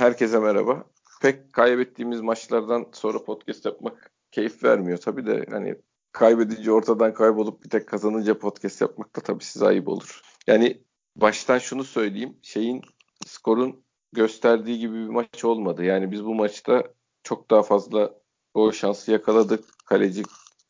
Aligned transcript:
Herkese 0.00 0.38
merhaba. 0.38 0.84
Pek 1.22 1.52
kaybettiğimiz 1.52 2.20
maçlardan 2.20 2.86
sonra 2.92 3.24
podcast 3.24 3.66
yapmak 3.66 4.12
keyif 4.30 4.64
vermiyor 4.64 4.98
tabii 4.98 5.26
de 5.26 5.46
hani 5.50 5.74
kaybedince 6.12 6.72
ortadan 6.72 7.14
kaybolup 7.14 7.64
bir 7.64 7.70
tek 7.70 7.88
kazanınca 7.88 8.38
podcast 8.38 8.80
yapmak 8.80 9.16
da 9.16 9.20
tabii 9.20 9.44
size 9.44 9.66
ayıp 9.66 9.88
olur. 9.88 10.20
Yani 10.46 10.82
baştan 11.16 11.58
şunu 11.58 11.84
söyleyeyim. 11.84 12.38
Şeyin 12.42 12.82
skorun 13.26 13.84
gösterdiği 14.12 14.78
gibi 14.78 14.94
bir 14.94 15.08
maç 15.08 15.44
olmadı. 15.44 15.84
Yani 15.84 16.10
biz 16.10 16.24
bu 16.24 16.34
maçta 16.34 16.84
çok 17.22 17.50
daha 17.50 17.62
fazla 17.62 18.14
o 18.54 18.72
şansı 18.72 19.12
yakaladık. 19.12 19.64
Kaleci 19.86 20.22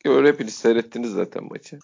öyle 0.05 0.27
hepiniz 0.27 0.53
seyrettiniz 0.53 1.11
zaten 1.11 1.43
maçı. 1.43 1.79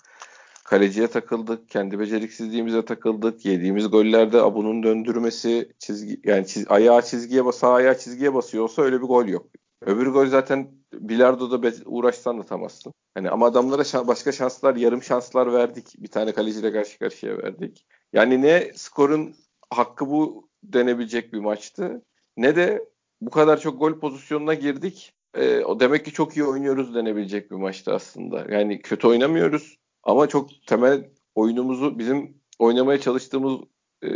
Kaleciye 0.68 1.07
takıldık, 1.07 1.70
kendi 1.70 2.00
beceriksizliğimize 2.00 2.86
takıldık. 2.86 3.45
Yediğimiz 3.45 3.89
gollerde 3.89 4.41
Abu'nun 4.41 4.83
döndürmesi, 4.83 5.71
çizgi 5.79 6.21
yani 6.23 6.47
çiz, 6.47 6.65
ayağı 6.71 7.01
çizgiye 7.01 7.45
bas, 7.45 7.63
ayağı 7.63 7.97
çizgiye 7.97 8.33
basıyor 8.33 8.63
olsa 8.63 8.82
öyle 8.82 9.01
bir 9.01 9.07
gol 9.07 9.25
yok. 9.25 9.47
Öbür 9.82 10.07
gol 10.07 10.25
zaten 10.25 10.71
bilardoda 10.93 11.64
be- 11.64 11.83
uğraşsan 11.86 12.39
atamazsın. 12.39 12.93
Hani 13.15 13.29
ama 13.29 13.46
adamlara 13.46 13.83
şan, 13.83 14.07
başka 14.07 14.32
şanslar, 14.32 14.75
yarım 14.75 15.04
şanslar 15.04 15.54
verdik. 15.54 15.93
Bir 15.97 16.07
tane 16.07 16.33
kaleciyle 16.33 16.71
karşı 16.71 16.99
karşıya 16.99 17.38
verdik. 17.38 17.86
Yani 18.13 18.41
ne 18.41 18.71
skorun 18.75 19.36
hakkı 19.69 20.10
bu 20.10 20.49
denebilecek 20.63 21.33
bir 21.33 21.39
maçtı. 21.39 22.02
Ne 22.38 22.55
de 22.55 22.86
bu 23.21 23.29
kadar 23.29 23.60
çok 23.60 23.79
gol 23.79 23.99
pozisyonuna 23.99 24.54
girdik. 24.54 25.13
E, 25.33 25.63
o 25.63 25.79
demek 25.79 26.05
ki 26.05 26.11
çok 26.13 26.38
iyi 26.38 26.43
oynuyoruz 26.43 26.96
denebilecek 26.96 27.52
bir 27.52 27.55
maçtı 27.55 27.93
aslında. 27.93 28.46
Yani 28.49 28.82
kötü 28.82 29.07
oynamıyoruz 29.07 29.77
ama 30.07 30.28
çok 30.28 30.50
temel 30.68 31.10
oyunumuzu 31.36 32.00
bizim 32.00 32.42
oynamaya 32.59 33.00
çalıştığımız 33.00 33.61
e, 34.03 34.09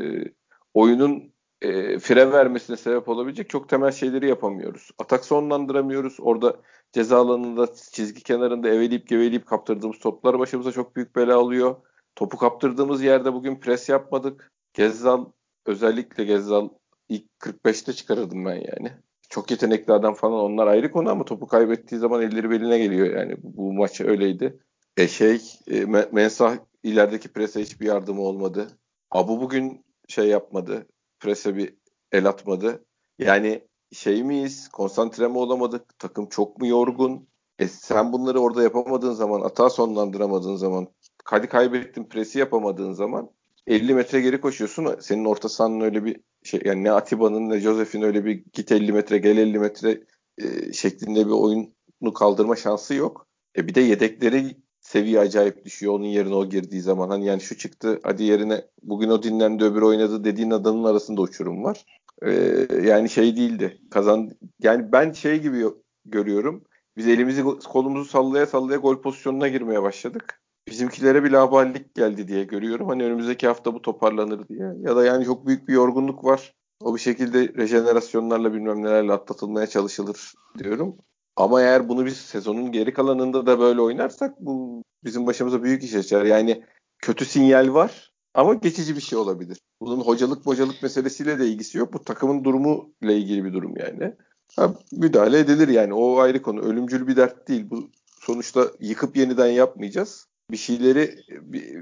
oyunun 0.74 1.34
e, 1.62 2.00
fire 2.00 2.32
vermesine 2.32 2.78
sebep 2.78 3.10
olabilecek 3.10 3.50
çok 3.50 3.70
temel 3.70 3.92
şeyleri 3.92 4.30
yapamıyoruz. 4.30 4.92
Atak 5.00 5.26
sonlandıramıyoruz. 5.26 6.18
Orada 6.20 6.62
ceza 6.94 7.18
alanında 7.18 7.68
çizgi 7.92 8.24
kenarında 8.24 8.70
eveleyip 8.70 9.08
geveleyip 9.08 9.46
kaptırdığımız 9.46 10.00
toplar 10.00 10.40
başımıza 10.40 10.72
çok 10.72 10.96
büyük 10.96 11.16
bela 11.16 11.38
alıyor. 11.38 11.76
Topu 12.16 12.38
kaptırdığımız 12.38 13.04
yerde 13.04 13.34
bugün 13.34 13.60
pres 13.60 13.90
yapmadık. 13.90 14.52
Gezzal 14.74 15.26
özellikle 15.66 16.24
Gezzal 16.24 16.70
ilk 17.10 17.26
45'te 17.40 17.94
çıkarırdım 17.94 18.46
ben 18.46 18.56
yani. 18.56 18.92
Çok 19.30 19.52
yetenekli 19.52 19.94
adam 19.94 20.14
falan 20.14 20.40
onlar 20.40 20.68
ayrı 20.68 20.92
konu 20.92 21.10
ama 21.10 21.26
topu 21.26 21.48
kaybettiği 21.48 22.00
zaman 22.02 22.22
elleri 22.22 22.50
beline 22.50 22.78
geliyor 22.78 23.18
yani. 23.18 23.36
Bu 23.44 23.74
maç 23.74 24.02
öyleydi. 24.02 24.60
E 24.98 25.08
şey 25.08 25.42
e, 25.68 25.86
Mensah 26.12 26.58
ilerideki 26.84 27.34
prese 27.34 27.62
hiçbir 27.62 27.86
yardımı 27.86 28.22
olmadı. 28.22 28.68
Abu 29.12 29.42
bugün 29.42 29.86
şey 30.08 30.28
yapmadı. 30.28 30.88
Prese 31.20 31.56
bir 31.56 31.76
el 32.12 32.26
atmadı. 32.26 32.86
Yani 33.20 33.68
şey 33.92 34.24
miyiz? 34.24 34.70
Konsantre 34.70 35.28
mi 35.28 35.38
olamadık? 35.38 36.00
Takım 36.00 36.30
çok 36.30 36.58
mu 36.60 36.68
yorgun? 36.68 37.28
E 37.60 37.68
sen 37.68 38.14
bunları 38.14 38.40
orada 38.40 38.64
yapamadığın 38.64 39.14
zaman, 39.14 39.42
hata 39.42 39.70
sonlandıramadığın 39.70 40.56
zaman, 40.56 40.88
hadi 41.26 41.48
kaybettin 41.48 42.04
presi 42.04 42.40
yapamadığın 42.40 42.94
zaman 42.94 43.30
50 43.68 43.94
metre 43.94 44.22
geri 44.22 44.42
koşuyorsun. 44.42 44.96
Senin 45.00 45.26
orta 45.26 45.50
sahanın 45.50 45.82
öyle 45.82 46.06
bir 46.06 46.20
şey 46.44 46.62
yani 46.66 46.84
ne 46.84 46.92
Atiba'nın 46.92 47.50
ne 47.50 47.60
Josef'in 47.60 48.02
öyle 48.02 48.26
bir 48.26 48.44
git 48.54 48.72
50 48.72 48.92
metre 48.94 49.18
gel 49.18 49.38
50 49.38 49.60
metre 49.60 50.04
e, 50.38 50.74
şeklinde 50.74 51.26
bir 51.26 51.32
oyunu 51.32 52.14
kaldırma 52.14 52.56
şansı 52.56 52.94
yok. 52.94 53.28
E 53.58 53.68
bir 53.68 53.76
de 53.76 53.82
yedekleri 53.82 54.58
seviye 54.92 55.20
acayip 55.20 55.66
düşüyor 55.66 55.94
onun 55.94 56.06
yerine 56.06 56.36
o 56.36 56.50
girdiği 56.50 56.82
zaman. 56.82 57.10
Hani 57.10 57.26
yani 57.26 57.42
şu 57.42 57.58
çıktı 57.58 58.00
hadi 58.04 58.24
yerine 58.24 58.66
bugün 58.84 59.10
o 59.10 59.24
dinlendi 59.24 59.64
öbür 59.64 59.82
oynadı 59.82 60.24
dediğin 60.24 60.52
adamın 60.52 60.84
arasında 60.84 61.22
uçurum 61.22 61.64
var. 61.64 61.86
Ee, 62.26 62.68
yani 62.84 63.10
şey 63.10 63.36
değildi. 63.36 63.78
Kazan 63.92 64.30
yani 64.62 64.92
ben 64.92 65.12
şey 65.12 65.42
gibi 65.42 65.66
görüyorum. 66.06 66.64
Biz 66.98 67.08
elimizi 67.08 67.44
kolumuzu 67.44 68.06
sallaya 68.06 68.46
sallaya 68.46 68.78
gol 68.78 69.02
pozisyonuna 69.02 69.48
girmeye 69.48 69.84
başladık. 69.84 70.42
Bizimkilere 70.68 71.24
bir 71.24 71.32
laballik 71.32 71.96
geldi 71.96 72.28
diye 72.28 72.44
görüyorum. 72.44 72.88
Hani 72.88 73.04
önümüzdeki 73.04 73.48
hafta 73.48 73.74
bu 73.74 73.82
toparlanır 73.82 74.48
diye. 74.48 74.74
Ya 74.82 74.96
da 74.96 75.06
yani 75.06 75.26
çok 75.26 75.48
büyük 75.48 75.68
bir 75.68 75.74
yorgunluk 75.74 76.24
var. 76.24 76.54
O 76.84 76.96
bir 76.96 77.00
şekilde 77.00 77.54
rejenerasyonlarla 77.58 78.54
bilmem 78.54 78.84
nelerle 78.84 79.14
atlatılmaya 79.14 79.68
çalışılır 79.68 80.34
diyorum. 80.58 80.98
Ama 81.42 81.62
eğer 81.62 81.90
bunu 81.90 82.06
biz 82.06 82.18
sezonun 82.18 82.72
geri 82.72 82.94
kalanında 82.94 83.46
da 83.46 83.60
böyle 83.60 83.82
oynarsak 83.82 84.40
bu 84.40 84.84
bizim 85.04 85.28
başımıza 85.28 85.64
büyük 85.64 85.84
iş 85.84 85.96
açar. 85.96 86.26
Yani 86.26 86.64
kötü 87.00 87.26
sinyal 87.26 87.74
var 87.74 88.14
ama 88.34 88.54
geçici 88.54 88.96
bir 88.96 89.02
şey 89.02 89.20
olabilir. 89.20 89.58
Bunun 89.82 90.02
hocalık 90.02 90.46
bocalık 90.46 90.84
meselesiyle 90.84 91.40
de 91.40 91.48
ilgisi 91.48 91.78
yok. 91.78 91.94
Bu 91.94 92.04
takımın 92.04 92.44
durumu 92.44 92.94
ile 93.02 93.18
ilgili 93.18 93.46
bir 93.46 93.54
durum 93.54 93.74
yani. 93.78 94.16
Ha, 94.56 94.74
müdahale 94.92 95.40
edilir 95.40 95.68
yani. 95.68 95.94
O 95.94 96.20
ayrı 96.20 96.42
konu. 96.42 96.62
Ölümcül 96.62 97.08
bir 97.08 97.16
dert 97.16 97.48
değil. 97.48 97.66
Bu 97.70 97.90
sonuçta 98.20 98.68
yıkıp 98.80 99.18
yeniden 99.18 99.48
yapmayacağız. 99.48 100.28
Bir 100.52 100.58
şeyleri 100.58 101.16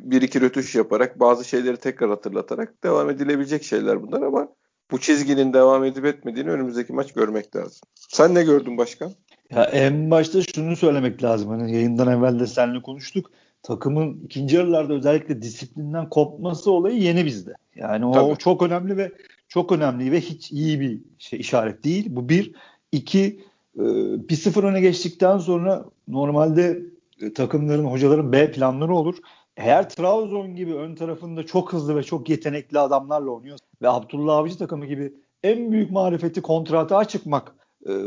bir, 0.04 0.22
iki 0.22 0.42
rötuş 0.42 0.76
yaparak 0.76 1.20
bazı 1.20 1.46
şeyleri 1.46 1.78
tekrar 1.78 2.10
hatırlatarak 2.10 2.84
devam 2.84 3.10
edilebilecek 3.10 3.64
şeyler 3.64 4.02
bunlar 4.02 4.22
ama 4.22 4.48
bu 4.92 5.00
çizginin 5.00 5.54
devam 5.54 5.84
edip 5.84 6.06
etmediğini 6.06 6.50
önümüzdeki 6.50 6.94
maç 6.94 7.14
görmek 7.14 7.56
lazım. 7.56 7.82
Sen 7.96 8.36
ne 8.36 8.44
gördün 8.44 8.78
başkan? 8.78 9.14
Ya 9.56 9.64
en 9.64 10.12
başta 10.12 10.42
şunu 10.42 10.76
söylemek 10.76 11.24
lazım. 11.24 11.50
Hani 11.50 11.76
yayından 11.76 12.08
evvel 12.08 12.40
de 12.40 12.48
seninle 12.48 12.82
konuştuk. 12.82 13.32
Takımın 13.64 14.22
ikinci 14.26 14.56
yarılarda 14.56 14.94
özellikle 14.94 15.42
disiplinden 15.42 16.10
kopması 16.10 16.72
olayı 16.72 17.00
yeni 17.00 17.26
bizde. 17.26 17.54
Yani 17.76 18.06
o 18.06 18.12
Tabii. 18.12 18.38
çok 18.38 18.62
önemli 18.62 18.98
ve 18.98 19.12
çok 19.48 19.72
önemli 19.72 20.12
ve 20.12 20.22
hiç 20.22 20.52
iyi 20.52 20.80
bir 20.80 21.02
şey 21.18 21.40
işaret 21.40 21.84
değil. 21.84 22.06
Bu 22.10 22.30
bir. 22.30 22.54
iki 22.92 23.42
e, 23.78 23.84
bir 24.30 24.36
sıfır 24.36 24.64
öne 24.64 24.82
geçtikten 24.82 25.38
sonra 25.38 25.86
normalde 26.08 26.82
e, 27.22 27.34
takımların, 27.34 27.86
hocaların 27.86 28.32
B 28.32 28.52
planları 28.52 28.96
olur. 28.96 29.16
Eğer 29.58 29.90
Trabzon 29.90 30.56
gibi 30.56 30.76
ön 30.76 30.96
tarafında 30.96 31.46
çok 31.46 31.74
hızlı 31.74 31.96
ve 31.96 32.04
çok 32.04 32.30
yetenekli 32.30 32.80
adamlarla 32.80 33.32
oynuyor 33.32 33.60
ve 33.82 33.90
Abdullah 33.90 34.36
Avcı 34.36 34.58
takımı 34.58 34.86
gibi 34.86 35.14
en 35.44 35.72
büyük 35.72 35.92
marifeti 35.92 36.42
kontrata 36.42 37.06
çıkmak 37.06 37.56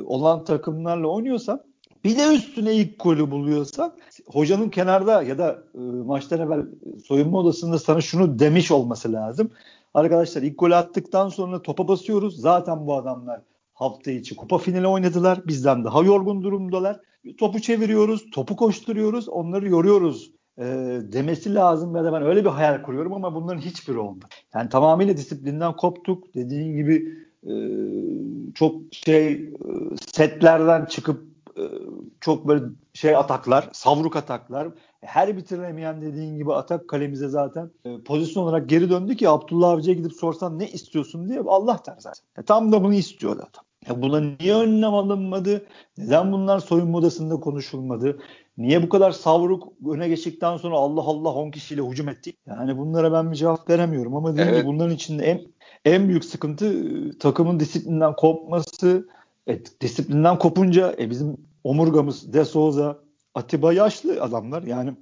olan 0.06 0.44
takımlarla 0.44 1.08
oynuyorsan 1.08 1.62
bir 2.04 2.18
de 2.18 2.34
üstüne 2.34 2.74
ilk 2.74 3.00
golü 3.00 3.30
buluyorsan 3.30 3.92
hocanın 4.26 4.68
kenarda 4.68 5.22
ya 5.22 5.38
da 5.38 5.62
e, 5.74 5.78
maçtan 5.78 6.40
evvel 6.40 6.66
soyunma 7.04 7.38
odasında 7.38 7.78
sana 7.78 8.00
şunu 8.00 8.38
demiş 8.38 8.70
olması 8.70 9.12
lazım. 9.12 9.50
Arkadaşlar 9.94 10.42
ilk 10.42 10.58
golü 10.58 10.74
attıktan 10.74 11.28
sonra 11.28 11.62
topa 11.62 11.88
basıyoruz. 11.88 12.40
Zaten 12.40 12.86
bu 12.86 12.94
adamlar 12.94 13.40
hafta 13.74 14.10
içi 14.10 14.36
kupa 14.36 14.58
finali 14.58 14.86
oynadılar. 14.86 15.46
Bizden 15.46 15.84
daha 15.84 16.02
yorgun 16.02 16.42
durumdalar. 16.42 17.00
Topu 17.38 17.60
çeviriyoruz, 17.60 18.30
topu 18.30 18.56
koşturuyoruz, 18.56 19.28
onları 19.28 19.68
yoruyoruz 19.68 20.32
e, 20.58 20.64
demesi 21.12 21.54
lazım 21.54 21.96
ya 21.96 22.04
da 22.04 22.12
ben 22.12 22.22
öyle 22.22 22.44
bir 22.44 22.50
hayal 22.50 22.82
kuruyorum 22.82 23.12
ama 23.12 23.34
bunların 23.34 23.60
hiçbiri 23.60 23.98
olmadı. 23.98 24.26
Yani 24.54 24.68
tamamıyla 24.68 25.16
disiplinden 25.16 25.76
koptuk. 25.76 26.34
Dediğin 26.34 26.76
gibi 26.76 26.94
e, 26.94 27.31
çok 28.54 28.74
şey 28.92 29.32
e, 29.32 29.50
setlerden 30.12 30.84
çıkıp 30.84 31.24
e, 31.58 31.62
çok 32.20 32.48
böyle 32.48 32.64
şey 32.94 33.16
ataklar, 33.16 33.68
savruk 33.72 34.16
ataklar. 34.16 34.68
Her 35.00 35.36
bitiremeyen 35.36 36.02
dediğin 36.02 36.36
gibi 36.36 36.54
atak 36.54 36.88
kalemize 36.88 37.28
zaten 37.28 37.70
e, 37.84 38.00
pozisyon 38.02 38.42
olarak 38.42 38.68
geri 38.68 38.90
döndü 38.90 39.16
ki 39.16 39.28
Abdullah 39.28 39.70
Avcı'ya 39.70 39.96
gidip 39.96 40.12
sorsan 40.12 40.58
ne 40.58 40.68
istiyorsun 40.68 41.28
diye 41.28 41.40
Allah 41.46 41.80
der 41.86 41.96
zaten. 41.98 42.24
E, 42.38 42.42
tam 42.42 42.72
da 42.72 42.84
bunu 42.84 42.94
istiyor 42.94 43.32
adam. 43.36 43.64
Ya 43.88 44.02
buna 44.02 44.20
niye 44.20 44.54
önlem 44.54 44.94
alınmadı? 44.94 45.66
Neden 45.98 46.32
bunlar 46.32 46.58
soyunma 46.58 46.98
odasında 46.98 47.40
konuşulmadı? 47.40 48.18
Niye 48.58 48.82
bu 48.82 48.88
kadar 48.88 49.10
savruk 49.10 49.72
öne 49.90 50.08
geçtikten 50.08 50.56
sonra 50.56 50.76
Allah 50.76 51.00
Allah 51.00 51.28
10 51.28 51.50
kişiyle 51.50 51.82
hücum 51.82 52.08
ettik? 52.08 52.36
Yani 52.46 52.78
bunlara 52.78 53.12
ben 53.12 53.30
bir 53.30 53.36
cevap 53.36 53.70
veremiyorum 53.70 54.16
ama 54.16 54.34
evet. 54.38 54.66
bunların 54.66 54.94
içinde 54.94 55.24
en 55.24 55.40
en 55.84 56.08
büyük 56.08 56.24
sıkıntı 56.24 56.66
e, 56.66 57.18
takımın 57.18 57.60
disiplinden 57.60 58.16
kopması. 58.16 59.08
E, 59.48 59.60
disiplinden 59.80 60.38
kopunca 60.38 60.94
e, 60.98 61.10
bizim 61.10 61.36
omurgamız 61.64 62.32
De 62.32 62.44
Souza, 62.44 62.98
Atiba 63.34 63.72
yaşlı 63.72 64.22
adamlar. 64.22 64.62
Yani 64.62 64.94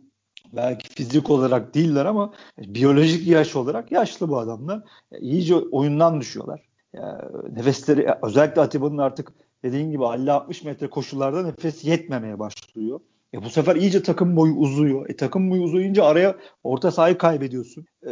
belki 0.52 0.88
fizik 0.88 1.30
olarak 1.30 1.74
değiller 1.74 2.04
ama 2.04 2.32
e, 2.58 2.74
biyolojik 2.74 3.26
yaş 3.26 3.56
olarak 3.56 3.92
yaşlı 3.92 4.28
bu 4.28 4.38
adamlar. 4.38 4.82
E, 5.12 5.18
iyice 5.18 5.56
oyundan 5.56 6.20
düşüyorlar. 6.20 6.60
E, 6.94 7.00
nefesleri 7.52 8.08
özellikle 8.22 8.60
Atiba'nın 8.60 8.98
artık 8.98 9.32
dediğin 9.62 9.90
gibi 9.90 10.02
50-60 10.02 10.64
metre 10.64 10.90
koşularda 10.90 11.42
nefes 11.42 11.84
yetmemeye 11.84 12.38
başlıyor. 12.38 13.00
E 13.34 13.44
bu 13.44 13.50
sefer 13.50 13.76
iyice 13.76 14.02
takım 14.02 14.36
boyu 14.36 14.54
uzuyor. 14.54 15.10
E 15.10 15.16
takım 15.16 15.50
boyu 15.50 15.62
uzayınca 15.62 16.04
araya 16.04 16.36
orta 16.64 16.90
sahayı 16.90 17.18
kaybediyorsun. 17.18 17.86
E, 18.06 18.10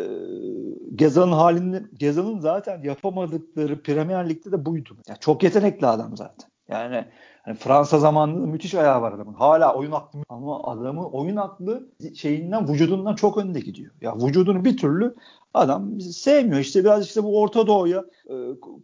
Gezal'ın 0.94 1.32
halinde 1.32 1.82
Gezal'ın 1.99 2.38
zaten 2.38 2.82
yapamadıkları 2.82 3.82
Premier 3.82 4.29
Lig'de 4.29 4.53
de 4.53 4.65
buydu. 4.67 4.97
Yani 5.09 5.19
çok 5.20 5.43
yetenekli 5.43 5.87
adam 5.87 6.17
zaten. 6.17 6.50
Yani 6.69 7.05
hani 7.43 7.56
Fransa 7.56 7.99
zamanında 7.99 8.47
müthiş 8.47 8.75
ayağı 8.75 9.03
var 9.03 9.12
adamın. 9.12 9.35
Hala 9.35 9.75
oyun 9.75 9.93
aklı 9.93 10.20
ama 10.29 10.62
adamın 10.62 11.05
oyun 11.05 11.37
aklı 11.37 11.88
şeyinden 12.15 12.69
vücudundan 12.69 13.15
çok 13.15 13.38
önde 13.38 13.61
gidiyor. 13.61 13.93
Ya 14.00 14.17
vücudunu 14.17 14.65
bir 14.65 14.76
türlü 14.76 15.15
adam 15.55 16.00
sevmiyor. 16.00 16.61
İşte 16.61 16.81
biraz 16.81 17.06
işte 17.06 17.25
bu 17.25 17.41
Orta 17.41 17.67
Doğu'ya, 17.67 18.05
e, 18.31 18.35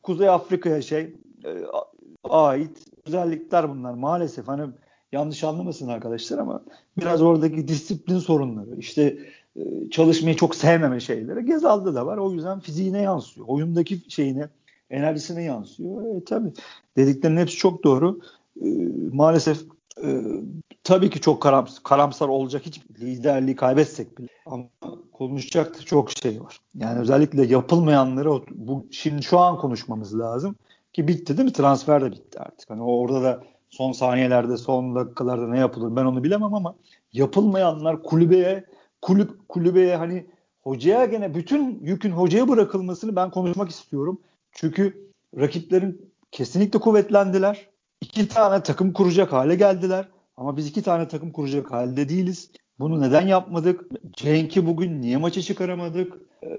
Kuzey 0.03 0.29
Afrika'ya 0.29 0.83
şey 0.83 1.17
ait 2.25 2.79
özellikler 3.07 3.71
bunlar. 3.71 3.95
Maalesef 3.95 4.49
hani 4.49 4.67
yanlış 5.15 5.45
anlamasın 5.45 5.89
arkadaşlar 5.89 6.39
ama 6.39 6.63
biraz 6.99 7.23
oradaki 7.23 7.69
disiplin 7.69 8.19
sorunları, 8.19 8.77
işte 8.79 9.19
e, 9.57 9.91
çalışmayı 9.91 10.37
çok 10.37 10.55
sevmeme 10.55 11.01
şeyleri 11.01 11.47
Gezal'da 11.47 11.95
da 11.95 12.07
var. 12.07 12.17
O 12.17 12.33
yüzden 12.33 12.61
fiziğine 12.61 13.03
yansıyor. 13.03 13.47
Oyundaki 13.47 14.01
şeyine, 14.09 14.49
enerjisine 14.91 15.43
yansıyor. 15.43 16.17
E, 16.17 16.25
tabii 16.25 16.53
dediklerinin 16.97 17.41
hepsi 17.41 17.57
çok 17.57 17.85
doğru. 17.85 18.21
E, 18.63 18.69
maalesef 19.13 19.59
e, 20.05 20.23
tabii 20.85 21.11
ki 21.11 21.21
çok 21.21 21.43
karamsar, 21.43 21.83
karamsar 21.83 22.29
olacak 22.29 22.63
hiç 22.67 22.81
liderliği 23.01 23.57
kaybetsek 23.57 24.19
bile 24.19 24.29
ama 24.47 24.65
konuşacak 25.13 25.87
çok 25.87 26.11
şey 26.11 26.41
var. 26.41 26.61
Yani 26.75 27.01
özellikle 27.01 27.47
yapılmayanları 27.47 28.31
bu 28.51 28.87
şimdi 28.91 29.23
şu 29.23 29.39
an 29.39 29.59
konuşmamız 29.59 30.19
lazım 30.19 30.57
ki 30.93 31.09
bitti 31.09 31.37
değil 31.37 31.49
mi? 31.49 31.53
Transfer 31.53 32.03
de 32.03 32.13
bitti 32.13 32.41
artık. 32.41 32.71
Hani 32.71 32.83
orada 32.83 33.23
da 33.23 33.43
son 33.75 33.93
saniyelerde, 33.93 34.57
son 34.57 34.95
dakikalarda 34.95 35.49
ne 35.49 35.59
yapılır 35.59 35.97
ben 35.97 36.05
onu 36.05 36.25
bilemem 36.25 36.55
ama 36.55 36.75
yapılmayanlar 37.13 38.03
kulübeye 38.03 38.65
kulüp 39.03 39.49
kulübeye 39.49 39.97
hani 39.97 40.27
hocaya 40.63 41.05
gene 41.05 41.35
bütün 41.35 41.79
yükün 41.83 42.11
hocaya 42.11 42.49
bırakılmasını 42.49 43.17
ben 43.17 43.31
konuşmak 43.31 43.71
istiyorum. 43.71 44.21
Çünkü 44.53 45.11
rakiplerin 45.39 46.13
kesinlikle 46.31 46.79
kuvvetlendiler. 46.79 47.69
İki 48.01 48.29
tane 48.29 48.63
takım 48.63 48.93
kuracak 48.93 49.33
hale 49.33 49.55
geldiler. 49.55 50.09
Ama 50.37 50.57
biz 50.57 50.67
iki 50.69 50.83
tane 50.83 51.09
takım 51.09 51.33
kuracak 51.33 51.71
halde 51.71 52.09
değiliz. 52.09 52.51
Bunu 52.79 53.01
neden 53.01 53.27
yapmadık? 53.27 53.85
Cenk'i 54.13 54.67
bugün 54.67 55.03
niye 55.03 55.17
maça 55.17 55.43
çıkaramadık? 55.43 56.13
Ee, 56.43 56.59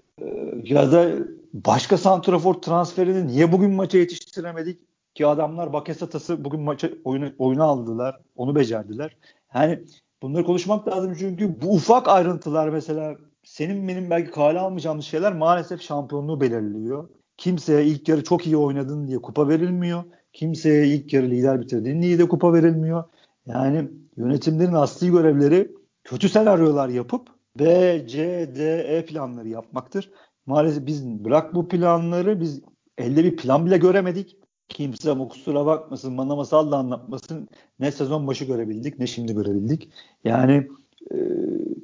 ya 0.64 0.92
da 0.92 1.12
başka 1.54 1.98
santrafor 1.98 2.54
transferini 2.54 3.28
niye 3.28 3.52
bugün 3.52 3.72
maça 3.72 3.98
yetiştiremedik? 3.98 4.80
Ki 5.16 5.28
adamlar 5.28 5.74
Bakesatası 5.74 6.46
bugün 6.46 6.62
maça 6.62 6.90
oyunu, 7.04 7.32
oyunu 7.38 7.64
aldılar. 7.64 8.22
Onu 8.36 8.56
becerdiler. 8.56 9.18
Yani 9.54 9.84
bunları 10.22 10.46
konuşmak 10.46 10.88
lazım 10.88 11.16
çünkü 11.20 11.62
bu 11.62 11.74
ufak 11.74 12.08
ayrıntılar 12.08 12.70
mesela 12.70 13.16
senin 13.44 13.88
benim 13.88 14.10
belki 14.10 14.32
kale 14.32 14.60
almayacağımız 14.60 15.06
şeyler 15.06 15.34
maalesef 15.34 15.82
şampiyonluğu 15.82 16.42
belirliyor. 16.42 17.10
Kimseye 17.38 17.86
ilk 17.86 18.10
yarı 18.10 18.24
çok 18.24 18.46
iyi 18.46 18.58
oynadın 18.58 19.08
diye 19.08 19.18
kupa 19.22 19.48
verilmiyor. 19.48 20.04
Kimseye 20.34 20.88
ilk 20.88 21.14
yarı 21.14 21.26
lider 21.26 21.62
bitirdin 21.62 22.02
diye 22.02 22.20
de 22.20 22.28
kupa 22.28 22.54
verilmiyor. 22.54 23.04
Yani 23.46 23.92
yönetimlerin 24.18 24.74
asli 24.74 25.12
görevleri 25.12 25.72
kötü 26.04 26.30
senaryolar 26.30 26.90
yapıp 26.90 27.28
B, 27.60 27.66
C, 28.08 28.20
D, 28.56 28.78
E 28.78 29.06
planları 29.06 29.48
yapmaktır. 29.48 30.12
Maalesef 30.46 30.86
biz 30.86 31.06
bırak 31.06 31.56
bu 31.56 31.68
planları 31.68 32.42
biz 32.42 32.62
elde 32.98 33.24
bir 33.24 33.38
plan 33.38 33.66
bile 33.66 33.78
göremedik. 33.78 34.38
Kimse 34.76 35.12
ama 35.12 35.28
kusura 35.28 35.66
bakmasın 35.66 36.18
bana 36.18 36.36
masal 36.36 36.72
da 36.72 36.78
anlatmasın. 36.78 37.50
Ne 37.80 37.92
sezon 37.92 38.28
başı 38.28 38.46
görebildik 38.46 39.00
ne 39.00 39.08
şimdi 39.08 39.34
görebildik. 39.34 39.90
Yani 40.24 40.68
e, 41.12 41.18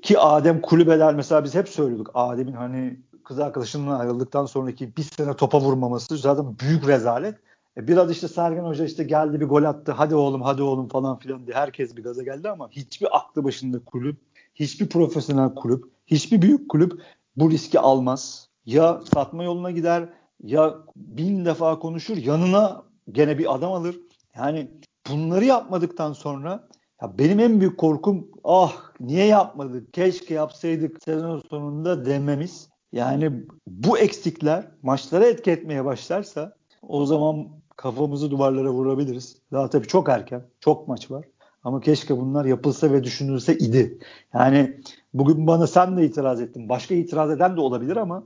ki 0.02 0.20
Adem 0.20 0.62
kulübeler 0.62 1.16
mesela 1.16 1.44
biz 1.44 1.56
hep 1.56 1.70
söylüyorduk. 1.70 2.12
Adem'in 2.14 2.54
hani 2.54 3.00
kız 3.24 3.40
arkadaşından 3.40 4.00
ayrıldıktan 4.00 4.46
sonraki 4.46 4.98
bir 4.98 5.02
sene 5.02 5.36
topa 5.36 5.62
vurmaması 5.62 6.18
zaten 6.18 6.46
büyük 6.60 6.88
rezalet. 6.88 7.36
E 7.78 7.88
biraz 7.88 8.12
işte 8.12 8.28
Sergen 8.28 8.64
Hoca 8.64 8.86
işte 8.86 9.04
geldi 9.04 9.40
bir 9.40 9.46
gol 9.46 9.64
attı. 9.64 9.92
Hadi 9.92 10.16
oğlum 10.16 10.42
hadi 10.42 10.62
oğlum 10.64 10.88
falan 10.88 11.20
filan 11.20 11.46
diye 11.46 11.56
herkes 11.56 11.98
bir 11.98 12.04
gaza 12.04 12.24
geldi 12.24 12.50
ama 12.50 12.70
hiçbir 12.72 13.18
aklı 13.18 13.44
başında 13.44 13.80
kulüp, 13.86 14.18
hiçbir 14.56 14.90
profesyonel 14.90 15.56
kulüp, 15.56 15.84
hiçbir 16.08 16.42
büyük 16.42 16.70
kulüp 16.70 17.02
bu 17.36 17.52
riski 17.52 17.80
almaz. 17.80 18.50
Ya 18.66 19.02
satma 19.14 19.44
yoluna 19.44 19.72
gider 19.72 20.10
ya 20.44 20.78
bin 20.96 21.46
defa 21.46 21.80
konuşur 21.80 22.18
yanına 22.18 22.84
gene 23.12 23.38
bir 23.38 23.56
adam 23.56 23.72
alır. 23.74 24.00
Yani 24.36 24.72
bunları 25.12 25.46
yapmadıktan 25.46 26.14
sonra 26.14 26.68
ya 27.02 27.18
benim 27.18 27.40
en 27.40 27.60
büyük 27.60 27.78
korkum 27.78 28.28
ah 28.44 28.74
niye 29.00 29.26
yapmadık 29.26 29.94
keşke 29.94 30.34
yapsaydık 30.34 31.04
sezon 31.04 31.44
sonunda 31.50 32.06
dememiz. 32.06 32.70
Yani 32.92 33.32
bu 33.68 33.98
eksikler 33.98 34.68
maçlara 34.84 35.26
etki 35.26 35.52
etmeye 35.52 35.86
başlarsa 35.86 36.56
o 36.88 37.06
zaman 37.06 37.48
kafamızı 37.76 38.32
duvarlara 38.32 38.70
vurabiliriz. 38.72 39.38
Daha 39.52 39.70
tabii 39.70 39.88
çok 39.88 40.10
erken. 40.10 40.44
Çok 40.60 40.88
maç 40.88 41.12
var. 41.12 41.26
Ama 41.64 41.82
keşke 41.82 42.18
bunlar 42.18 42.46
yapılsa 42.46 42.92
ve 42.92 43.04
düşünülse 43.04 43.58
idi. 43.58 44.00
Yani 44.34 44.80
bugün 45.14 45.48
bana 45.48 45.68
sen 45.68 45.98
de 45.98 46.06
itiraz 46.06 46.42
ettin. 46.42 46.70
Başka 46.70 46.96
itiraz 46.96 47.32
eden 47.32 47.58
de 47.58 47.62
olabilir 47.62 47.96
ama 47.98 48.24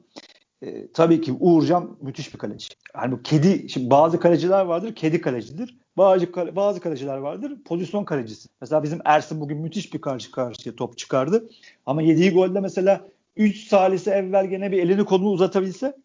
e, 0.62 0.92
tabii 0.92 1.22
ki 1.22 1.34
Uğurcan 1.40 1.98
müthiş 2.02 2.34
bir 2.34 2.40
kaleci. 2.40 2.68
Yani 2.96 3.12
bu 3.12 3.22
kedi, 3.22 3.70
şimdi 3.70 3.90
bazı 3.90 4.20
kaleciler 4.20 4.66
vardır, 4.66 4.96
kedi 4.96 5.22
kalecidir. 5.22 5.78
Bazı, 5.98 6.56
bazı 6.56 6.80
kaleciler 6.80 7.18
vardır, 7.18 7.54
pozisyon 7.66 8.04
kalecisi. 8.04 8.50
Mesela 8.62 8.84
bizim 8.84 9.00
Ersin 9.06 9.42
bugün 9.42 9.58
müthiş 9.58 9.94
bir 9.94 10.02
karşı 10.02 10.32
karşıya 10.32 10.76
top 10.76 10.98
çıkardı. 10.98 11.50
Ama 11.86 12.02
yediği 12.02 12.32
golde 12.32 12.60
mesela 12.60 13.02
3 13.36 13.68
salise 13.68 14.12
evvel 14.12 14.46
gene 14.46 14.72
bir 14.72 14.78
elini 14.78 15.06
kolunu 15.06 15.30
uzatabilse 15.30 15.98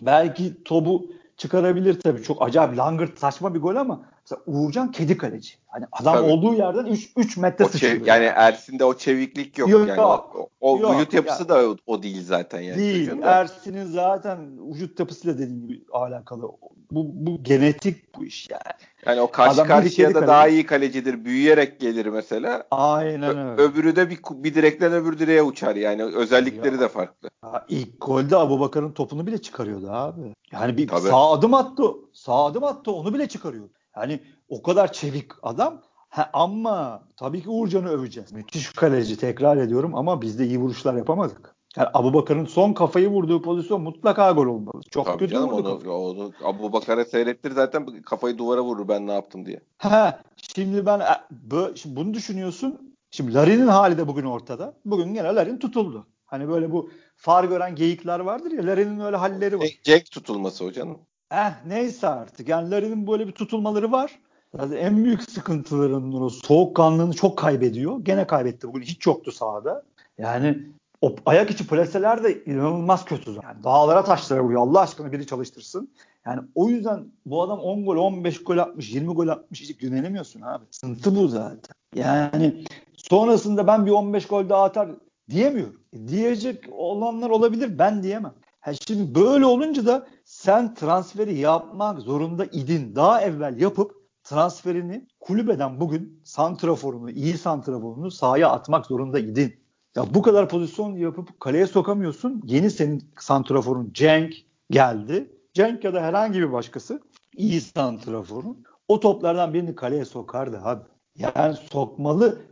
belki 0.00 0.64
topu 0.64 1.10
çıkarabilir 1.36 2.00
tabii. 2.00 2.22
Çok 2.22 2.42
acayip 2.42 2.78
langırt 2.78 3.18
saçma 3.18 3.54
bir 3.54 3.60
gol 3.60 3.76
ama 3.76 4.02
mesela 4.30 4.42
Uğurcan 4.46 4.90
kedi 4.90 5.16
kaleci. 5.16 5.54
Hani 5.66 5.86
adam 5.92 6.14
tabii. 6.14 6.30
olduğu 6.30 6.54
yerden 6.54 6.86
3 6.86 7.12
3 7.16 7.36
metre 7.36 7.64
o 7.64 7.68
sıçrıyor. 7.68 8.06
Yani 8.06 8.24
Ersin'de 8.24 8.84
o 8.84 8.96
çeviklik 8.96 9.58
yok. 9.58 9.68
yok 9.68 9.88
yani 9.88 10.00
o, 10.00 10.48
o 10.60 10.78
yok, 10.78 10.94
vücut 10.94 11.14
yapısı 11.14 11.42
yani, 11.42 11.48
da 11.48 11.70
o, 11.70 11.76
o 11.86 12.02
değil 12.02 12.24
zaten 12.24 12.60
yani. 12.60 12.78
Değil. 12.78 13.10
Ersin'in 13.22 13.84
zaten 13.84 14.38
vücut 14.72 15.00
yapısıyla 15.00 15.38
dediğim 15.38 15.68
gibi 15.68 15.84
alakalı. 15.92 16.42
Bu, 16.90 17.06
bu 17.14 17.42
genetik 17.42 18.16
bu 18.16 18.24
iş 18.24 18.50
yani. 18.50 18.60
Yani 19.06 19.20
o 19.20 19.30
karşı 19.30 19.50
Adam 19.50 19.68
karşıya 19.68 20.14
da 20.14 20.26
daha 20.26 20.48
iyi 20.48 20.66
kalecidir. 20.66 21.24
Büyüyerek 21.24 21.80
gelir 21.80 22.06
mesela. 22.06 22.66
Aynen 22.70 23.38
öyle. 23.38 23.62
öbürü 23.62 23.96
de 23.96 24.10
bir, 24.10 24.18
bir 24.30 24.54
direkten 24.54 24.92
öbür 24.92 25.18
direğe 25.18 25.42
uçar 25.42 25.76
yani. 25.76 26.04
Özellikleri 26.04 26.74
ya. 26.74 26.80
de 26.80 26.88
farklı. 26.88 27.30
Ya 27.44 27.64
ilk 27.68 28.00
golde 28.00 28.36
Abu 28.36 28.60
Bakar'ın 28.60 28.92
topunu 28.92 29.26
bile 29.26 29.38
çıkarıyordu 29.38 29.90
abi. 29.90 30.34
Yani 30.52 30.76
bir 30.76 30.88
Tabii. 30.88 31.08
sağ 31.08 31.32
adım 31.32 31.54
attı. 31.54 31.82
Sağ 32.12 32.44
adım 32.44 32.64
attı 32.64 32.92
onu 32.92 33.14
bile 33.14 33.28
çıkarıyordu. 33.28 33.75
Yani 33.96 34.20
o 34.48 34.62
kadar 34.62 34.92
çevik 34.92 35.30
adam. 35.42 35.82
Ha, 36.08 36.30
ama 36.32 37.02
tabii 37.16 37.42
ki 37.42 37.50
Uğurcan'ı 37.50 37.88
öveceğiz. 37.88 38.32
Müthiş 38.32 38.72
kaleci 38.72 39.16
tekrar 39.16 39.56
ediyorum 39.56 39.94
ama 39.94 40.22
biz 40.22 40.38
de 40.38 40.46
iyi 40.46 40.58
vuruşlar 40.58 40.94
yapamadık. 40.94 41.56
Yani 41.76 41.88
Abu 41.94 42.14
Bakar'ın 42.14 42.44
son 42.44 42.72
kafayı 42.72 43.08
vurduğu 43.08 43.42
pozisyon 43.42 43.80
mutlaka 43.80 44.32
gol 44.32 44.46
olmalı. 44.46 44.80
Çok 44.90 45.06
Tabii 45.06 45.18
kötü 45.18 45.34
canım, 45.34 45.50
vurdu. 45.50 45.80
Onu, 45.92 45.92
onu, 45.92 46.32
Abu 46.44 46.72
Bakar'a 46.72 47.04
seyrettir 47.04 47.50
zaten 47.50 48.02
kafayı 48.02 48.38
duvara 48.38 48.62
vurur 48.62 48.88
ben 48.88 49.06
ne 49.06 49.12
yaptım 49.12 49.46
diye. 49.46 49.60
Ha, 49.78 50.20
şimdi 50.54 50.86
ben 50.86 51.00
e, 51.00 51.76
şimdi 51.76 51.96
bunu 51.96 52.14
düşünüyorsun. 52.14 52.96
Şimdi 53.10 53.34
Larin'in 53.34 53.66
hali 53.66 53.98
de 53.98 54.08
bugün 54.08 54.24
ortada. 54.24 54.74
Bugün 54.84 55.14
gene 55.14 55.34
Larin 55.34 55.58
tutuldu. 55.58 56.06
Hani 56.24 56.48
böyle 56.48 56.72
bu 56.72 56.90
far 57.16 57.44
gören 57.44 57.74
geyikler 57.74 58.20
vardır 58.20 58.50
ya 58.50 58.66
Larin'in 58.66 59.00
öyle 59.00 59.16
halleri 59.16 59.58
var. 59.58 59.68
Jack 59.84 60.10
tutulması 60.10 60.64
hocam. 60.64 60.98
Eh 61.32 61.52
neyse 61.66 62.08
artık. 62.08 62.48
Yani 62.48 62.70
Larin'in 62.70 63.06
böyle 63.06 63.26
bir 63.26 63.32
tutulmaları 63.32 63.92
var. 63.92 64.18
Zaten 64.54 64.76
en 64.76 65.04
büyük 65.04 65.30
sıkıntılarının 65.30 66.20
o 66.20 66.28
soğukkanlığını 66.28 67.12
çok 67.12 67.38
kaybediyor. 67.38 68.00
Gene 68.00 68.26
kaybetti 68.26 68.68
bugün. 68.68 68.82
Hiç 68.82 69.06
yoktu 69.06 69.32
sahada. 69.32 69.82
Yani 70.18 70.58
o 71.00 71.16
ayak 71.26 71.50
içi 71.50 71.66
preseler 71.66 72.24
de 72.24 72.44
inanılmaz 72.44 73.04
kötü. 73.04 73.30
Yani 73.30 73.64
dağlara 73.64 74.04
taşlara 74.04 74.44
vuruyor. 74.44 74.60
Allah 74.60 74.80
aşkına 74.80 75.12
biri 75.12 75.26
çalıştırsın. 75.26 75.90
Yani 76.26 76.40
o 76.54 76.68
yüzden 76.68 77.04
bu 77.26 77.42
adam 77.42 77.58
10 77.58 77.84
gol, 77.84 77.96
15 77.96 78.44
gol 78.44 78.58
atmış, 78.58 78.94
20 78.94 79.14
gol 79.14 79.28
atmış 79.28 79.60
hiç 79.60 79.76
güvenemiyorsun 79.76 80.40
abi. 80.40 80.64
Sıntı 80.70 81.16
bu 81.16 81.28
zaten. 81.28 81.74
Yani 81.94 82.64
sonrasında 82.96 83.66
ben 83.66 83.86
bir 83.86 83.90
15 83.90 84.26
gol 84.26 84.48
daha 84.48 84.64
atar 84.64 84.88
diyemiyorum. 85.30 85.80
E, 85.92 86.08
diyecek 86.08 86.64
olanlar 86.72 87.30
olabilir 87.30 87.78
ben 87.78 88.02
diyemem. 88.02 88.34
Ha 88.60 88.72
şimdi 88.74 89.14
böyle 89.14 89.46
olunca 89.46 89.86
da 89.86 90.06
sen 90.36 90.74
transferi 90.74 91.38
yapmak 91.38 92.00
zorunda 92.00 92.44
idin. 92.44 92.96
Daha 92.96 93.20
evvel 93.20 93.60
yapıp 93.60 93.92
transferini 94.24 95.06
kulübeden 95.20 95.80
bugün 95.80 96.20
santraforunu, 96.24 97.10
iyi 97.10 97.38
santraforunu 97.38 98.10
sahaya 98.10 98.50
atmak 98.50 98.86
zorunda 98.86 99.18
idin. 99.18 99.54
Ya 99.94 100.14
bu 100.14 100.22
kadar 100.22 100.48
pozisyon 100.48 100.96
yapıp 100.96 101.40
kaleye 101.40 101.66
sokamıyorsun. 101.66 102.42
Yeni 102.44 102.70
senin 102.70 103.10
santraforun 103.18 103.90
Cenk 103.92 104.34
geldi. 104.70 105.32
Cenk 105.54 105.84
ya 105.84 105.94
da 105.94 106.02
herhangi 106.02 106.40
bir 106.40 106.52
başkası 106.52 107.00
iyi 107.36 107.60
santraforun 107.60 108.64
o 108.88 109.00
toplardan 109.00 109.54
birini 109.54 109.74
kaleye 109.74 110.04
sokardı 110.04 110.60
abi. 110.64 110.84
Yani 111.18 111.56
sokmalı. 111.70 112.42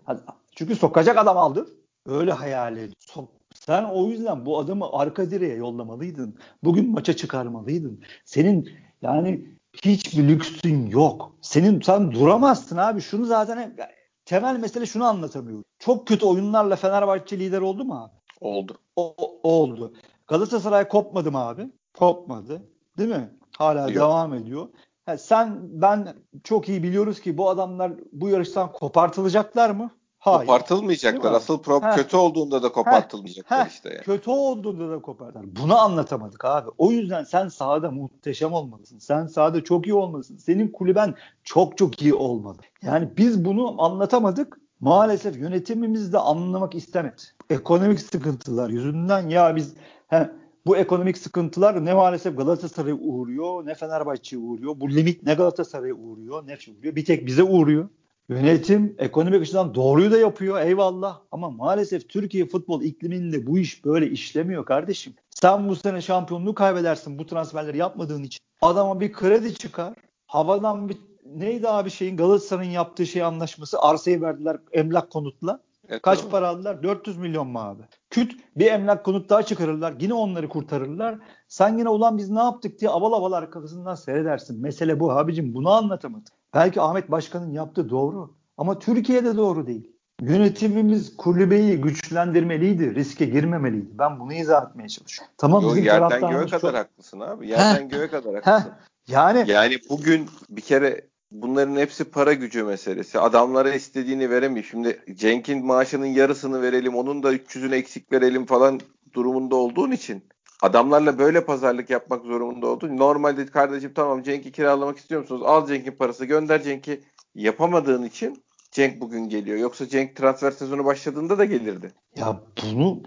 Çünkü 0.55 0.77
sokacak 0.77 1.19
adam 1.19 1.39
aldın. 1.39 1.69
Öyle 2.07 2.33
hayal 2.33 2.77
et. 2.77 2.93
Sok, 2.99 3.29
sen 3.67 3.85
o 3.85 4.07
yüzden 4.09 4.47
bu 4.47 4.59
adamı 4.59 4.87
arka 4.93 5.31
direğe 5.31 5.55
yollamalıydın. 5.57 6.39
Bugün 6.65 6.91
maça 6.91 7.17
çıkarmalıydın. 7.17 8.03
Senin 8.25 8.71
yani 9.03 9.47
hiçbir 9.85 10.29
lüksün 10.29 10.87
yok. 10.87 11.37
Senin 11.41 11.81
sen 11.81 12.13
duramazsın 12.13 12.77
abi. 12.77 13.01
Şunu 13.01 13.25
zaten 13.25 13.77
temel 14.25 14.57
mesele 14.59 14.87
şunu 14.87 15.05
anlatamıyorum. 15.05 15.65
Çok 15.79 16.09
kötü 16.09 16.27
oyunlarla 16.27 16.77
Fenerbahçe 16.77 17.39
lider 17.39 17.61
oldu 17.61 17.85
mu 17.85 17.95
abi? 18.03 18.13
Oldu. 18.41 18.79
O, 18.97 19.15
o, 19.19 19.41
oldu. 19.43 19.95
Galatasaray 20.27 20.89
kopmadı 20.89 21.33
mı 21.33 21.39
abi? 21.39 21.71
Kopmadı. 21.95 22.63
Değil 22.99 23.11
mi? 23.11 23.31
Hala 23.59 23.81
Yok. 23.81 23.95
devam 23.95 24.35
ediyor. 24.35 24.69
Ha, 25.07 25.19
sen 25.19 25.59
ben 25.63 26.15
çok 26.45 26.69
iyi 26.69 26.83
biliyoruz 26.83 27.21
ki 27.21 27.39
bu 27.39 27.51
adamlar 27.51 27.93
bu 28.13 28.29
yarıştan 28.29 28.73
kopartılacaklar 28.73 29.71
mı? 29.71 29.91
Hayır. 30.25 30.47
Kopartılmayacaklar. 30.47 31.33
Asıl 31.33 31.63
problem 31.63 31.97
kötü 31.97 32.17
olduğunda 32.17 32.63
da 32.63 32.73
kopartılmayacaklar 32.73 33.59
ha. 33.59 33.67
işte. 33.67 33.89
Yani. 33.89 34.03
Kötü 34.03 34.31
olduğunda 34.31 34.91
da 34.91 35.03
kopartılır. 35.03 35.49
Bunu 35.63 35.79
anlatamadık 35.79 36.45
abi. 36.45 36.71
O 36.79 36.91
yüzden 36.91 37.25
sen 37.25 37.49
sahada 37.49 37.91
muhteşem 37.91 38.53
olmalısın. 38.53 38.99
Sen 38.99 39.27
sahada 39.27 39.65
çok 39.65 39.87
iyi 39.87 39.95
olmalısın. 39.95 40.37
Senin 40.37 40.69
kulüben 40.69 41.15
çok 41.45 41.79
çok 41.79 42.03
iyi 42.03 42.15
olmalı. 42.15 42.57
Yani 42.83 43.09
biz 43.17 43.45
bunu 43.45 43.83
anlatamadık. 43.83 44.59
Maalesef 44.81 45.37
yönetimimiz 45.37 46.13
de 46.13 46.19
anlamak 46.19 46.75
istemedi. 46.75 47.23
Ekonomik 47.51 48.01
sıkıntılar 48.01 48.71
yüzünden 48.71 49.29
ya 49.29 49.57
biz 49.57 49.75
he, 50.09 50.31
bu 50.67 50.77
ekonomik 50.77 51.19
sıkıntılar 51.19 51.85
ne 51.85 51.95
maalesef 51.95 52.37
Galatasaray'a 52.37 52.97
uğruyor 52.97 53.67
ne 53.67 53.75
Fenerbahçe'ye 53.75 54.43
uğruyor. 54.43 54.81
Bu 54.81 54.91
limit 54.91 55.23
ne 55.23 55.35
Galatasaray'a 55.35 55.95
uğruyor 55.95 56.47
ne 56.47 56.59
uğruyor. 56.79 56.97
Bir 56.97 57.05
tek 57.05 57.27
bize 57.27 57.43
uğruyor. 57.43 57.89
Yönetim 58.29 58.95
ekonomik 58.99 59.43
açıdan 59.43 59.75
doğruyu 59.75 60.11
da 60.11 60.19
yapıyor 60.19 60.61
eyvallah 60.61 61.21
ama 61.33 61.51
maalesef 61.51 62.09
Türkiye 62.09 62.47
futbol 62.47 62.83
ikliminde 62.83 63.47
bu 63.47 63.59
iş 63.59 63.85
böyle 63.85 64.11
işlemiyor 64.11 64.65
kardeşim. 64.65 65.15
Sen 65.31 65.69
bu 65.69 65.77
sene 65.77 66.01
şampiyonluğu 66.01 66.55
kaybedersin 66.55 67.19
bu 67.19 67.27
transferleri 67.27 67.77
yapmadığın 67.77 68.23
için. 68.23 68.41
Adama 68.63 69.01
bir 69.01 69.13
kredi 69.13 69.55
çıkar. 69.55 69.95
Havadan 70.27 70.89
bir 70.89 70.97
neydi 71.27 71.69
abi 71.69 71.91
şeyin 71.91 72.17
Galatasaray'ın 72.17 72.71
yaptığı 72.71 73.07
şey 73.07 73.23
anlaşması 73.23 73.81
arsayı 73.81 74.23
verdiler 74.23 74.57
emlak 74.73 75.11
konutla. 75.11 75.61
Evet, 75.89 76.03
Kaç 76.03 76.19
tamam. 76.19 76.31
para 76.31 76.49
aldılar? 76.49 76.83
400 76.83 77.19
milyon 77.19 77.47
mu 77.49 77.59
abi? 77.59 77.83
Küt 78.11 78.33
bir 78.57 78.67
emlak 78.67 79.05
konut 79.05 79.31
daha 79.31 79.43
çıkarırlar. 79.43 79.95
Yine 80.01 80.15
onları 80.15 80.49
kurtarırlar. 80.49 81.19
Sen 81.49 81.79
yine 81.79 81.89
ulan 81.89 82.19
biz 82.19 82.31
ne 82.31 82.39
yaptık 82.39 82.81
diye 82.81 82.91
aval 82.91 83.13
aval 83.13 83.33
arkasından 83.33 83.95
seyredersin. 83.95 84.61
Mesele 84.63 85.01
bu 85.01 85.13
abicim. 85.13 85.55
Bunu 85.55 85.71
anlatamadı. 85.71 86.31
Belki 86.55 86.81
Ahmet 86.81 87.11
Başkan'ın 87.11 87.53
yaptığı 87.53 87.91
doğru. 87.91 88.35
Ama 88.57 88.79
Türkiye'de 88.79 89.37
doğru 89.37 89.67
değil. 89.67 89.91
Yönetimimiz 90.21 91.17
kulübeyi 91.17 91.81
güçlendirmeliydi. 91.81 92.95
Riske 92.95 93.25
girmemeliydi. 93.25 93.99
Ben 93.99 94.21
bunu 94.21 94.33
izah 94.33 94.69
etmeye 94.69 94.89
çalışıyorum. 94.89 95.35
Tamam 95.39 95.63
Yo, 95.63 95.71
bizim 95.71 95.85
yerden 95.85 96.21
göğe 96.21 96.47
kadar 96.47 96.61
çok... 96.61 96.75
haklısın 96.75 97.21
abi. 97.21 97.49
Yerden 97.49 97.89
göğe 97.89 98.09
kadar 98.09 98.35
haklısın. 98.35 98.73
Yani 99.09 99.45
yani 99.51 99.79
bugün 99.91 100.29
bir 100.51 100.61
kere 100.61 101.07
bunların 101.31 101.77
hepsi 101.77 102.05
para 102.05 102.33
gücü 102.33 102.63
meselesi. 102.63 103.21
Adamlara 103.21 103.75
istediğini 103.75 104.31
veremiyor. 104.31 104.67
Şimdi 104.71 105.05
Cenk'in 105.15 105.67
maaşının 105.67 106.07
yarısını 106.07 106.63
verelim, 106.63 106.97
onun 106.97 107.23
da 107.23 107.35
300'ünü 107.35 107.75
eksik 107.75 108.13
verelim 108.13 108.47
falan 108.47 108.81
durumunda 109.13 109.57
olduğun 109.57 109.91
için 109.91 110.25
adamlarla 110.63 111.19
böyle 111.19 111.45
pazarlık 111.45 111.91
yapmak 111.91 112.25
zorunda 112.25 112.67
oldun. 112.67 112.97
Normalde 112.97 113.47
kardeşim 113.47 113.93
tamam 113.95 114.23
Cenk'i 114.23 114.53
kiralamak 114.53 114.99
istiyor 114.99 115.21
musunuz? 115.21 115.43
Al 115.45 115.67
Cenk'in 115.67 115.93
parası 115.93 116.25
gönder 116.25 116.63
Cenk'i 116.63 117.01
yapamadığın 117.35 118.03
için 118.03 118.45
Cenk 118.75 119.01
bugün 119.01 119.29
geliyor. 119.29 119.59
Yoksa 119.59 119.89
Cenk 119.89 120.17
transfer 120.17 120.51
sezonu 120.51 120.85
başladığında 120.85 121.39
da 121.39 121.45
gelirdi. 121.45 121.93
Ya 122.17 122.41
bunu 122.63 123.03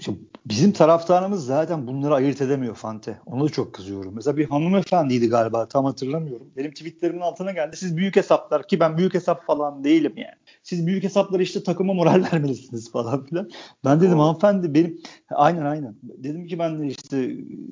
bizim 0.46 0.72
taraftarımız 0.72 1.46
zaten 1.46 1.88
bunları 1.88 2.13
ayırt 2.13 2.42
edemiyor 2.42 2.75
Fante. 2.75 3.20
Ona 3.25 3.44
da 3.44 3.50
çok 3.50 3.74
kızıyorum. 3.74 4.16
Mesela 4.16 4.38
bir 4.38 4.50
hanımefendiydi 4.50 5.30
galiba 5.30 5.68
tam 5.68 5.86
hatırlamıyorum. 5.86 6.48
Benim 6.58 6.72
tweetlerimin 6.72 7.22
altına 7.22 7.51
geldi. 7.51 7.77
Siz 7.77 7.98
büyük 7.98 8.16
hesaplar 8.16 8.68
ki 8.68 8.80
ben 8.80 8.98
büyük 8.98 9.13
hesap 9.13 9.46
falan 9.46 9.84
değilim 9.84 10.13
yani. 10.16 10.36
Siz 10.70 10.88
büyük 10.88 11.04
hesapları 11.04 11.44
işte 11.44 11.64
takıma 11.64 11.94
moral 11.94 12.24
vermelisiniz 12.34 12.92
falan 12.92 13.26
filan. 13.26 13.50
Ben 13.86 14.02
dedim 14.02 14.20
hanımefendi 14.20 14.74
benim 14.74 15.02
aynen 15.30 15.66
aynen. 15.66 15.96
Dedim 16.04 16.48
ki 16.48 16.60
ben 16.60 16.80
de 16.80 16.88
işte 16.88 17.18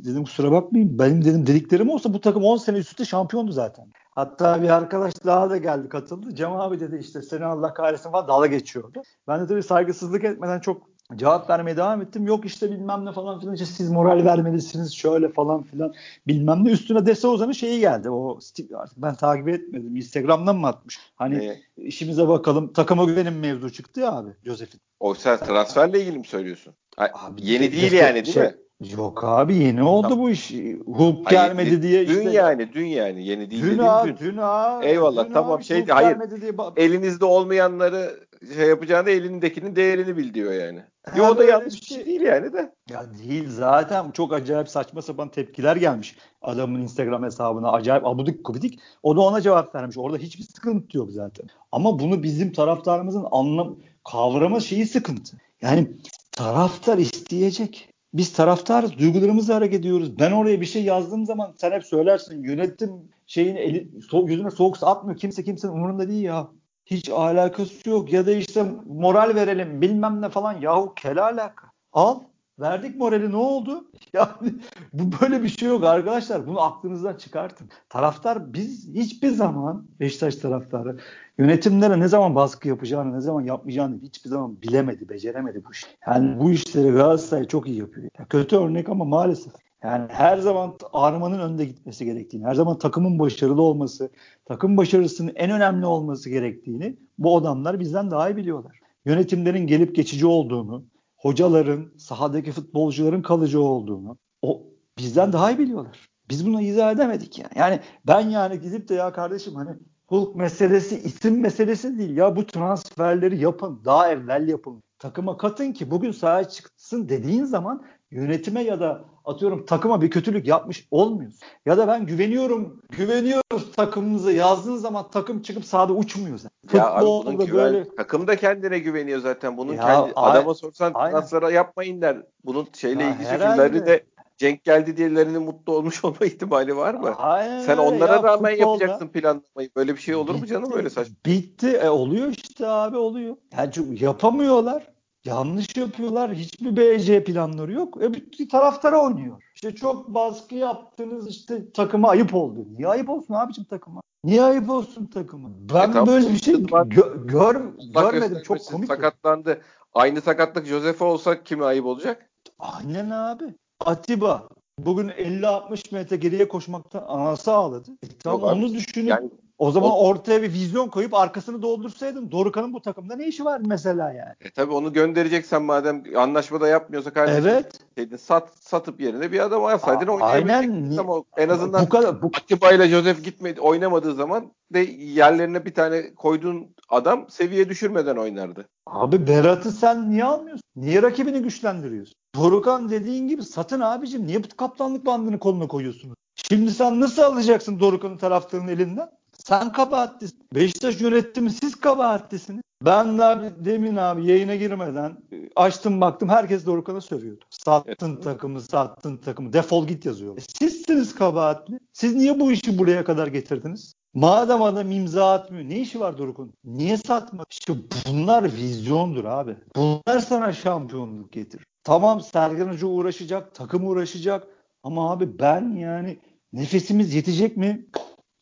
dedim 0.06 0.24
kusura 0.24 0.52
bakmayın. 0.52 1.00
Benim 1.00 1.26
dedim 1.26 1.48
dediklerim 1.48 1.90
olsa 1.90 2.14
bu 2.14 2.22
takım 2.22 2.44
10 2.44 2.58
sene 2.58 2.78
üstte 2.78 3.06
şampiyondu 3.06 3.52
zaten. 3.52 3.86
Hatta 4.12 4.62
bir 4.62 4.70
arkadaş 4.70 5.14
daha 5.26 5.50
da 5.50 5.58
geldi 5.58 5.90
katıldı. 5.90 6.36
Cem 6.36 6.52
abi 6.52 6.80
dedi 6.80 6.98
işte 7.02 7.22
seni 7.22 7.46
Allah 7.46 7.74
kahretsin 7.74 8.12
falan 8.12 8.28
dalga 8.28 8.48
geçiyordu. 8.48 9.02
Ben 9.28 9.42
de 9.42 9.48
tabii 9.48 9.64
saygısızlık 9.64 10.24
etmeden 10.24 10.60
çok 10.60 10.95
cevap 11.16 11.50
vermeye 11.50 11.78
devam 11.78 12.02
ettim. 12.02 12.28
Yok 12.28 12.46
işte 12.46 12.72
bilmem 12.72 13.06
ne 13.06 13.12
falan 13.12 13.40
filan 13.40 13.54
işte 13.54 13.66
siz 13.66 13.92
moral 13.92 14.26
vermelisiniz 14.26 14.94
şöyle 14.94 15.30
falan 15.30 15.64
filan 15.64 15.94
bilmem 16.28 16.66
ne. 16.66 16.70
Üstüne 16.70 17.06
Dese 17.06 17.28
Ozan'ın 17.28 17.52
şeyi 17.52 17.80
geldi. 17.80 18.10
O 18.10 18.40
artık 18.76 18.98
ben 18.98 19.16
takip 19.16 19.48
etmedim. 19.48 19.96
Instagram'dan 19.96 20.56
mı 20.56 20.68
atmış? 20.68 21.00
Hani 21.16 21.38
ne? 21.38 21.62
işimize 21.78 22.28
bakalım 22.28 22.74
takıma 22.74 23.04
güvenim 23.04 23.40
mevzu 23.40 23.74
çıktı 23.74 24.00
ya 24.00 24.12
abi 24.12 24.30
Josef'in. 24.46 24.82
O 25.00 25.14
sen 25.14 25.38
transferle 25.38 26.02
ilgili 26.02 26.18
mi 26.18 26.26
söylüyorsun? 26.26 26.74
Abi, 26.98 27.42
yeni 27.44 27.72
değil 27.72 27.92
yani 27.92 28.26
değil 28.26 28.34
şey, 28.34 28.44
mi? 28.44 28.56
Yok 28.98 29.24
abi 29.24 29.56
yeni 29.56 29.84
oldu 29.84 30.08
tamam. 30.10 30.26
bu 30.26 30.30
iş. 30.30 30.52
Hulk 30.86 31.32
hayır, 31.32 31.42
gelmedi 31.42 31.82
diye 31.82 32.04
işte. 32.04 32.16
Dün 32.16 32.30
yani 32.30 32.74
dün 32.74 32.86
yani 32.86 33.26
yeni 33.28 33.52
değil 33.52 33.64
dün 33.64 33.78
ha, 33.78 34.04
dün. 34.08 34.18
dün 34.18 34.38
ha. 34.38 34.80
Eyvallah 34.84 35.28
dün 35.28 35.34
tamam 35.34 35.64
şey 35.64 35.86
hayır. 35.88 36.18
Diye... 36.42 36.52
Elinizde 36.78 37.26
olmayanları 37.26 38.20
şey 38.56 38.68
yapacağını 38.68 39.10
elindekinin 39.10 39.76
değerini 39.76 40.18
bil 40.18 40.34
diyor 40.34 40.54
yani. 40.54 40.84
Yo 41.16 41.28
o 41.28 41.38
da 41.38 41.44
yanlış 41.44 41.82
bir 41.82 41.86
şey. 41.86 42.06
değil 42.06 42.22
yani 42.22 42.54
de. 42.54 42.74
Ya 42.90 43.06
değil 43.14 43.50
zaten 43.50 44.12
çok 44.12 44.34
acayip 44.34 44.70
saçma 44.70 45.02
sapan 45.02 45.32
tepkiler 45.32 45.76
gelmiş 45.76 46.16
adamın 46.42 46.82
Instagram 46.82 47.24
hesabına 47.24 47.72
acayip 47.72 48.06
abudik 48.06 48.44
kubidik. 48.44 48.80
O 49.04 49.16
da 49.16 49.22
ona 49.22 49.42
cevap 49.42 49.76
vermiş. 49.76 49.98
Orada 49.98 50.18
hiçbir 50.18 50.44
sıkıntı 50.44 50.98
yok 50.98 51.12
zaten. 51.12 51.48
Ama 51.72 52.00
bunu 52.00 52.24
bizim 52.24 52.52
taraftarımızın 52.52 53.26
anlam 53.32 53.80
kavrama 54.12 54.60
şeyi 54.60 54.86
sıkıntı. 54.86 55.38
Yani 55.62 55.92
taraftar 56.32 56.98
isteyecek. 56.98 57.90
Biz 58.14 58.34
taraftarız, 58.34 58.98
duygularımızla 58.98 59.56
hareket 59.56 59.80
ediyoruz. 59.80 60.20
Ben 60.20 60.32
oraya 60.32 60.62
bir 60.62 60.66
şey 60.66 60.84
yazdığım 60.84 61.26
zaman 61.26 61.54
sen 61.58 61.72
hep 61.72 61.86
söylersin 61.86 62.44
yönetim 62.44 62.92
şeyin 63.28 63.56
eli, 63.56 63.90
so, 64.10 64.28
yüzüne 64.28 64.52
soğuk 64.52 64.78
atmıyor. 64.82 65.20
Kimse 65.20 65.44
kimsenin 65.44 65.74
umurunda 65.74 66.10
değil 66.10 66.24
ya. 66.24 66.48
Hiç 66.86 67.10
alakası 67.10 67.90
yok. 67.90 68.14
Ya 68.14 68.26
da 68.26 68.32
işte 68.32 68.66
moral 68.86 69.36
verelim 69.36 69.82
bilmem 69.82 70.22
ne 70.22 70.30
falan. 70.30 70.62
Yahu 70.62 70.94
kel 70.96 71.24
alaka. 71.24 71.68
Al. 71.94 72.20
Verdik 72.60 72.96
morali 72.96 73.32
ne 73.32 73.36
oldu? 73.36 73.92
Yani 74.14 74.54
bu 74.94 75.04
böyle 75.22 75.44
bir 75.44 75.50
şey 75.50 75.70
yok 75.70 75.84
arkadaşlar. 75.84 76.48
Bunu 76.48 76.62
aklınızdan 76.62 77.16
çıkartın. 77.16 77.70
Taraftar 77.90 78.54
biz 78.54 78.88
hiçbir 78.94 79.30
zaman 79.30 79.88
Beşiktaş 80.00 80.36
taraftarı 80.36 80.98
yönetimlere 81.38 82.00
ne 82.00 82.08
zaman 82.08 82.36
baskı 82.36 82.68
yapacağını, 82.68 83.14
ne 83.14 83.22
zaman 83.22 83.42
yapmayacağını 83.42 84.02
hiçbir 84.02 84.30
zaman 84.30 84.62
bilemedi, 84.62 85.10
beceremedi 85.10 85.66
bu 85.66 85.72
iş. 85.72 85.86
Yani 86.08 86.40
bu 86.40 86.52
işleri 86.52 86.92
Galatasaray 86.92 87.48
çok 87.48 87.68
iyi 87.68 87.80
yapıyor. 87.80 88.10
Ya 88.20 88.26
kötü 88.26 88.58
örnek 88.58 88.90
ama 88.90 89.06
maalesef. 89.06 89.54
Yani 89.86 90.06
her 90.10 90.38
zaman 90.38 90.78
armanın 90.94 91.40
önde 91.40 91.66
gitmesi 91.66 92.06
gerektiğini, 92.06 92.46
her 92.46 92.56
zaman 92.56 92.78
takımın 92.78 93.20
başarılı 93.20 93.62
olması, 93.62 94.10
takım 94.46 94.78
başarısının 94.78 95.32
en 95.36 95.52
önemli 95.52 95.86
olması 95.86 96.30
gerektiğini 96.30 96.98
bu 97.18 97.38
adamlar 97.38 97.80
bizden 97.80 98.12
daha 98.12 98.30
iyi 98.30 98.36
biliyorlar. 98.36 98.80
Yönetimlerin 99.06 99.68
gelip 99.68 99.96
geçici 99.96 100.26
olduğunu, 100.26 100.86
hocaların, 101.18 101.92
sahadaki 101.98 102.52
futbolcuların 102.52 103.22
kalıcı 103.22 103.62
olduğunu 103.62 104.18
o 104.42 104.64
bizden 104.98 105.34
daha 105.34 105.52
iyi 105.52 105.60
biliyorlar. 105.60 106.10
Biz 106.30 106.48
bunu 106.48 106.62
izah 106.62 106.92
edemedik 106.92 107.40
yani. 107.40 107.52
Yani 107.56 107.80
ben 108.08 108.30
yani 108.30 108.60
gidip 108.60 108.90
de 108.90 108.94
ya 108.94 109.14
kardeşim 109.14 109.56
hani 109.56 109.70
Hulk 110.08 110.36
meselesi 110.36 111.00
isim 111.00 111.42
meselesi 111.42 111.98
değil. 111.98 112.18
Ya 112.18 112.36
bu 112.36 112.46
transferleri 112.48 113.40
yapın. 113.40 113.82
Daha 113.86 114.12
evvel 114.12 114.48
yapın. 114.48 114.84
Takıma 115.06 115.38
katın 115.38 115.74
ki 115.74 115.92
bugün 115.92 116.12
sahaya 116.12 116.50
çıksın 116.50 117.10
dediğin 117.10 117.44
zaman 117.44 117.86
yönetime 118.12 118.62
ya 118.62 118.80
da 118.80 119.06
atıyorum 119.26 119.66
takıma 119.66 120.02
bir 120.02 120.10
kötülük 120.10 120.48
yapmış 120.48 120.88
olmuyorsun. 120.92 121.40
Ya 121.66 121.78
da 121.78 121.88
ben 121.88 122.06
güveniyorum, 122.06 122.82
güveniyoruz 122.90 123.72
takımımıza 123.76 124.32
yazdığın 124.32 124.76
zaman 124.76 125.10
takım 125.12 125.42
çıkıp 125.42 125.66
sahada 125.66 125.94
uçmuyor 125.94 126.38
zaten. 126.38 126.78
Ya 126.78 126.92
abi 126.92 127.06
bunun 127.06 127.46
güven, 127.46 127.74
böyle... 127.74 127.96
takım 127.96 128.28
da 128.28 128.36
kendine 128.36 128.80
güveniyor 128.80 129.20
zaten. 129.20 129.58
Bunun 129.58 129.74
ya, 129.74 129.82
kendi, 129.82 130.14
adama 130.16 130.54
sorsan 130.54 130.94
transfera 130.94 131.52
yapmayın 131.52 132.02
der. 132.02 132.18
Bunun 132.46 132.68
şeyle 132.74 133.04
ha, 133.04 133.10
ilgili 133.10 133.28
filmleri 133.28 133.86
de 133.86 134.06
Cenk 134.38 134.64
geldi 134.64 134.98
diyelerinin 134.98 135.42
mutlu 135.42 135.74
olmuş 135.74 136.04
olma 136.06 136.26
ihtimali 136.26 136.78
var 136.78 136.94
mı? 136.94 137.16
Aynen 137.18 137.60
Sen 137.60 137.78
onlara 137.78 138.16
ya, 138.16 138.24
rağmen 138.24 138.56
futbolda, 138.56 138.84
yapacaksın 138.84 139.08
planlamayı. 139.08 139.70
Böyle 139.76 139.96
bir 139.96 140.02
şey 140.02 140.16
olur 140.16 140.34
bitti, 140.34 140.42
mu 140.42 140.48
canım 140.48 140.72
öyle 140.74 140.90
saçma? 140.90 141.16
Bitti. 141.26 141.68
E, 141.68 141.90
oluyor 141.90 142.28
işte 142.30 142.68
abi 142.68 142.98
oluyor. 142.98 143.36
Yani 143.58 143.70
çünkü 143.74 144.04
yapamıyorlar. 144.04 144.95
Yanlış 145.26 145.78
yapıyorlar. 145.78 146.34
Hiçbir 146.34 146.78
BC 146.78 147.24
planları 147.24 147.72
yok. 147.72 147.98
E 148.02 148.14
bir 148.14 148.50
taraftara 148.50 149.02
oynuyor. 149.02 149.44
İşte 149.56 149.76
çok 149.76 150.08
baskı 150.08 150.56
yaptınız 150.56 151.28
işte 151.28 151.72
takıma 151.72 152.10
ayıp 152.10 152.36
oldu. 152.36 152.66
Niye 152.78 152.88
ayıp 152.88 153.10
olsun 153.10 153.34
abicim 153.34 153.64
takıma? 153.64 154.02
Niye 154.24 154.44
ayıp 154.44 154.70
olsun 154.70 155.06
takıma? 155.06 155.50
Ben 155.74 155.92
e, 155.92 156.08
böyle 156.08 156.30
bir 156.30 156.38
şey 156.38 156.54
gö- 156.56 157.28
gör, 157.28 157.62
görmedim. 157.94 158.42
Çok 158.44 158.66
komik. 158.66 158.88
Sakatlandı. 158.88 159.62
Aynı 159.94 160.22
sakatlık 160.22 160.66
Josefa 160.66 161.06
olsa 161.06 161.44
kime 161.44 161.66
ayıp 161.66 161.86
olacak? 161.86 162.30
Aynen 162.60 163.10
abi. 163.10 163.44
Atiba 163.80 164.48
bugün 164.80 165.10
50-60 165.10 165.94
metre 165.94 166.16
geriye 166.16 166.48
koşmaktan 166.48 167.04
anası 167.08 167.52
ağladı. 167.52 167.92
E, 168.04 168.08
tamam 168.24 168.42
Yok, 168.42 168.52
onu 168.54 168.74
düşünüp 168.74 169.10
yani 169.10 169.30
O 169.58 169.72
zaman 169.72 169.92
o, 169.92 169.94
ortaya 169.94 170.42
bir 170.42 170.54
vizyon 170.54 170.88
koyup 170.88 171.14
arkasını 171.14 171.62
doldursaydın 171.62 172.32
Dorukan'ın 172.32 172.74
bu 172.74 172.82
takımda 172.82 173.16
ne 173.16 173.28
işi 173.28 173.46
var 173.46 173.62
mesela 173.66 174.12
yani? 174.12 174.34
E 174.42 174.52
tabii 174.52 174.74
onu 174.74 174.94
göndereceksen 174.94 175.62
madem 175.62 176.04
anlaşmada 176.18 176.68
yapmıyorsa 176.68 177.14
kardeşim. 177.14 177.48
Evet. 177.48 177.80
Şeydin, 177.98 178.18
sat, 178.18 178.50
satıp 178.60 179.02
yerine 179.02 179.32
bir 179.32 179.40
adam 179.40 179.66
alsaydın 179.66 180.20
Aynen. 180.22 180.98
Ama 180.98 181.24
en 181.38 181.50
azından 181.50 181.86
bu 181.86 181.90
kadar, 181.90 182.22
bu... 182.22 182.32
Atiba 182.38 182.72
ile 182.72 182.88
Joseph 182.88 183.24
gitmedi, 183.24 183.62
oynamadığı 183.62 184.14
zaman 184.14 184.52
de 184.74 184.80
yerlerine 185.00 185.66
bir 185.66 185.74
tane 185.74 186.16
koyduğun 186.16 186.76
adam 186.90 187.26
seviye 187.30 187.70
düşürmeden 187.70 188.16
oynardı. 188.16 188.70
Abi 188.88 189.28
Berat'ı 189.28 189.72
sen 189.72 190.12
niye 190.12 190.24
almıyorsun? 190.24 190.64
Niye 190.76 191.02
rakibini 191.02 191.42
güçlendiriyorsun? 191.42 192.16
Dorukan 192.36 192.90
dediğin 192.90 193.28
gibi 193.28 193.44
satın 193.44 193.80
abicim. 193.80 194.28
Niye 194.28 194.44
bu 194.44 194.48
kaptanlık 194.58 195.06
bandını 195.06 195.40
koluna 195.40 195.68
koyuyorsunuz? 195.68 196.16
Şimdi 196.36 196.72
sen 196.72 197.00
nasıl 197.00 197.22
alacaksın 197.22 197.80
Dorukan'ın 197.80 198.18
taraftarının 198.18 198.68
elinden? 198.68 199.10
Sen 199.48 199.72
kabahatlisin. 199.72 200.40
Beşiktaş 200.56 201.02
yönetimi 201.02 201.52
siz 201.52 201.76
kabahatlisiniz. 201.76 202.62
Ben 202.86 203.18
de 203.18 203.24
abi, 203.24 203.52
demin 203.66 203.96
abi 203.96 204.28
yayına 204.28 204.56
girmeden 204.56 205.18
e, 205.32 205.50
açtım 205.56 206.02
baktım 206.02 206.30
herkes 206.30 206.66
Dorukan'a 206.66 207.02
sövüyordu. 207.02 207.46
Sattın 207.50 208.14
evet. 208.14 208.24
takımı, 208.24 208.62
sattın 208.62 209.18
takımı. 209.18 209.54
Defol 209.54 209.88
git 209.88 210.06
yazıyor. 210.06 210.38
E, 210.38 210.42
sizsiniz 210.42 211.16
kabahatli. 211.16 211.80
Siz 211.94 212.16
niye 212.16 212.40
bu 212.40 212.52
işi 212.52 212.78
buraya 212.78 213.04
kadar 213.04 213.28
getirdiniz? 213.28 213.94
Madem 214.14 214.62
adam 214.62 214.92
imza 214.92 215.34
atmıyor 215.34 215.70
ne 215.70 215.80
işi 215.80 216.00
var 216.00 216.18
Doruk'un? 216.18 216.54
Niye 216.64 216.98
satma? 216.98 217.46
İşte 217.52 217.74
bunlar 218.08 218.44
vizyondur 218.44 219.26
abi. 219.26 219.56
Bunlar 219.76 220.20
sana 220.20 220.54
şampiyonluk 220.54 221.32
getirir. 221.32 221.66
Tamam 221.84 222.22
Sergen 222.22 222.68
Hoca 222.68 222.88
uğraşacak, 222.88 223.56
takım 223.56 223.88
uğraşacak 223.88 224.48
ama 224.84 225.12
abi 225.12 225.40
ben 225.40 225.76
yani 225.76 226.20
nefesimiz 226.54 227.14
yetecek 227.14 227.58
mi? 227.58 227.86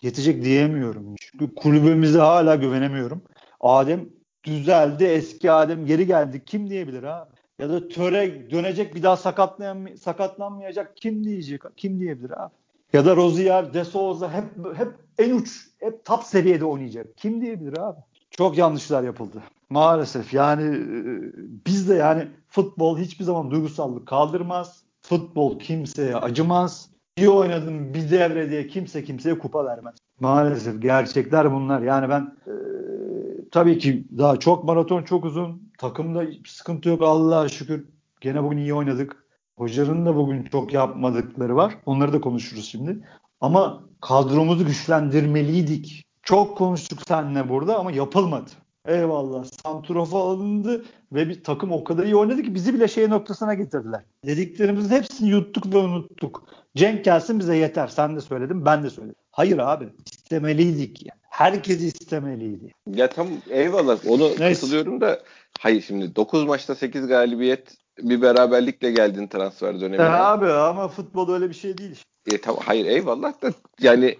Yetecek 0.03 0.43
diyemiyorum. 0.43 1.15
Çünkü 1.19 1.55
kulübümüze 1.55 2.19
hala 2.19 2.55
güvenemiyorum. 2.55 3.21
Adem 3.59 4.09
düzeldi, 4.43 5.03
eski 5.03 5.51
Adem 5.51 5.85
geri 5.85 6.07
geldi. 6.07 6.43
Kim 6.45 6.69
diyebilir 6.69 7.03
abi? 7.03 7.29
Ya 7.59 7.69
da 7.69 7.87
töre 7.87 8.51
dönecek 8.51 8.95
bir 8.95 9.03
daha 9.03 9.17
sakatlayan, 9.17 9.89
sakatlanmayacak 10.01 10.97
kim 10.97 11.23
diyecek? 11.23 11.61
Kim 11.77 11.99
diyebilir 11.99 12.43
abi? 12.43 12.53
Ya 12.93 13.05
da 13.05 13.15
Rozier, 13.15 13.73
De 13.73 13.85
Souza 13.85 14.33
hep 14.33 14.77
hep 14.77 14.93
en 15.17 15.35
uç, 15.35 15.67
hep 15.79 16.05
top 16.05 16.23
seviyede 16.23 16.65
oynayacak. 16.65 17.17
Kim 17.17 17.41
diyebilir 17.41 17.77
abi? 17.77 17.99
Çok 18.31 18.57
yanlışlar 18.57 19.03
yapıldı. 19.03 19.43
Maalesef 19.69 20.33
yani 20.33 20.77
e, 20.77 21.03
biz 21.67 21.89
de 21.89 21.95
yani 21.95 22.27
futbol 22.49 22.97
hiçbir 22.97 23.25
zaman 23.25 23.51
duygusallık 23.51 24.07
kaldırmaz. 24.07 24.83
Futbol 25.01 25.59
kimseye 25.59 26.15
acımaz. 26.15 26.92
İyi 27.17 27.29
oynadım 27.29 27.93
bir 27.93 28.11
devre 28.11 28.49
diye 28.49 28.67
kimse 28.67 29.03
kimseye 29.03 29.37
kupa 29.37 29.65
vermez. 29.65 29.95
Maalesef 30.19 30.81
gerçekler 30.81 31.53
bunlar. 31.53 31.81
Yani 31.81 32.09
ben 32.09 32.21
e, 32.47 32.53
tabii 33.51 33.77
ki 33.77 34.07
daha 34.17 34.39
çok 34.39 34.63
maraton 34.63 35.03
çok 35.03 35.25
uzun. 35.25 35.71
Takımda 35.77 36.25
sıkıntı 36.45 36.89
yok 36.89 37.01
Allah'a 37.01 37.49
şükür. 37.49 37.85
Gene 38.21 38.43
bugün 38.43 38.57
iyi 38.57 38.73
oynadık. 38.73 39.23
Hocanın 39.57 40.05
da 40.05 40.15
bugün 40.15 40.43
çok 40.43 40.73
yapmadıkları 40.73 41.55
var. 41.55 41.77
Onları 41.85 42.13
da 42.13 42.21
konuşuruz 42.21 42.65
şimdi. 42.65 43.07
Ama 43.41 43.83
kadromuzu 44.01 44.65
güçlendirmeliydik. 44.65 46.03
Çok 46.23 46.57
konuştuk 46.57 46.99
seninle 47.07 47.49
burada 47.49 47.79
ama 47.79 47.91
yapılmadı. 47.91 48.49
Eyvallah. 48.87 49.45
Santrofa 49.65 50.31
alındı 50.31 50.85
ve 51.11 51.29
bir 51.29 51.43
takım 51.43 51.71
o 51.71 51.83
kadar 51.83 52.03
iyi 52.03 52.15
oynadı 52.15 52.43
ki 52.43 52.55
bizi 52.55 52.73
bile 52.73 52.87
şey 52.87 53.09
noktasına 53.09 53.53
getirdiler. 53.53 54.01
Dediklerimizin 54.25 54.95
hepsini 54.95 55.29
yuttuk 55.29 55.73
ve 55.73 55.77
unuttuk. 55.77 56.43
Cenk 56.75 57.05
gelsin 57.05 57.39
bize 57.39 57.55
yeter. 57.55 57.87
Sen 57.87 58.15
de 58.15 58.21
söyledin, 58.21 58.65
ben 58.65 58.83
de 58.83 58.89
söyledim. 58.89 59.15
Hayır 59.31 59.57
abi. 59.57 59.89
istemeliydik 60.05 61.05
yani. 61.05 61.19
Herkes 61.29 61.81
istemeliydi. 61.81 62.73
Ya 62.87 63.09
tam 63.09 63.27
eyvallah. 63.49 63.99
Onu 64.07 64.23
Neyse. 64.39 64.53
katılıyorum 64.53 65.01
da 65.01 65.21
hayır 65.59 65.81
şimdi 65.81 66.15
9 66.15 66.43
maçta 66.43 66.75
8 66.75 67.07
galibiyet 67.07 67.75
bir 67.99 68.21
beraberlikle 68.21 68.91
geldin 68.91 69.27
transfer 69.27 69.81
dönemine. 69.81 70.01
E 70.01 70.05
abi 70.05 70.45
ama 70.45 70.87
futbol 70.87 71.33
öyle 71.33 71.49
bir 71.49 71.55
şey 71.55 71.77
değil. 71.77 72.03
E, 72.31 72.37
tamam, 72.41 72.61
hayır 72.65 72.85
eyvallah 72.85 73.41
da 73.41 73.51
yani 73.81 74.17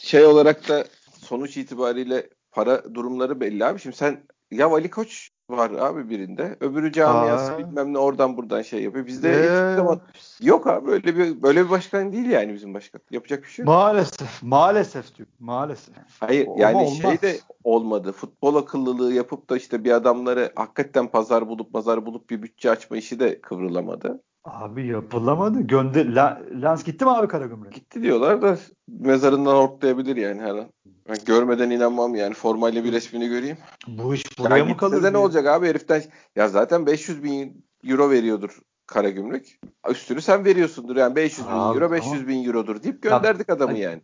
şey 0.00 0.24
olarak 0.26 0.68
da 0.68 0.84
sonuç 1.18 1.56
itibariyle 1.56 2.28
para 2.52 2.94
durumları 2.94 3.40
belli 3.40 3.64
abi. 3.64 3.80
Şimdi 3.80 3.96
sen 3.96 4.24
ya 4.50 4.66
Ali 4.66 4.90
Koç 4.90 5.30
var 5.50 5.70
abi 5.70 6.10
birinde. 6.10 6.56
Öbürü 6.60 6.92
camiası 6.92 7.52
Aa. 7.52 7.58
bilmem 7.58 7.92
ne 7.92 7.98
oradan 7.98 8.36
buradan 8.36 8.62
şey 8.62 8.82
yapıyor. 8.82 9.06
Bizde 9.06 9.30
ee. 9.30 9.76
zaman 9.76 10.00
yok 10.40 10.66
abi 10.66 10.86
böyle 10.86 11.16
bir 11.16 11.42
böyle 11.42 11.64
bir 11.64 11.70
başkan 11.70 12.12
değil 12.12 12.26
yani 12.26 12.54
bizim 12.54 12.74
başkan. 12.74 13.00
Yapacak 13.10 13.42
bir 13.42 13.48
şey 13.48 13.62
yok. 13.62 13.68
Maalesef. 13.74 14.42
Maalesef 14.42 15.16
diyor. 15.16 15.28
Maalesef. 15.40 15.94
Hayır 16.20 16.46
Ama 16.46 16.60
yani 16.60 16.76
olmaz. 16.76 17.02
şey 17.02 17.22
de 17.22 17.38
olmadı. 17.64 18.12
Futbol 18.12 18.56
akıllılığı 18.56 19.12
yapıp 19.12 19.50
da 19.50 19.56
işte 19.56 19.84
bir 19.84 19.90
adamları 19.90 20.52
hakikaten 20.56 21.08
pazar 21.08 21.48
bulup 21.48 21.72
pazar 21.72 22.06
bulup 22.06 22.30
bir 22.30 22.42
bütçe 22.42 22.70
açma 22.70 22.96
işi 22.96 23.20
de 23.20 23.40
kıvrılamadı. 23.40 24.22
Abi 24.44 24.86
yapılamadı. 24.86 25.60
Gönder 25.60 26.06
La, 26.06 26.42
Lens 26.62 26.84
gitti 26.84 27.04
mi 27.04 27.10
abi 27.10 27.28
Karagümrük? 27.28 27.74
Gitti 27.74 28.02
diyorlar 28.02 28.42
da 28.42 28.58
mezarından 28.88 29.56
hortlayabilir 29.56 30.16
yani 30.16 30.42
her 30.42 30.54
an. 30.54 30.66
Ben 31.08 31.16
görmeden 31.26 31.70
inanmam 31.70 32.14
yani 32.14 32.34
formayla 32.34 32.84
bir 32.84 32.92
resmini 32.92 33.28
göreyim. 33.28 33.56
Bu 33.88 34.14
iş 34.14 34.38
buraya 34.38 34.56
ya 34.56 34.64
mı 34.64 34.76
kalır? 34.76 35.12
ne 35.12 35.16
olacak 35.18 35.46
abi 35.46 35.66
heriften? 35.66 36.02
Ya 36.36 36.48
zaten 36.48 36.86
500 36.86 37.22
bin 37.22 37.66
euro 37.84 38.10
veriyordur 38.10 38.58
Karagümrük. 38.86 39.60
Üstünü 39.90 40.20
sen 40.20 40.44
veriyorsundur 40.44 40.96
yani 40.96 41.16
500 41.16 41.48
bin 41.48 41.52
abi, 41.52 41.74
euro 41.74 41.92
500 41.92 42.12
tamam. 42.12 42.28
bin 42.28 42.44
eurodur 42.44 42.82
deyip 42.82 43.02
gönderdik 43.02 43.48
ya, 43.48 43.54
adamı 43.54 43.78
yani. 43.78 44.00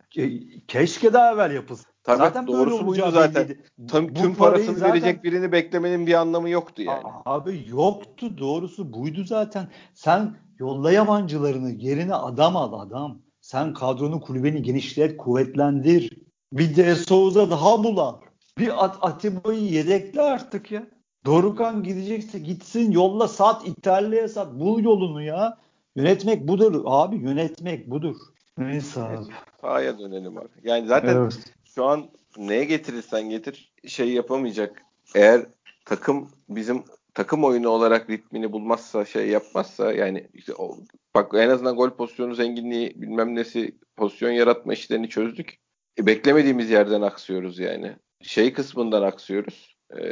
Keşke 0.67 1.13
daha 1.13 1.33
evvel 1.33 1.51
yapılsın. 1.51 1.90
Tabii 2.03 2.17
zaten 2.17 2.47
doğrusu 2.47 2.87
buydu 2.87 3.11
zaten. 3.11 3.47
Tüm, 3.89 4.13
tüm 4.13 4.35
parasını 4.35 4.75
zaten... 4.75 4.93
verecek 4.93 5.23
birini 5.23 5.51
beklemenin 5.51 6.07
bir 6.07 6.13
anlamı 6.13 6.49
yoktu 6.49 6.81
yani. 6.81 7.03
Abi 7.25 7.65
yoktu 7.67 8.37
doğrusu 8.37 8.93
buydu 8.93 9.23
zaten. 9.23 9.67
Sen 9.93 10.35
yolla 10.59 10.91
yabancılarını 10.91 11.71
yerine 11.71 12.15
adam 12.15 12.57
al 12.57 12.73
adam. 12.79 13.21
Sen 13.41 13.73
kadronu 13.73 14.21
kulübeni 14.21 14.61
genişlet, 14.61 15.17
kuvvetlendir. 15.17 16.17
Bir 16.53 16.75
de 16.75 16.95
Souza 16.95 17.49
daha 17.49 17.83
bulan. 17.83 18.19
Bir 18.57 18.85
At 18.85 18.97
Atiba'yı 19.01 19.61
yedekle 19.61 20.21
artık 20.21 20.71
ya. 20.71 20.87
Dorukan 21.25 21.83
gidecekse 21.83 22.39
gitsin 22.39 22.91
yolla 22.91 23.27
sat 23.27 23.67
İtalya'ya 23.67 24.29
sat. 24.29 24.53
Bul 24.53 24.83
yolunu 24.83 25.23
ya. 25.23 25.57
Yönetmek 25.95 26.47
budur 26.47 26.81
abi 26.85 27.17
yönetmek 27.17 27.89
budur. 27.89 28.15
Neyse 28.57 29.01
abi. 29.01 29.25
Sahaya 29.61 29.99
dönelim 29.99 30.37
abi. 30.37 30.47
Yani 30.63 30.87
zaten 30.87 31.15
evet. 31.15 31.53
Şu 31.75 31.85
an 31.85 32.09
neye 32.37 32.63
getirirsen 32.65 33.29
getir 33.29 33.73
şey 33.87 34.09
yapamayacak. 34.13 34.81
Eğer 35.15 35.45
takım 35.85 36.29
bizim 36.49 36.83
takım 37.13 37.43
oyunu 37.43 37.69
olarak 37.69 38.09
ritmini 38.09 38.51
bulmazsa 38.51 39.05
şey 39.05 39.29
yapmazsa 39.29 39.93
yani 39.93 40.27
işte 40.33 40.53
o, 40.53 40.77
bak 41.15 41.31
en 41.33 41.49
azından 41.49 41.75
gol 41.75 41.89
pozisyonu 41.89 42.35
zenginliği 42.35 42.93
bilmem 42.95 43.35
nesi 43.35 43.75
pozisyon 43.95 44.31
yaratma 44.31 44.73
işlerini 44.73 45.09
çözdük. 45.09 45.57
E, 45.99 46.05
beklemediğimiz 46.05 46.69
yerden 46.69 47.01
aksıyoruz 47.01 47.59
yani. 47.59 47.95
Şey 48.21 48.53
kısmından 48.53 49.01
aksıyoruz. 49.01 49.75
E, 49.99 50.03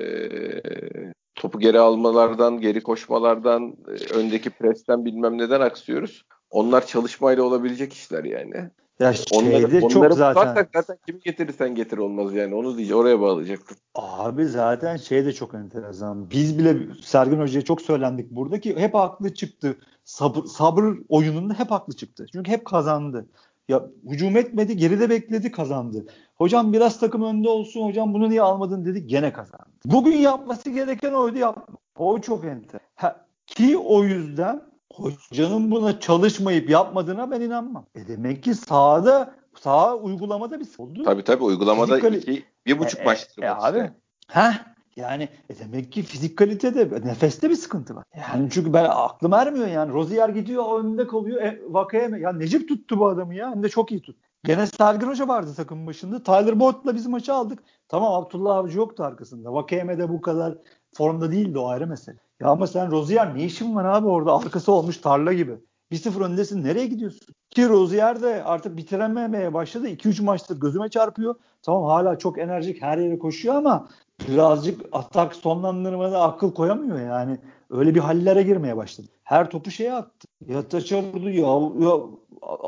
topu 1.35 1.59
geri 1.59 1.79
almalardan, 1.79 2.61
geri 2.61 2.83
koşmalardan, 2.83 3.77
e, 3.87 4.13
öndeki 4.13 4.49
presten 4.49 5.05
bilmem 5.05 5.37
neden 5.37 5.61
aksıyoruz. 5.61 6.25
Onlar 6.49 6.85
çalışmayla 6.85 7.43
olabilecek 7.43 7.93
işler 7.93 8.23
yani. 8.23 8.71
Ya 8.99 9.13
onları, 9.33 9.81
çok 9.81 9.95
onları 9.95 10.13
zaten. 10.13 10.67
zaten 10.73 10.97
kimi 11.05 11.19
getirirsen 11.19 11.75
getir 11.75 11.97
olmaz 11.97 12.33
yani. 12.33 12.55
Onu 12.55 12.77
diyeceğim. 12.77 13.01
Oraya 13.01 13.21
bağlayacaktım. 13.21 13.77
Abi 13.95 14.45
zaten 14.45 14.97
şey 14.97 15.25
de 15.25 15.33
çok 15.33 15.53
enteresan. 15.53 16.31
Biz 16.31 16.59
bile 16.59 16.77
Sergen 17.03 17.39
Hoca'ya 17.39 17.65
çok 17.65 17.81
söylendik 17.81 18.31
burada 18.31 18.59
ki 18.59 18.75
hep 18.77 18.93
haklı 18.93 19.33
çıktı. 19.33 19.77
Sabır, 20.03 20.43
sabır 20.43 20.85
oyununda 21.09 21.53
hep 21.53 21.71
haklı 21.71 21.95
çıktı. 21.95 22.25
Çünkü 22.31 22.51
hep 22.51 22.65
kazandı. 22.65 23.25
Ya 23.69 23.85
hücum 24.09 24.37
etmedi, 24.37 24.77
geride 24.77 25.09
bekledi, 25.09 25.51
kazandı. 25.51 26.05
Hocam 26.35 26.73
biraz 26.73 26.99
takım 26.99 27.23
önde 27.23 27.49
olsun, 27.49 27.85
hocam 27.85 28.13
bunu 28.13 28.29
niye 28.29 28.41
almadın 28.41 28.85
dedik, 28.85 29.09
gene 29.09 29.33
kazandı. 29.33 29.69
Bugün 29.85 30.17
yapması 30.17 30.69
gereken 30.69 31.11
oydu 31.11 31.37
yapma. 31.37 31.63
O 31.97 32.21
çok 32.21 32.45
enter. 32.45 32.81
Ha, 32.95 33.25
ki 33.47 33.77
o 33.77 34.03
yüzden 34.03 34.68
hocanın 34.99 35.71
buna 35.71 35.99
çalışmayıp 35.99 36.69
yapmadığına 36.69 37.31
ben 37.31 37.41
inanmam. 37.41 37.85
E 37.95 38.07
demek 38.07 38.43
ki 38.43 38.55
sahada 38.55 39.35
sağ 39.59 39.95
uygulamada 39.95 40.59
bir 40.59 40.67
oldu. 40.77 41.03
Tabii 41.03 41.23
tabii 41.23 41.43
uygulamada 41.43 41.95
Fizikali... 41.95 42.17
iki, 42.17 42.45
bir 42.65 42.79
buçuk 42.79 42.99
e, 42.99 43.03
maçtır. 43.03 43.43
E, 43.43 43.45
e, 43.45 43.49
abi. 43.49 43.91
Heh, 44.27 44.53
yani 44.95 45.29
e 45.49 45.59
demek 45.59 45.91
ki 45.91 46.03
fizik 46.03 46.37
kalitede, 46.37 47.07
nefeste 47.07 47.49
bir 47.49 47.55
sıkıntı 47.55 47.95
var. 47.95 48.03
Yani 48.17 48.49
çünkü 48.51 48.73
ben 48.73 48.85
aklım 48.89 49.33
ermiyor 49.33 49.67
yani. 49.67 49.93
Rozier 49.93 50.29
gidiyor 50.29 50.79
önünde 50.79 51.07
kalıyor. 51.07 51.41
E, 51.41 51.61
Vakayeme. 51.67 52.19
Ya 52.19 52.33
Necip 52.33 52.69
tuttu 52.69 52.99
bu 52.99 53.07
adamı 53.07 53.35
ya. 53.35 53.51
Hem 53.51 53.63
de 53.63 53.69
çok 53.69 53.91
iyi 53.91 54.01
tuttu. 54.01 54.21
Gene 54.43 54.67
Sergen 54.67 55.07
Hoca 55.07 55.27
vardı 55.27 55.53
takımın 55.55 55.87
başında. 55.87 56.23
Tyler 56.23 56.59
Boyd'la 56.59 56.95
biz 56.95 57.07
maçı 57.07 57.33
aldık. 57.33 57.59
Tamam 57.87 58.13
Abdullah 58.13 58.55
Avcı 58.55 58.77
yoktu 58.77 59.03
arkasında. 59.03 59.53
Vakayeme 59.53 59.97
de 59.97 60.09
bu 60.09 60.21
kadar 60.21 60.57
formda 60.93 61.31
değildi 61.31 61.59
o 61.59 61.67
ayrı 61.67 61.87
mesele. 61.87 62.17
Ya 62.39 62.47
ama 62.49 62.67
sen 62.67 62.91
Rozier 62.91 63.35
ne 63.35 63.43
işin 63.45 63.75
var 63.75 63.85
abi 63.85 64.07
orada 64.07 64.37
arkası 64.37 64.71
olmuş 64.71 64.97
tarla 64.97 65.33
gibi. 65.33 65.57
1-0 65.91 66.21
öndesin. 66.25 66.63
Nereye 66.63 66.87
gidiyorsun? 66.87 67.35
Ki 67.49 67.69
Rozier 67.69 68.21
de 68.21 68.43
artık 68.43 68.77
bitirememeye 68.77 69.53
başladı. 69.53 69.89
2-3 69.89 70.23
maçtır 70.23 70.59
gözüme 70.59 70.89
çarpıyor. 70.89 71.35
Tamam 71.61 71.83
hala 71.83 72.17
çok 72.17 72.39
enerjik 72.39 72.81
her 72.81 72.97
yere 72.97 73.19
koşuyor 73.19 73.55
ama 73.55 73.87
birazcık 74.27 74.81
atak 74.91 75.35
sonlandırmada 75.35 76.21
akıl 76.21 76.53
koyamıyor 76.53 76.99
yani. 76.99 77.37
Öyle 77.69 77.95
bir 77.95 77.99
hallere 77.99 78.43
girmeye 78.43 78.77
başladı. 78.77 79.07
Her 79.23 79.49
topu 79.49 79.71
şeye 79.71 79.93
attı. 79.93 80.27
Ya 80.47 80.67
taça 80.67 81.03
vurdu 81.03 81.29
ya, 81.29 81.47
ya 81.87 81.99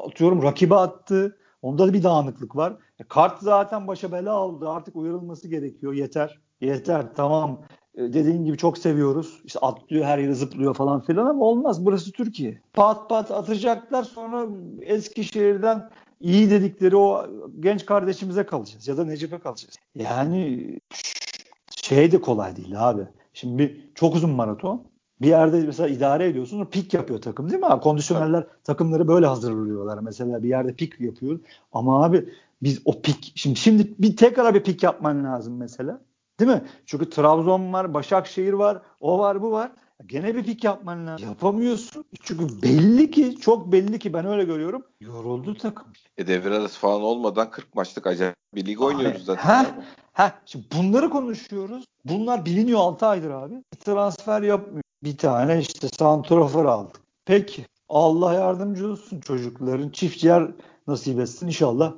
atıyorum 0.06 0.44
rakibe 0.44 0.76
attı. 0.76 1.38
Onda 1.62 1.88
da 1.88 1.94
bir 1.94 2.04
dağınıklık 2.04 2.56
var. 2.56 2.74
E, 3.00 3.04
kart 3.04 3.40
zaten 3.42 3.88
başa 3.88 4.12
bela 4.12 4.34
aldı. 4.34 4.70
Artık 4.70 4.96
uyarılması 4.96 5.48
gerekiyor. 5.48 5.94
Yeter. 5.94 6.40
Yeter. 6.62 7.06
Tamam. 7.16 7.62
E, 7.96 8.02
dediğin 8.02 8.46
gibi 8.46 8.58
çok 8.58 8.78
seviyoruz. 8.78 9.42
İşte 9.46 9.60
atlıyor 9.60 10.06
her 10.06 10.18
yere 10.18 10.34
zıplıyor 10.34 10.74
falan 10.74 11.02
filan 11.02 11.26
ama 11.26 11.46
olmaz. 11.46 11.86
Burası 11.86 12.12
Türkiye. 12.12 12.62
Pat 12.74 13.10
pat 13.10 13.32
atacaklar 13.32 14.04
sonra 14.04 14.48
Eskişehir'den 14.82 15.90
iyi 16.20 16.50
dedikleri 16.50 16.96
o 16.96 17.26
genç 17.60 17.86
kardeşimize 17.86 18.46
kalacağız. 18.46 18.88
Ya 18.88 18.98
da 18.98 19.06
Necip'e 19.06 19.40
kalacağız. 19.40 19.76
Yani 19.96 20.80
şey 21.82 22.12
de 22.12 22.22
kolay 22.22 22.56
değil 22.56 22.90
abi. 22.90 23.08
Şimdi 23.34 23.58
bir 23.58 23.92
çok 23.96 24.16
uzun 24.16 24.30
maraton. 24.30 24.84
Bir 25.22 25.28
yerde 25.28 25.64
mesela 25.66 25.90
idare 25.90 26.28
ediyorsun 26.28 26.66
pik 26.66 26.94
yapıyor 26.94 27.22
takım 27.22 27.50
değil 27.50 27.60
mi? 27.60 27.66
Abi, 27.66 27.82
kondisyonerler 27.82 28.48
takımları 28.64 29.08
böyle 29.08 29.26
hazırlıyorlar. 29.26 30.00
Mesela 30.02 30.44
bir 30.44 30.50
yerde 30.50 30.74
pik 30.74 31.02
yapıyor. 31.02 31.40
Ama 31.74 32.06
abi 32.06 32.30
biz 32.64 32.82
o 32.86 33.02
pik 33.02 33.32
şimdi 33.36 33.60
şimdi 33.60 33.94
bir 34.00 34.18
tekrar 34.18 34.54
bir 34.54 34.64
pik 34.64 34.84
yapman 34.84 35.24
lazım 35.24 35.58
mesela. 35.58 36.02
Değil 36.42 36.52
mi? 36.52 36.62
Çünkü 36.86 37.10
Trabzon 37.10 37.74
var, 37.74 37.94
Başakşehir 37.94 38.54
var, 38.54 38.82
o 39.00 39.20
var, 39.20 39.42
bu 39.42 39.52
var. 39.52 39.72
Gene 40.06 40.36
bir 40.36 40.44
pik 40.44 40.64
yapman 40.64 41.08
lazım. 41.08 41.28
Yapamıyorsun. 41.28 42.06
Çünkü 42.22 42.62
belli 42.62 43.12
ki, 43.12 43.38
çok 43.42 43.72
belli 43.72 44.00
ki 44.00 44.14
ben 44.14 44.26
öyle 44.26 44.44
görüyorum. 44.44 44.84
Yoruldu 45.02 45.56
takım. 45.56 45.88
E 46.18 46.28
devre 46.28 46.56
arası 46.56 46.80
falan 46.80 47.02
olmadan 47.02 47.52
40 47.52 47.76
maçlık 47.76 48.08
acayip 48.08 48.36
bir 48.56 48.66
lig 48.66 48.82
oynuyoruz 48.82 49.26
zaten. 49.26 49.44
Ha, 49.44 49.66
ha, 50.14 50.34
şimdi 50.46 50.66
bunları 50.78 51.10
konuşuyoruz. 51.10 51.86
Bunlar 52.06 52.46
biliniyor 52.46 52.80
6 52.80 53.06
aydır 53.06 53.30
abi. 53.30 53.64
Transfer 53.86 54.42
yapmıyor. 54.42 54.84
Bir 55.04 55.18
tane 55.18 55.60
işte 55.60 55.88
santrofor 55.88 56.66
aldık. 56.66 57.02
Peki. 57.26 57.66
Allah 57.90 58.34
yardımcı 58.34 58.92
olsun 58.92 59.20
çocukların. 59.20 59.90
Çiftçiler 59.90 60.52
nasip 60.88 61.20
etsin 61.20 61.48
inşallah. 61.48 61.94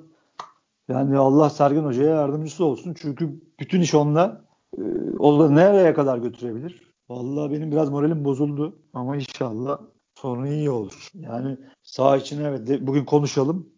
Yani 0.89 1.17
Allah 1.17 1.49
Sergen 1.49 1.83
Hoca'ya 1.83 2.09
yardımcısı 2.09 2.65
olsun. 2.65 2.95
Çünkü 2.97 3.41
bütün 3.59 3.81
iş 3.81 3.95
onunla. 3.95 4.45
Ee, 4.77 4.81
o 5.19 5.39
da 5.39 5.49
nereye 5.49 5.93
kadar 5.93 6.17
götürebilir? 6.17 6.93
Vallahi 7.09 7.51
benim 7.51 7.71
biraz 7.71 7.89
moralim 7.89 8.25
bozuldu. 8.25 8.79
Ama 8.93 9.15
inşallah 9.15 9.79
sonu 10.15 10.47
iyi 10.47 10.69
olur. 10.69 11.07
Yani 11.13 11.57
sağ 11.83 12.17
için 12.17 12.43
evet 12.43 12.67
de, 12.67 12.87
bugün 12.87 13.05
konuşalım. 13.05 13.69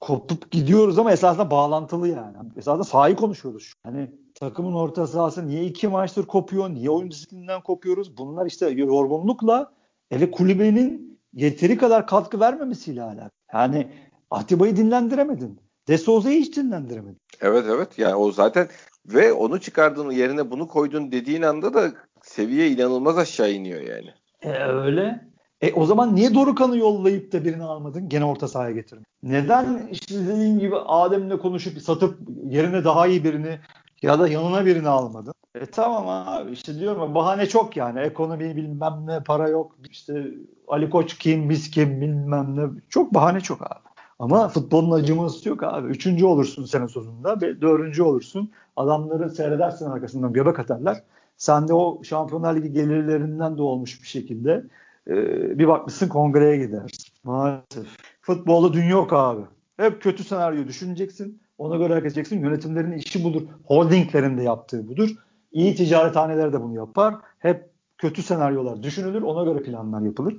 Kopup 0.00 0.50
gidiyoruz 0.50 0.98
ama 0.98 1.12
esasında 1.12 1.50
bağlantılı 1.50 2.08
yani. 2.08 2.36
Esasında 2.56 2.84
sahayı 2.84 3.16
konuşuyoruz. 3.16 3.72
Hani 3.84 4.10
takımın 4.34 4.72
orta 4.72 5.06
sahası 5.06 5.48
niye 5.48 5.64
iki 5.64 5.88
maçtır 5.88 6.26
kopuyor? 6.26 6.70
Niye 6.70 6.90
oyun 6.90 7.10
disiplininden 7.10 7.62
kopuyoruz? 7.62 8.16
Bunlar 8.16 8.46
işte 8.46 8.70
yorgunlukla 8.70 9.72
ele 10.10 10.30
kulübenin 10.30 11.20
yeteri 11.32 11.78
kadar 11.78 12.06
katkı 12.06 12.40
vermemesiyle 12.40 13.02
alakalı. 13.02 13.30
Yani 13.52 13.92
Atiba'yı 14.30 14.76
dinlendiremedin. 14.76 15.60
De 15.90 15.98
Souza'yı 15.98 16.40
hiç 16.40 16.56
dinlendiremedin. 16.56 17.20
Evet 17.40 17.64
evet 17.68 17.98
yani 17.98 18.14
o 18.14 18.32
zaten 18.32 18.68
ve 19.06 19.32
onu 19.32 19.60
çıkardığın 19.60 20.10
yerine 20.10 20.50
bunu 20.50 20.68
koydun 20.68 21.12
dediğin 21.12 21.42
anda 21.42 21.74
da 21.74 21.90
seviye 22.22 22.70
inanılmaz 22.70 23.18
aşağı 23.18 23.50
iniyor 23.50 23.80
yani. 23.80 24.10
E 24.42 24.62
öyle. 24.62 25.24
E 25.60 25.72
o 25.72 25.86
zaman 25.86 26.16
niye 26.16 26.34
Dorukan'ı 26.34 26.78
yollayıp 26.78 27.32
da 27.32 27.44
birini 27.44 27.62
almadın? 27.62 28.08
Gene 28.08 28.24
orta 28.24 28.48
sahaya 28.48 28.70
getirdin. 28.70 29.04
Neden 29.22 29.88
işte 29.92 30.14
dediğim 30.26 30.58
gibi 30.58 30.76
Adem'le 30.76 31.38
konuşup 31.38 31.82
satıp 31.82 32.18
yerine 32.44 32.84
daha 32.84 33.06
iyi 33.06 33.24
birini 33.24 33.58
ya 34.02 34.18
da 34.18 34.28
yanına 34.28 34.66
birini 34.66 34.88
almadın? 34.88 35.34
E 35.54 35.66
tamam 35.66 36.08
abi 36.08 36.50
işte 36.50 36.78
diyorum 36.78 37.14
bahane 37.14 37.46
çok 37.46 37.76
yani. 37.76 38.00
Ekonomi 38.00 38.56
bilmem 38.56 39.02
ne 39.06 39.20
para 39.22 39.48
yok. 39.48 39.76
İşte 39.90 40.26
Ali 40.68 40.90
Koç 40.90 41.18
kim 41.18 41.50
biz 41.50 41.70
kim 41.70 42.00
bilmem 42.00 42.56
ne. 42.56 42.80
Çok 42.88 43.14
bahane 43.14 43.40
çok 43.40 43.62
abi. 43.62 43.89
Ama 44.20 44.48
futbolun 44.48 44.90
acıması 44.90 45.48
yok 45.48 45.62
abi. 45.62 45.88
Üçüncü 45.88 46.24
olursun 46.24 46.64
sene 46.64 46.88
sonunda. 46.88 47.40
Dördüncü 47.40 48.02
olursun. 48.02 48.50
Adamları 48.76 49.30
seyredersin 49.30 49.86
arkasından 49.86 50.32
göbek 50.32 50.58
atarlar. 50.58 51.02
Sen 51.36 51.68
de 51.68 51.74
o 51.74 52.04
Şampiyonlar 52.04 52.56
Ligi 52.56 52.72
gelirlerinden 52.72 53.58
de 53.58 53.62
olmuş 53.62 54.02
bir 54.02 54.06
şekilde 54.06 54.64
e, 55.08 55.14
bir 55.58 55.68
bakmışsın 55.68 56.08
kongreye 56.08 56.56
gidersin. 56.56 57.14
Maalesef. 57.24 57.86
Futbolda 58.20 58.72
dün 58.72 58.84
yok 58.84 59.12
abi. 59.12 59.42
Hep 59.76 60.02
kötü 60.02 60.24
senaryo 60.24 60.66
düşüneceksin. 60.68 61.42
Ona 61.58 61.76
göre 61.76 61.88
hareket 61.88 62.06
edeceksin. 62.06 62.40
Yönetimlerin 62.40 62.92
işi 62.92 63.24
budur. 63.24 63.42
Holdinglerin 63.64 64.38
de 64.38 64.42
yaptığı 64.42 64.88
budur. 64.88 65.10
İyi 65.52 65.74
ticarethaneler 65.74 66.52
de 66.52 66.62
bunu 66.62 66.74
yapar. 66.74 67.14
Hep 67.38 67.70
kötü 67.98 68.22
senaryolar 68.22 68.82
düşünülür. 68.82 69.22
Ona 69.22 69.52
göre 69.52 69.62
planlar 69.62 70.00
yapılır. 70.00 70.36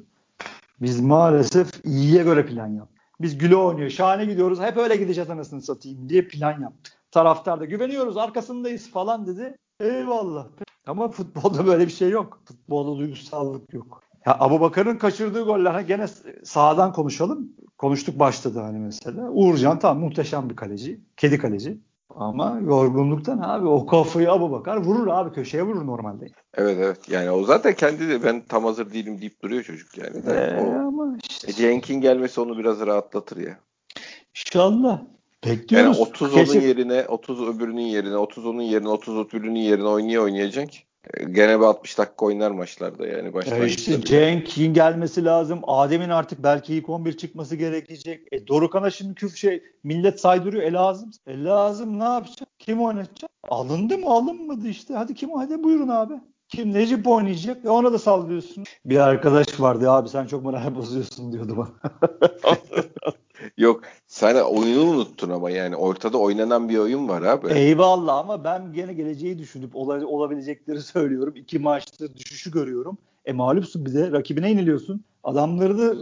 Biz 0.82 1.02
maalesef 1.02 1.86
iyiye 1.86 2.24
göre 2.24 2.46
plan 2.46 2.68
yaptık. 2.68 3.01
Biz 3.22 3.38
güle 3.38 3.56
oynuyor. 3.56 3.90
Şahane 3.90 4.26
gidiyoruz. 4.26 4.60
Hep 4.60 4.78
öyle 4.78 4.96
gideceğiz 4.96 5.30
anasını 5.30 5.62
satayım 5.62 6.10
diye 6.10 6.28
plan 6.28 6.62
yaptık. 6.62 6.94
Taraftar 7.12 7.60
da 7.60 7.66
güveniyoruz 7.66 8.18
arkasındayız 8.18 8.92
falan 8.92 9.28
dedi. 9.28 9.58
Eyvallah. 9.80 10.48
Ama 10.88 11.08
futbolda 11.08 11.66
böyle 11.66 11.86
bir 11.86 11.92
şey 11.92 12.10
yok. 12.10 12.42
Futbolda 12.46 13.00
duygusallık 13.00 13.74
yok. 13.74 14.04
Ya 14.26 14.38
Abu 14.40 14.62
Bakar'ın 14.62 14.98
kaçırdığı 14.98 15.44
goller 15.44 15.80
gene 15.80 16.08
sağdan 16.44 16.94
konuşalım. 16.94 17.50
Konuştuk 17.78 18.20
başladı 18.20 18.60
hani 18.60 18.80
mesela. 18.80 19.30
Uğurcan 19.32 19.80
tam 19.80 20.00
muhteşem 20.00 20.50
bir 20.50 20.56
kaleci. 20.56 21.02
Kedi 21.18 21.38
kaleci. 21.38 21.78
Ama 22.16 22.60
yorgunluktan 22.66 23.40
abi 23.40 23.68
o 23.68 23.86
kafayı 23.86 24.32
Abu 24.32 24.52
Bakar 24.52 24.78
vurur 24.78 25.08
abi 25.08 25.34
köşeye 25.34 25.64
vurur 25.64 25.88
normalde. 25.88 26.28
Evet 26.54 26.78
evet 26.80 27.10
yani 27.10 27.32
o 27.32 27.44
zaten 27.44 27.74
kendi 27.74 28.10
de 28.10 28.24
ben 28.24 28.42
tam 28.50 28.66
hazır 28.66 28.94
değilim 28.94 29.22
deyip 29.22 29.42
duruyor 29.42 29.64
çocuk 29.64 29.98
yani. 29.98 30.26
De, 30.26 30.34
ee, 30.34 30.62
o, 30.62 30.88
ama 30.88 31.18
işte. 31.30 31.54
Cenk'in 31.54 32.02
gelmesi 32.02 32.42
onu 32.42 32.58
biraz 32.58 32.80
rahatlatır 32.80 33.38
ya. 33.38 33.60
İnşallah. 34.36 35.02
Bekliyoruz. 35.46 35.98
Yani 35.98 36.08
30 36.10 36.34
Kesin. 36.34 36.58
onun 36.58 36.68
yerine 36.68 37.06
30 37.08 37.56
öbürünün 37.56 37.82
yerine 37.82 38.18
30 38.18 38.46
onun 38.46 38.62
yerine 38.62 38.90
30 38.90 39.18
öbürünün 39.18 39.60
yerine 39.60 39.88
oynaya 39.88 40.22
oynayacak. 40.22 40.70
Gene 41.32 41.60
bir 41.60 41.66
60 41.66 41.98
dakika 41.98 42.26
oynar 42.26 42.52
maçlarda 42.52 43.08
yani 43.08 43.34
başlangıçta. 43.34 43.92
E 43.92 43.96
işte 43.96 44.02
Cenk'in 44.02 44.74
gelmesi 44.74 45.26
lazım. 45.26 45.60
Adem'in 45.68 46.10
artık 46.10 46.44
belki 46.44 46.76
ilk 46.76 46.90
11 46.90 47.18
çıkması 47.18 47.56
gerekecek. 47.56 48.28
E 48.32 48.48
Dorukan'a 48.48 48.90
şimdi 48.90 49.16
küf 49.16 49.36
şey 49.36 49.64
millet 49.84 50.20
saydırıyor. 50.20 50.64
E 50.64 50.74
lazım. 50.74 51.12
E 51.28 51.44
lazım 51.44 52.00
ne 52.00 52.04
yapacak? 52.04 52.50
Kim 52.60 52.82
oynatacak? 52.82 53.32
Alındı 53.50 53.98
mı 53.98 54.10
alınmadı 54.10 54.68
işte. 54.68 54.94
Hadi 54.94 55.14
kim 55.16 55.32
hadi 55.32 55.64
buyurun 55.64 55.88
abi. 55.88 56.14
Kim 56.48 56.74
Necip 56.74 57.08
oynayacak? 57.08 57.66
E 57.66 57.70
ona 57.70 57.94
da 57.94 58.00
sallıyorsun. 58.00 58.64
Bir 58.86 58.98
arkadaş 58.98 59.60
vardı 59.60 59.92
abi 59.92 60.10
sen 60.10 60.26
çok 60.26 60.44
moral 60.44 60.76
bozuyorsun 60.76 61.32
diyordu 61.32 61.58
bana. 61.58 61.92
Yok 63.58 63.82
sen 64.08 64.36
oyunu 64.36 64.82
unuttun 64.82 65.30
ama 65.30 65.50
yani 65.50 65.76
ortada 65.76 66.18
oynanan 66.18 66.70
bir 66.70 66.78
oyun 66.78 67.08
var 67.08 67.22
abi. 67.22 67.48
Eyvallah 67.54 68.18
ama 68.18 68.44
ben 68.44 68.74
gene 68.74 68.94
geleceği 68.94 69.40
düşünüp 69.40 69.76
ol- 69.76 70.02
olabilecekleri 70.02 70.82
söylüyorum. 70.82 71.34
İki 71.36 71.60
maçta 71.60 72.16
düşüşü 72.16 72.52
görüyorum. 72.52 72.98
E 73.26 73.34
mağlupsun 73.34 73.86
bize 73.86 74.12
rakibine 74.12 74.50
yeniliyorsun. 74.50 75.04
Adamları 75.24 75.78
da 75.78 75.96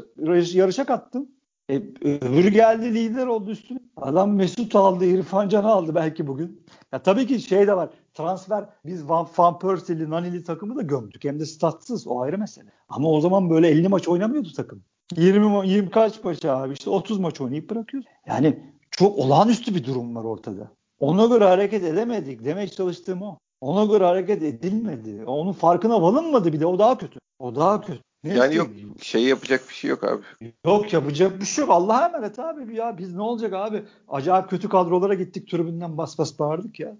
yarışa 0.54 0.86
kattın. 0.86 1.40
E, 1.70 1.76
öbürü 2.02 2.50
geldi 2.50 2.94
lider 2.96 3.28
oldu 3.28 3.52
üstüne. 3.52 3.80
Adam 3.98 4.36
Mesut 4.36 4.76
aldı, 4.76 5.06
İrfan 5.06 5.50
Can'ı 5.50 5.68
aldı 5.68 5.96
belki 5.96 6.28
bugün. 6.28 6.62
Ya 6.92 7.04
tabii 7.04 7.28
ki 7.28 7.40
şey 7.40 7.68
de 7.68 7.76
var. 7.76 7.90
Transfer 8.14 8.66
biz 8.86 9.10
Van, 9.10 9.28
Van 9.38 9.60
Persie'li, 9.60 10.10
Nanili 10.10 10.44
takımı 10.44 10.76
da 10.76 10.82
gömdük. 10.82 11.24
Hem 11.24 11.40
de 11.40 11.46
statsız 11.46 12.08
o 12.08 12.22
ayrı 12.22 12.38
mesele. 12.38 12.70
Ama 12.90 13.12
o 13.12 13.22
zaman 13.22 13.50
böyle 13.50 13.68
50 13.68 13.88
maç 13.88 14.08
oynamıyordu 14.08 14.50
takım. 14.56 14.84
20 15.18 15.68
20 15.70 15.90
kaç 15.90 16.24
maç 16.24 16.46
abi 16.46 16.74
işte 16.74 16.90
30 16.90 17.20
maç 17.20 17.42
oynayıp 17.42 17.70
bırakıyoruz. 17.70 18.10
Yani 18.28 18.60
çok 18.92 19.18
olağanüstü 19.18 19.76
bir 19.76 19.86
durum 19.86 20.16
var 20.16 20.24
ortada. 20.24 20.72
Ona 21.00 21.26
göre 21.26 21.44
hareket 21.46 21.84
edemedik. 21.84 22.46
Demek 22.46 22.74
çalıştığım 22.74 23.22
o. 23.22 23.38
Ona 23.62 23.86
göre 23.86 24.04
hareket 24.06 24.44
edilmedi. 24.44 25.24
Onun 25.26 25.54
farkına 25.54 26.02
varılmadı 26.02 26.54
bir 26.54 26.60
de 26.60 26.66
o 26.66 26.80
daha 26.80 26.98
kötü. 26.98 27.20
O 27.40 27.56
daha 27.56 27.82
kötü. 27.82 28.02
Ne 28.24 28.34
yani 28.34 28.56
yok 28.56 28.70
şey 29.02 29.24
yapacak 29.24 29.62
bir 29.70 29.74
şey 29.74 29.90
yok 29.90 30.04
abi. 30.04 30.22
Yok 30.66 30.94
yapacak 30.94 31.40
bir 31.40 31.46
şey 31.46 31.62
yok. 31.62 31.72
Allah'a 31.74 32.06
emanet 32.06 32.40
abi 32.40 32.76
ya. 32.76 32.98
Biz 32.98 33.16
ne 33.16 33.22
olacak 33.22 33.54
abi? 33.54 33.84
Acayip 34.08 34.50
kötü 34.50 34.70
kadrolara 34.70 35.14
gittik 35.14 35.52
tribünden 35.52 35.98
bas 35.98 36.20
bas 36.20 36.40
bağırdık 36.40 36.80
ya. 36.80 36.96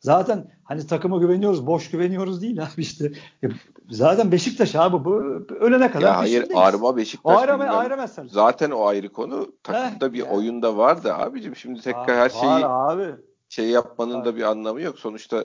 Zaten 0.00 0.50
hani 0.64 0.86
takıma 0.86 1.18
güveniyoruz. 1.18 1.66
Boş 1.66 1.90
güveniyoruz 1.90 2.42
değil 2.42 2.62
abi 2.62 2.80
işte. 2.82 3.12
E, 3.44 3.46
zaten 3.90 4.32
Beşiktaş 4.32 4.74
abi 4.74 5.04
bu 5.04 5.14
ölene 5.60 5.90
kadar 5.90 6.06
Ya 6.06 6.18
hayır 6.18 6.46
Arma 6.54 6.96
Beşiktaş. 6.96 7.38
Ayrı, 7.38 7.70
ayrı 7.70 7.96
mesele. 7.96 8.28
Zaten 8.28 8.70
o 8.70 8.86
ayrı 8.86 9.08
konu. 9.08 9.52
Takımda 9.62 10.06
Heh, 10.06 10.12
bir 10.12 10.18
yani. 10.18 10.30
oyunda 10.30 10.76
vardı 10.76 11.14
abicim. 11.14 11.56
Şimdi 11.56 11.80
tekrar 11.80 12.16
her 12.16 12.28
şeyi 12.28 12.52
var 12.52 12.92
abi 12.92 13.14
şey 13.48 13.68
yapmanın 13.68 14.24
da 14.24 14.36
bir 14.36 14.42
anlamı 14.42 14.80
yok. 14.82 14.98
Sonuçta 14.98 15.44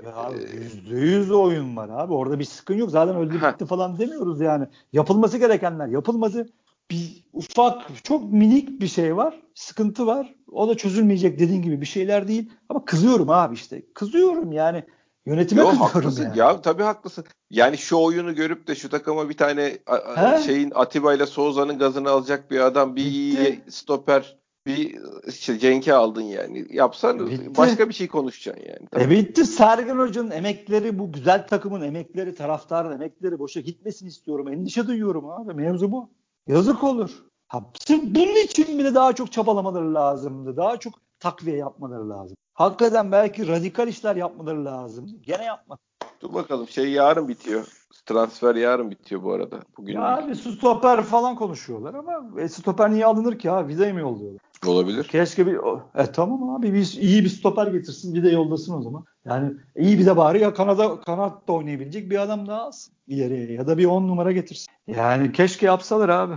yüzde 0.53 0.95
yüz 0.95 1.31
oyun 1.31 1.75
var 1.77 1.89
abi. 1.89 2.13
Orada 2.13 2.39
bir 2.39 2.45
sıkın 2.45 2.75
yok. 2.75 2.91
Zaten 2.91 3.15
öldü 3.15 3.35
bitti 3.35 3.65
falan 3.65 3.97
demiyoruz 3.99 4.41
yani. 4.41 4.67
Yapılması 4.93 5.37
gerekenler 5.37 5.87
yapılmadı. 5.87 6.49
bir 6.91 7.23
ufak 7.33 8.03
çok 8.03 8.33
minik 8.33 8.81
bir 8.81 8.87
şey 8.87 9.17
var. 9.17 9.41
Sıkıntı 9.55 10.07
var. 10.07 10.35
O 10.51 10.67
da 10.67 10.77
çözülmeyecek 10.77 11.39
dediğin 11.39 11.61
gibi 11.61 11.81
bir 11.81 11.85
şeyler 11.85 12.27
değil. 12.27 12.51
Ama 12.69 12.85
kızıyorum 12.85 13.29
abi 13.29 13.55
işte. 13.55 13.83
Kızıyorum 13.93 14.51
yani. 14.51 14.83
Yönetime 15.25 15.61
Yo, 15.61 15.67
kızıyorum 15.69 15.93
haklısın. 15.93 16.23
yani. 16.23 16.39
Ya 16.39 16.61
tabii 16.61 16.83
haklısın. 16.83 17.25
Yani 17.49 17.77
şu 17.77 17.97
oyunu 17.97 18.35
görüp 18.35 18.67
de 18.67 18.75
şu 18.75 18.89
takıma 18.89 19.29
bir 19.29 19.37
tane 19.37 19.77
He? 20.15 20.41
şeyin 20.45 20.71
Atiba 20.75 21.13
ile 21.13 21.25
Souza'nın 21.25 21.77
gazını 21.79 22.09
alacak 22.09 22.51
bir 22.51 22.59
adam, 22.59 22.95
bir 22.95 23.05
iyi 23.05 23.61
stoper, 23.69 24.37
bir 24.65 24.99
işte 25.28 25.60
Cenk'i 25.60 25.93
aldın 25.93 26.21
yani. 26.21 26.65
Yapsan 26.69 27.28
Bitti. 27.28 27.58
başka 27.58 27.89
bir 27.89 27.93
şey 27.93 28.08
konuşacaksın 28.08 28.65
yani. 28.67 28.88
Tabii. 28.91 29.04
E 29.04 29.10
bitti 29.10 29.45
Sergen 29.45 29.97
Hoca'nın 29.97 30.32
emekleri 30.32 30.99
bu 30.99 31.12
güzel 31.12 31.47
takımın 31.47 31.82
emekleri 31.82 32.36
taraftarın 32.36 32.91
emekleri 32.91 33.39
boşa 33.39 33.60
gitmesin 33.60 34.08
istiyorum. 34.08 34.47
Endişe 34.47 34.88
duyuyorum 34.88 35.30
abi. 35.30 35.54
Mevzu 35.54 35.91
bu. 35.91 36.10
Yazık 36.47 36.84
olur. 36.84 37.12
Ha, 37.47 37.63
bunun 37.89 38.43
için 38.45 38.80
bile 38.80 38.95
daha 38.95 39.13
çok 39.13 39.32
çabalamaları 39.32 39.93
lazımdı. 39.93 40.58
Daha 40.58 40.78
çok 40.78 40.93
takviye 41.19 41.58
yapmaları 41.58 42.10
lazım. 42.10 42.38
Hakikaten 42.54 43.12
belki 43.12 43.47
radikal 43.47 43.88
işler 43.88 44.15
yapmaları 44.15 44.65
lazım. 44.65 45.10
Gene 45.21 45.43
yapmadı. 45.45 45.80
Dur 46.21 46.34
bakalım 46.34 46.67
şey 46.67 46.91
yarın 46.91 47.28
bitiyor. 47.28 47.67
Transfer 48.06 48.56
yarın 48.56 48.91
bitiyor 48.91 49.23
bu 49.23 49.34
arada. 49.34 49.60
Bugün 49.78 49.93
Ya 49.93 50.17
abi 50.17 50.36
stoper 50.36 51.04
falan 51.04 51.36
konuşuyorlar 51.36 51.93
ama 51.93 52.41
e, 52.41 52.49
stoper 52.49 52.91
niye 52.91 53.06
alınır 53.06 53.39
ki 53.39 53.52
abi? 53.52 53.73
Vida'yı 53.73 53.93
mı 53.93 53.99
yolluyorlar? 53.99 54.41
Olabilir. 54.67 55.04
Keşke 55.04 55.47
bir 55.47 55.58
e 55.95 56.12
tamam 56.12 56.49
abi 56.49 56.73
bir 56.73 56.97
iyi 57.02 57.23
bir 57.23 57.30
stoper 57.30 57.67
getirsin 57.67 58.15
bir 58.15 58.23
de 58.23 58.30
yollasın 58.30 58.73
o 58.73 58.82
zaman. 58.82 59.06
Yani 59.26 59.54
iyi 59.76 59.99
bir 59.99 60.06
de 60.06 60.17
bari 60.17 60.41
ya 60.41 60.54
Kanada 60.54 61.02
kanatta 61.02 61.54
oynayabilecek 61.54 62.10
bir 62.10 62.21
adam 62.21 62.47
daha 62.47 62.62
alsın 62.62 62.93
ileriye 63.08 63.52
ya 63.52 63.67
da 63.67 63.78
bir 63.78 63.86
10 63.86 64.08
numara 64.08 64.32
getirsin. 64.32 64.67
Yani 64.88 65.32
keşke 65.32 65.65
yapsalar 65.65 66.10
abi. 66.10 66.34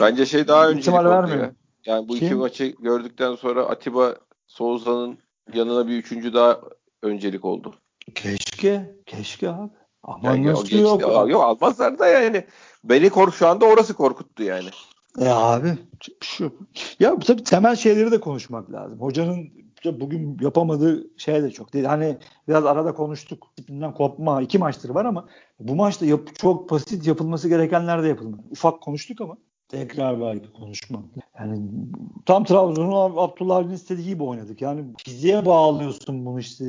Bence 0.00 0.26
şey 0.26 0.48
daha 0.48 0.68
oldu 0.68 1.10
vermiyor. 1.10 1.42
ya. 1.42 1.52
Yani 1.86 2.08
bu 2.08 2.16
iki 2.16 2.28
Kim? 2.28 2.38
maçı 2.38 2.74
gördükten 2.80 3.34
sonra 3.34 3.66
Atiba 3.66 4.16
Souza'nın 4.46 5.18
yanına 5.54 5.88
bir 5.88 5.98
üçüncü 5.98 6.34
daha 6.34 6.60
öncelik 7.02 7.44
oldu. 7.44 7.74
Keşke, 8.14 8.96
keşke 9.06 9.50
abi. 9.50 9.70
Ama 10.02 10.28
Yani 10.28 10.46
yok? 10.46 11.04
Aa, 11.04 11.28
Yok 11.28 11.44
almazlar 11.44 11.98
da 11.98 12.06
yani. 12.06 12.44
Beni 12.84 13.10
kork 13.10 13.34
şu 13.34 13.48
anda 13.48 13.66
orası 13.66 13.94
korkuttu 13.94 14.42
yani. 14.42 14.68
E 15.20 15.28
abi 15.28 15.68
şu 16.22 16.52
ya 17.00 17.18
tabii 17.18 17.44
temel 17.44 17.76
şeyleri 17.76 18.10
de 18.10 18.20
konuşmak 18.20 18.72
lazım. 18.72 19.00
Hocanın 19.00 19.48
bugün 19.84 20.38
yapamadığı 20.40 21.06
şey 21.16 21.42
de 21.42 21.50
çok 21.50 21.72
değil. 21.72 21.84
Hani 21.84 22.18
biraz 22.48 22.66
arada 22.66 22.94
konuştuk. 22.94 23.46
Disiplinden 23.56 23.94
kopma 23.94 24.42
iki 24.42 24.58
maçtır 24.58 24.90
var 24.90 25.04
ama 25.04 25.28
bu 25.60 25.74
maçta 25.74 26.06
yap, 26.06 26.20
çok 26.38 26.70
basit 26.70 27.06
yapılması 27.06 27.48
gerekenler 27.48 28.02
de 28.02 28.08
yapılmadı. 28.08 28.42
Ufak 28.50 28.80
konuştuk 28.80 29.20
ama 29.20 29.36
tekrar 29.68 30.20
belki 30.20 30.52
konuşmak. 30.52 31.04
Yani 31.38 31.58
tam 32.26 32.44
Trabzon'un 32.44 33.16
Abdullah 33.16 33.56
Avcı'nın 33.56 33.74
istediği 33.74 34.06
gibi 34.06 34.22
oynadık. 34.22 34.62
Yani 34.62 34.84
fiziğe 35.04 35.46
bağlıyorsun 35.46 36.26
bunu 36.26 36.40
işte 36.40 36.64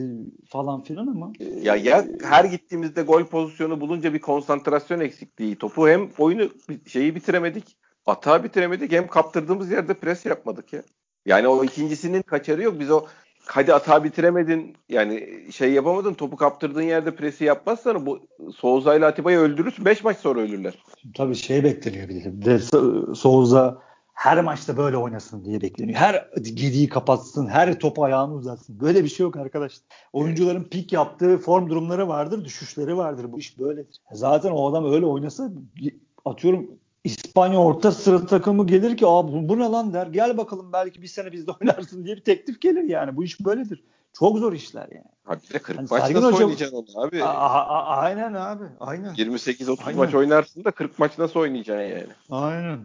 falan 0.50 0.84
filan 0.84 1.08
ama 1.08 1.32
Ya 1.62 1.76
ya 1.76 2.06
her 2.24 2.46
gittiğimizde 2.46 3.02
gol 3.02 3.24
pozisyonu 3.24 3.82
bulunca 3.82 4.14
bir 4.14 4.22
konsantrasyon 4.22 5.00
eksikliği. 5.00 5.56
Topu 5.56 5.88
hem 5.88 6.10
oyunu 6.18 6.50
şeyi 6.88 7.16
bitiremedik. 7.16 7.78
Atağı 8.06 8.44
bitiremedik 8.44 8.92
hem 8.92 9.08
kaptırdığımız 9.08 9.72
yerde 9.72 9.94
pres 9.94 10.26
yapmadık 10.26 10.74
ya. 10.74 10.84
Yani 11.26 11.48
o 11.48 11.64
ikincisinin 11.64 12.22
kaçarı 12.22 12.64
yok. 12.64 12.80
Biz 12.80 12.92
o 12.92 13.06
hadi 13.46 13.74
atağı 13.74 14.04
bitiremedin 14.04 14.76
yani 14.90 15.44
şey 15.52 15.72
yapamadın 15.72 16.14
topu 16.14 16.38
kaptırdığın 16.38 16.82
yerde 16.82 17.16
presi 17.16 17.44
yapmazsan 17.44 18.06
bu 18.06 18.20
Souza 18.56 18.96
ile 18.96 19.06
Atiba'yı 19.06 19.38
öldürürsün. 19.38 19.86
5 19.86 20.04
maç 20.04 20.18
sonra 20.18 20.40
ölürler. 20.40 20.84
Tabii 21.16 21.36
şey 21.36 21.64
bekleniyor 21.64 22.10
bir 22.10 22.24
de. 22.24 22.46
De 22.46 22.60
her 24.16 24.44
maçta 24.44 24.78
böyle 24.78 24.98
oynasın 24.98 25.46
diye 25.46 25.62
bekleniyor. 25.62 26.00
Her 26.00 26.30
gediği 26.42 26.90
kapatsın, 26.90 27.48
her 27.48 27.80
topu 27.80 28.04
ayağını 28.04 28.34
uzatsın. 28.34 28.80
Böyle 28.80 29.04
bir 29.04 29.10
şey 29.10 29.24
yok 29.24 29.38
arkadaşlar. 29.38 29.84
Oyuncuların 30.14 30.64
pik 30.64 30.94
yaptığı 30.94 31.38
form 31.38 31.70
durumları 31.70 32.08
vardır, 32.08 32.46
düşüşleri 32.46 32.98
vardır. 32.98 33.32
Bu 33.32 33.40
iş 33.40 33.60
böyledir. 33.60 34.02
Zaten 34.12 34.52
o 34.52 34.70
adam 34.70 34.94
öyle 34.94 35.06
oynasa 35.06 35.52
atıyorum 36.26 36.68
İspanya 37.06 37.60
orta 37.60 37.92
sıra 37.92 38.26
takımı 38.26 38.68
gelir 38.68 38.98
ki 38.98 39.06
Aa, 39.08 39.28
bu, 39.28 39.50
bu 39.50 39.60
ne 39.60 39.64
lan 39.64 39.94
der. 39.94 40.08
Gel 40.08 40.38
bakalım 40.38 40.74
belki 40.74 41.02
bir 41.02 41.08
sene 41.08 41.32
bizde 41.32 41.52
oynarsın 41.62 42.06
diye 42.06 42.16
bir 42.16 42.22
teklif 42.24 42.62
gelir 42.62 42.84
yani. 42.84 43.16
Bu 43.18 43.24
iş 43.24 43.46
böyledir. 43.46 43.84
Çok 44.14 44.38
zor 44.38 44.54
işler 44.54 44.88
yani. 44.92 45.06
Abi 45.26 45.40
bir 45.50 45.54
de 45.54 45.60
40 45.60 45.78
Hani 45.78 45.88
maç 45.92 46.02
Sergen 46.02 46.22
nasıl 46.22 46.38
oynayacaksın 46.38 46.78
onu 46.78 47.06
abi? 47.06 47.24
A- 47.24 47.28
a- 47.28 47.66
a- 47.68 47.98
aynen 47.98 48.34
abi. 48.34 48.64
Aynen. 48.80 49.14
28-30 49.14 49.78
Aynen. 49.86 49.98
maç 49.98 50.16
oynarsın 50.16 50.64
da 50.64 50.72
40 50.72 51.00
maç 51.00 51.18
nasıl 51.18 51.40
oynayacaksın 51.40 51.84
yani? 51.84 52.08
Aynen. 52.30 52.80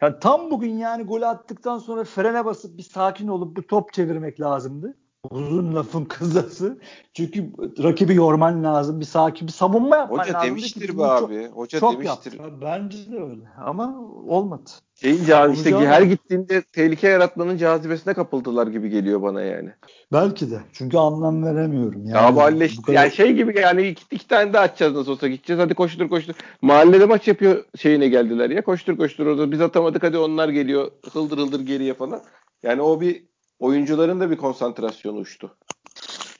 Ya 0.00 0.18
tam 0.18 0.50
bugün 0.50 0.78
yani 0.78 1.02
gol 1.02 1.22
attıktan 1.22 1.78
sonra 1.78 2.04
frene 2.04 2.44
basıp 2.44 2.78
bir 2.78 2.82
sakin 2.82 3.28
olup 3.28 3.56
bir 3.56 3.62
top 3.62 3.92
çevirmek 3.92 4.40
lazımdı. 4.40 4.96
Uzun 5.30 5.74
lafın 5.74 6.04
kızası. 6.04 6.78
Çünkü 7.14 7.50
rakibi 7.82 8.14
yorman 8.14 8.64
lazım. 8.64 9.00
Bir 9.00 9.04
sakin 9.04 9.48
bir 9.48 9.52
savunma 9.52 9.96
yapman 9.96 10.18
Hoca 10.18 10.34
lazım. 10.34 10.48
demiştir 10.48 10.98
be 10.98 11.04
abi. 11.04 11.48
Hoca 11.48 11.80
çok 11.80 11.92
demiştir. 11.92 12.32
yaptı. 12.32 12.52
Bence 12.62 13.12
de 13.12 13.16
öyle. 13.16 13.42
Ama 13.64 13.94
olmadı. 14.28 14.70
Şeyin 14.94 15.24
ca- 15.24 15.52
işte 15.54 15.76
Olacağı- 15.76 15.92
her 15.92 16.02
gittiğinde 16.02 16.62
tehlike 16.62 17.08
yaratmanın 17.08 17.56
cazibesine 17.56 18.14
kapıldılar 18.14 18.66
gibi 18.66 18.90
geliyor 18.90 19.22
bana 19.22 19.42
yani. 19.42 19.70
Belki 20.12 20.50
de. 20.50 20.58
Çünkü 20.72 20.96
anlam 20.98 21.44
veremiyorum. 21.44 22.06
Yani, 22.06 22.24
ya 22.24 22.30
mahalleşti. 22.30 22.82
kadar- 22.82 22.94
Yani 22.96 23.12
şey 23.12 23.32
gibi 23.32 23.58
yani 23.60 23.88
iki, 23.88 24.04
iki 24.10 24.28
tane 24.28 24.52
daha 24.52 24.62
açacağız 24.62 24.94
nasıl 24.94 25.12
olsa 25.12 25.28
gideceğiz. 25.28 25.62
Hadi 25.62 25.74
koştur 25.74 26.08
koştur. 26.08 26.34
Mahallede 26.62 27.04
maç 27.06 27.28
yapıyor 27.28 27.64
şeyine 27.76 28.08
geldiler 28.08 28.50
ya. 28.50 28.64
Koştur 28.64 28.96
koştur 28.96 29.26
orada. 29.26 29.52
Biz 29.52 29.60
atamadık 29.60 30.02
hadi 30.02 30.18
onlar 30.18 30.48
geliyor. 30.48 30.90
Hıldır 31.12 31.38
hıldır 31.38 31.60
geriye 31.60 31.94
falan. 31.94 32.20
Yani 32.62 32.82
o 32.82 33.00
bir 33.00 33.27
oyuncuların 33.58 34.20
da 34.20 34.30
bir 34.30 34.36
konsantrasyonu 34.36 35.18
uçtu. 35.18 35.56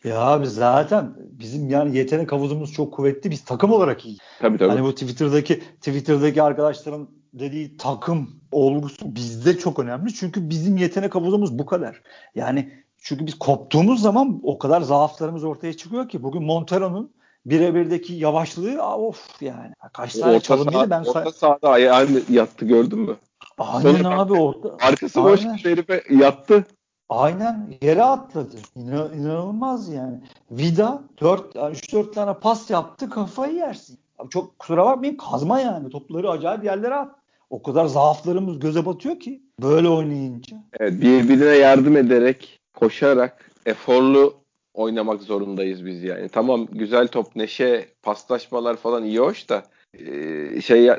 Ya 0.05 0.21
abi 0.21 0.47
zaten 0.47 1.15
bizim 1.19 1.71
yani 1.71 1.97
yetenek 1.97 2.33
havuzumuz 2.33 2.73
çok 2.73 2.95
kuvvetli. 2.95 3.31
Biz 3.31 3.45
takım 3.45 3.73
olarak 3.73 4.07
iyi. 4.07 4.19
Tabii 4.41 4.59
tabii. 4.59 4.69
Hani 4.69 4.83
bu 4.83 4.93
Twitter'daki 4.93 5.61
Twitter'daki 5.61 6.43
arkadaşların 6.43 7.09
dediği 7.33 7.77
takım 7.77 8.41
olgusu 8.53 9.15
bizde 9.15 9.59
çok 9.59 9.79
önemli. 9.79 10.15
Çünkü 10.15 10.51
bizim 10.51 10.77
yetenek 10.77 11.15
havuzumuz 11.15 11.59
bu 11.59 11.67
kadar. 11.67 12.03
Yani 12.35 12.73
çünkü 12.99 13.27
biz 13.27 13.39
koptuğumuz 13.39 14.03
zaman 14.03 14.41
o 14.43 14.59
kadar 14.59 14.81
zaaflarımız 14.81 15.45
ortaya 15.45 15.73
çıkıyor 15.73 16.09
ki 16.09 16.23
bugün 16.23 16.43
Montero'nun 16.43 17.13
birebirdeki 17.47 18.15
yavaşlığı 18.15 18.83
of 18.83 19.43
yani. 19.43 19.73
Kaç 19.93 20.15
tane 20.15 20.33
orta, 20.33 20.41
çalım 20.41 20.73
saha, 20.73 20.91
ben 20.91 21.05
orta 21.05 21.33
sahada 21.33 21.69
ayağını 21.69 22.21
yattı 22.31 22.65
gördün 22.65 22.99
mü? 22.99 23.17
Aynen 23.59 24.03
Sonra- 24.03 24.21
abi 24.21 24.33
orta. 24.33 24.77
Arkası 24.81 25.25
boş 25.25 25.45
herife 25.45 26.03
yattı. 26.11 26.65
Aynen 27.09 27.75
yere 27.83 28.03
atladı. 28.03 28.57
İna- 28.77 29.15
inanılmaz 29.15 29.89
yani. 29.89 30.19
Vida 30.51 31.03
4 31.21 31.57
3-4 31.57 32.13
tane 32.15 32.35
pas 32.35 32.71
yaptı 32.71 33.11
kafayı 33.11 33.55
yersin. 33.55 33.99
Abi 34.19 34.29
çok 34.29 34.59
kusura 34.59 34.85
bakmayın 34.87 35.17
kazma 35.17 35.61
yani. 35.61 35.91
Topları 35.91 36.31
acayip 36.31 36.65
yerlere 36.65 36.95
at. 36.95 37.15
O 37.51 37.63
kadar 37.63 37.87
zaaflarımız 37.87 38.59
göze 38.59 38.87
batıyor 38.87 39.21
ki 39.21 39.43
böyle 39.63 39.89
oynayınca. 39.89 40.57
Evet, 40.81 40.93
birbirine 41.01 41.45
yardım 41.57 41.97
ederek, 41.97 42.59
koşarak, 42.75 43.51
eforlu 43.67 44.35
oynamak 44.75 45.23
zorundayız 45.23 45.87
biz 45.87 46.03
yani. 46.03 46.29
Tamam 46.29 46.67
güzel 46.73 47.09
top, 47.09 47.37
neşe, 47.37 47.89
paslaşmalar 48.03 48.77
falan 48.77 49.05
iyi 49.05 49.19
hoş 49.19 49.49
da 49.49 49.63
şey 50.63 50.83
ya- 50.83 50.99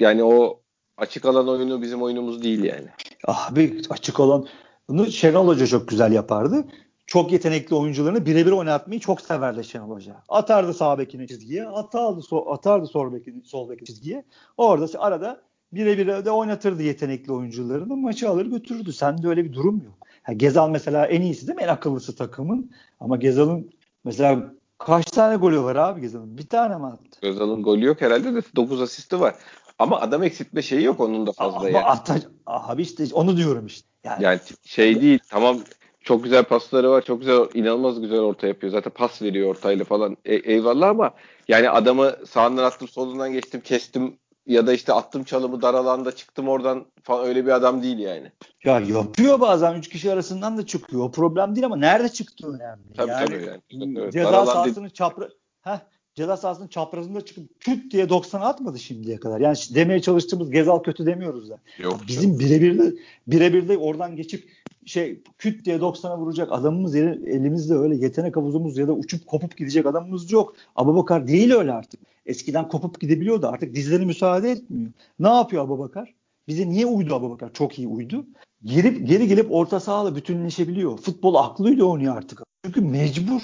yani 0.00 0.24
o 0.24 0.60
açık 0.96 1.24
alan 1.24 1.48
oyunu 1.48 1.82
bizim 1.82 2.02
oyunumuz 2.02 2.42
değil 2.42 2.64
yani. 2.64 2.86
Abi 3.24 3.80
açık 3.90 4.20
olan 4.20 4.46
bunu 4.90 5.06
Şenol 5.06 5.46
Hoca 5.46 5.66
çok 5.66 5.88
güzel 5.88 6.12
yapardı. 6.12 6.64
Çok 7.06 7.32
yetenekli 7.32 7.74
oyuncularını 7.74 8.26
birebir 8.26 8.52
oynatmayı 8.52 9.00
çok 9.00 9.20
severdi 9.20 9.64
Şenol 9.64 9.90
Hoca. 9.90 10.16
Atardı 10.28 10.74
sağ 10.74 10.98
bekini 10.98 11.28
çizgiye, 11.28 11.66
atardı, 11.66 12.22
so 12.22 12.52
atardı 12.52 12.86
sol 12.86 13.12
bekini, 13.12 13.44
sol 13.44 13.70
bekini 13.70 13.86
çizgiye. 13.86 14.24
Orada 14.56 14.86
arada 14.98 15.40
birebir 15.72 16.24
de 16.24 16.30
oynatırdı 16.30 16.82
yetenekli 16.82 17.32
oyuncularını. 17.32 17.96
Maçı 17.96 18.30
alır 18.30 18.46
götürürdü. 18.46 18.92
Sende 18.92 19.28
öyle 19.28 19.44
bir 19.44 19.52
durum 19.52 19.82
yok. 19.84 20.06
Ha, 20.22 20.32
Gezal 20.32 20.70
mesela 20.70 21.06
en 21.06 21.22
iyisi 21.22 21.46
değil 21.46 21.56
mi? 21.56 21.62
En 21.62 21.68
akıllısı 21.68 22.16
takımın. 22.16 22.70
Ama 23.00 23.16
Gezal'ın 23.16 23.70
mesela 24.04 24.52
kaç 24.78 25.04
tane 25.10 25.36
golü 25.36 25.60
var 25.62 25.76
abi 25.76 26.00
Gezal'ın? 26.00 26.38
Bir 26.38 26.46
tane 26.46 26.76
mi 26.76 26.86
attı? 26.86 27.18
Özal'ın 27.22 27.62
golü 27.62 27.84
yok 27.84 28.00
herhalde 28.00 28.34
de 28.34 28.42
9 28.56 28.80
asisti 28.80 29.20
var. 29.20 29.34
Ama 29.80 30.00
adam 30.00 30.22
eksiltme 30.22 30.62
şeyi 30.62 30.84
yok 30.84 31.00
onun 31.00 31.26
da 31.26 31.32
fazla 31.32 31.58
Ama 31.58 31.68
yani. 31.68 31.84
ata- 31.84 32.30
abi 32.46 32.82
işte 32.82 33.04
onu 33.12 33.36
diyorum 33.36 33.66
işte. 33.66 33.88
Yani, 34.04 34.24
Yani 34.24 34.40
şey 34.64 35.00
değil 35.00 35.18
tamam 35.28 35.58
çok 36.00 36.24
güzel 36.24 36.44
pasları 36.44 36.90
var. 36.90 37.02
Çok 37.02 37.20
güzel 37.20 37.38
inanılmaz 37.54 38.00
güzel 38.00 38.18
orta 38.18 38.46
yapıyor. 38.46 38.72
Zaten 38.72 38.92
pas 38.92 39.22
veriyor 39.22 39.50
ortayla 39.50 39.84
falan. 39.84 40.16
E- 40.24 40.34
eyvallah 40.34 40.88
ama 40.88 41.10
yani 41.48 41.70
adamı 41.70 42.16
sağından 42.26 42.64
attım 42.64 42.88
solundan 42.88 43.32
geçtim 43.32 43.60
kestim 43.60 44.18
ya 44.46 44.66
da 44.66 44.72
işte 44.72 44.92
attım 44.92 45.24
çalımı 45.24 45.62
dar 45.62 45.74
alanda 45.74 46.12
çıktım 46.12 46.48
oradan 46.48 46.86
falan 47.02 47.26
öyle 47.26 47.46
bir 47.46 47.50
adam 47.50 47.82
değil 47.82 47.98
yani. 47.98 48.32
Ya 48.64 48.80
yapıyor 48.80 49.40
bazen 49.40 49.74
üç 49.74 49.88
kişi 49.88 50.12
arasından 50.12 50.58
da 50.58 50.66
çıkıyor. 50.66 51.04
O 51.04 51.10
problem 51.10 51.56
değil 51.56 51.66
ama 51.66 51.76
nerede 51.76 52.08
çıktığı 52.08 52.46
önemli. 52.46 52.82
Tabii 52.96 53.10
yani, 53.10 53.26
tabii 53.26 53.60
yani. 53.72 54.12
Ceza 54.12 54.46
sahasının 54.46 54.88
çapra 54.88 55.28
Heh, 55.60 55.78
ceza 56.20 56.36
sahasının 56.36 56.68
çaprazında 56.68 57.20
çıkıp 57.20 57.60
küt 57.60 57.92
diye 57.92 58.08
90 58.08 58.40
atmadı 58.40 58.78
şimdiye 58.78 59.16
kadar. 59.16 59.40
Yani 59.40 59.56
demeye 59.74 60.02
çalıştığımız 60.02 60.50
Gezal 60.50 60.82
kötü 60.82 61.06
demiyoruz 61.06 61.50
da. 61.50 61.58
Yok, 61.78 62.00
Bizim 62.08 62.38
birebir 62.38 62.78
de 62.78 62.94
birebir 63.26 63.68
de 63.68 63.78
oradan 63.78 64.16
geçip 64.16 64.48
şey 64.86 65.22
küt 65.38 65.64
diye 65.64 65.76
90'a 65.76 66.18
vuracak 66.18 66.52
adamımız 66.52 66.94
yeri, 66.94 67.30
elimizde 67.30 67.74
öyle 67.74 67.96
yetenek 67.96 68.36
havuzumuz 68.36 68.78
ya 68.78 68.88
da 68.88 68.92
uçup 68.92 69.26
kopup 69.26 69.56
gidecek 69.56 69.86
adamımız 69.86 70.32
yok. 70.32 70.54
Abubakar 70.76 71.26
değil 71.26 71.52
öyle 71.52 71.72
artık. 71.72 72.00
Eskiden 72.26 72.68
kopup 72.68 73.00
gidebiliyordu 73.00 73.46
artık 73.46 73.74
dizleri 73.74 74.06
müsaade 74.06 74.50
etmiyor. 74.50 74.90
Ne 75.18 75.28
yapıyor 75.28 75.64
Abubakar? 75.64 76.14
Bize 76.48 76.68
niye 76.68 76.86
uydu 76.86 77.14
Abubakar? 77.14 77.52
Çok 77.52 77.78
iyi 77.78 77.88
uydu. 77.88 78.26
Geri, 78.64 79.04
geri 79.04 79.28
gelip 79.28 79.52
orta 79.52 79.80
sahayla 79.80 80.16
bütünleşebiliyor. 80.16 80.98
Futbol 80.98 81.34
aklıyla 81.34 81.84
oynuyor 81.84 82.16
artık. 82.16 82.42
Çünkü 82.64 82.80
mecbur. 82.80 83.40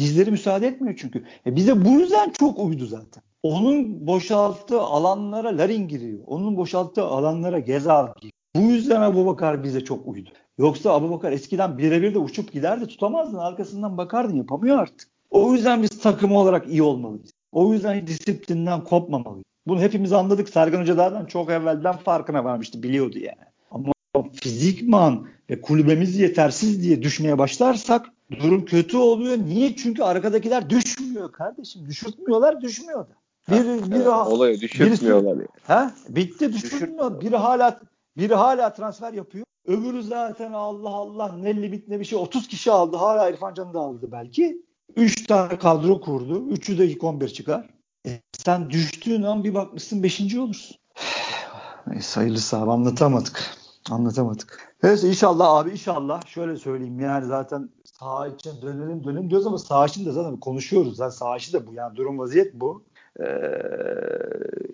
Dizleri 0.00 0.30
müsaade 0.30 0.66
etmiyor 0.66 0.96
çünkü. 0.98 1.24
E 1.46 1.56
bize 1.56 1.84
bu 1.84 1.88
yüzden 1.88 2.30
çok 2.30 2.58
uydu 2.58 2.86
zaten. 2.86 3.22
Onun 3.42 4.06
boşalttığı 4.06 4.80
alanlara 4.80 5.58
Larin 5.58 5.88
giriyor. 5.88 6.18
Onun 6.26 6.56
boşalttığı 6.56 7.04
alanlara 7.04 7.58
Gezal 7.58 8.08
giriyor. 8.16 8.32
Bu 8.56 8.60
yüzden 8.60 9.00
Abubakar 9.00 9.64
bize 9.64 9.84
çok 9.84 10.06
uydu. 10.06 10.30
Yoksa 10.58 10.92
Abubakar 10.92 11.32
eskiden 11.32 11.78
birebir 11.78 12.14
de 12.14 12.18
uçup 12.18 12.52
giderdi 12.52 12.86
tutamazdın 12.86 13.38
arkasından 13.38 13.98
bakardın 13.98 14.36
yapamıyor 14.36 14.78
artık. 14.78 15.08
O 15.30 15.54
yüzden 15.54 15.82
biz 15.82 15.98
takım 16.00 16.32
olarak 16.32 16.68
iyi 16.68 16.82
olmalıyız. 16.82 17.30
O 17.52 17.72
yüzden 17.72 18.06
disiplinden 18.06 18.84
kopmamalıyız. 18.84 19.44
Bunu 19.66 19.80
hepimiz 19.80 20.12
anladık. 20.12 20.48
Sergen 20.48 20.80
Hoca 20.80 20.94
zaten 20.94 21.24
çok 21.24 21.50
evvelden 21.50 21.96
farkına 21.96 22.44
varmıştı 22.44 22.82
biliyordu 22.82 23.18
yani. 23.18 23.50
Ama 23.70 23.92
fizikman 24.32 25.26
ve 25.50 25.60
kulübemiz 25.60 26.18
yetersiz 26.18 26.82
diye 26.82 27.02
düşmeye 27.02 27.38
başlarsak 27.38 28.06
durum 28.38 28.64
kötü 28.64 28.96
oluyor. 28.96 29.38
Niye? 29.38 29.76
Çünkü 29.76 30.02
arkadakiler 30.02 30.70
düşmüyor 30.70 31.32
kardeşim. 31.32 31.86
Düşürtmüyorlar, 31.86 32.60
düşmüyor 32.60 33.08
da. 33.08 33.20
Bir, 33.50 33.90
bir 33.90 34.06
olayı 34.06 34.60
düşürtmüyorlar. 34.60 35.38
Birisi, 35.38 35.52
ha? 35.66 35.94
Bitti 36.08 36.52
düşürtmüyor. 36.52 37.20
Biri 37.20 37.36
hala 37.36 37.80
biri 38.16 38.34
hala 38.34 38.72
transfer 38.72 39.12
yapıyor. 39.12 39.46
Öbürü 39.66 40.02
zaten 40.02 40.52
Allah 40.52 40.88
Allah 40.88 41.32
ne 41.32 41.62
limit 41.62 41.88
ne 41.88 42.00
bir 42.00 42.04
şey 42.04 42.18
30 42.18 42.48
kişi 42.48 42.70
aldı. 42.70 42.96
Hala 42.96 43.30
İrfan 43.30 43.54
Can'ı 43.54 43.74
da 43.74 43.78
aldı 43.78 44.08
belki. 44.12 44.62
3 44.96 45.26
tane 45.26 45.58
kadro 45.58 46.00
kurdu. 46.00 46.48
3'ü 46.50 46.78
de 46.78 46.86
ilk 46.86 47.04
11 47.04 47.28
çıkar. 47.28 47.68
E, 48.06 48.20
sen 48.32 48.70
düştüğün 48.70 49.22
an 49.22 49.44
bir 49.44 49.54
bakmışsın 49.54 50.02
5. 50.02 50.36
olursun. 50.36 50.76
Neyse 51.86 52.20
hayırlısı 52.20 52.56
abi 52.56 52.70
anlatamadık. 52.70 53.59
Anlatamadık. 53.90 54.74
Neyse 54.82 55.08
inşallah 55.08 55.54
abi 55.54 55.70
inşallah 55.70 56.26
şöyle 56.26 56.56
söyleyeyim 56.56 57.00
yani 57.00 57.26
zaten 57.26 57.68
saha 57.84 58.28
için 58.28 58.52
dönelim 58.62 59.04
dönelim 59.04 59.30
diyoruz 59.30 59.46
ama 59.46 59.58
saha 59.58 59.86
için 59.86 60.06
de 60.06 60.12
zaten 60.12 60.36
konuşuyoruz. 60.36 60.96
Zaten 60.96 61.10
saha 61.10 61.36
için 61.36 61.52
de 61.52 61.66
bu 61.66 61.74
yani 61.74 61.96
durum 61.96 62.18
vaziyet 62.18 62.54
bu. 62.54 62.84
Ee, 63.20 63.24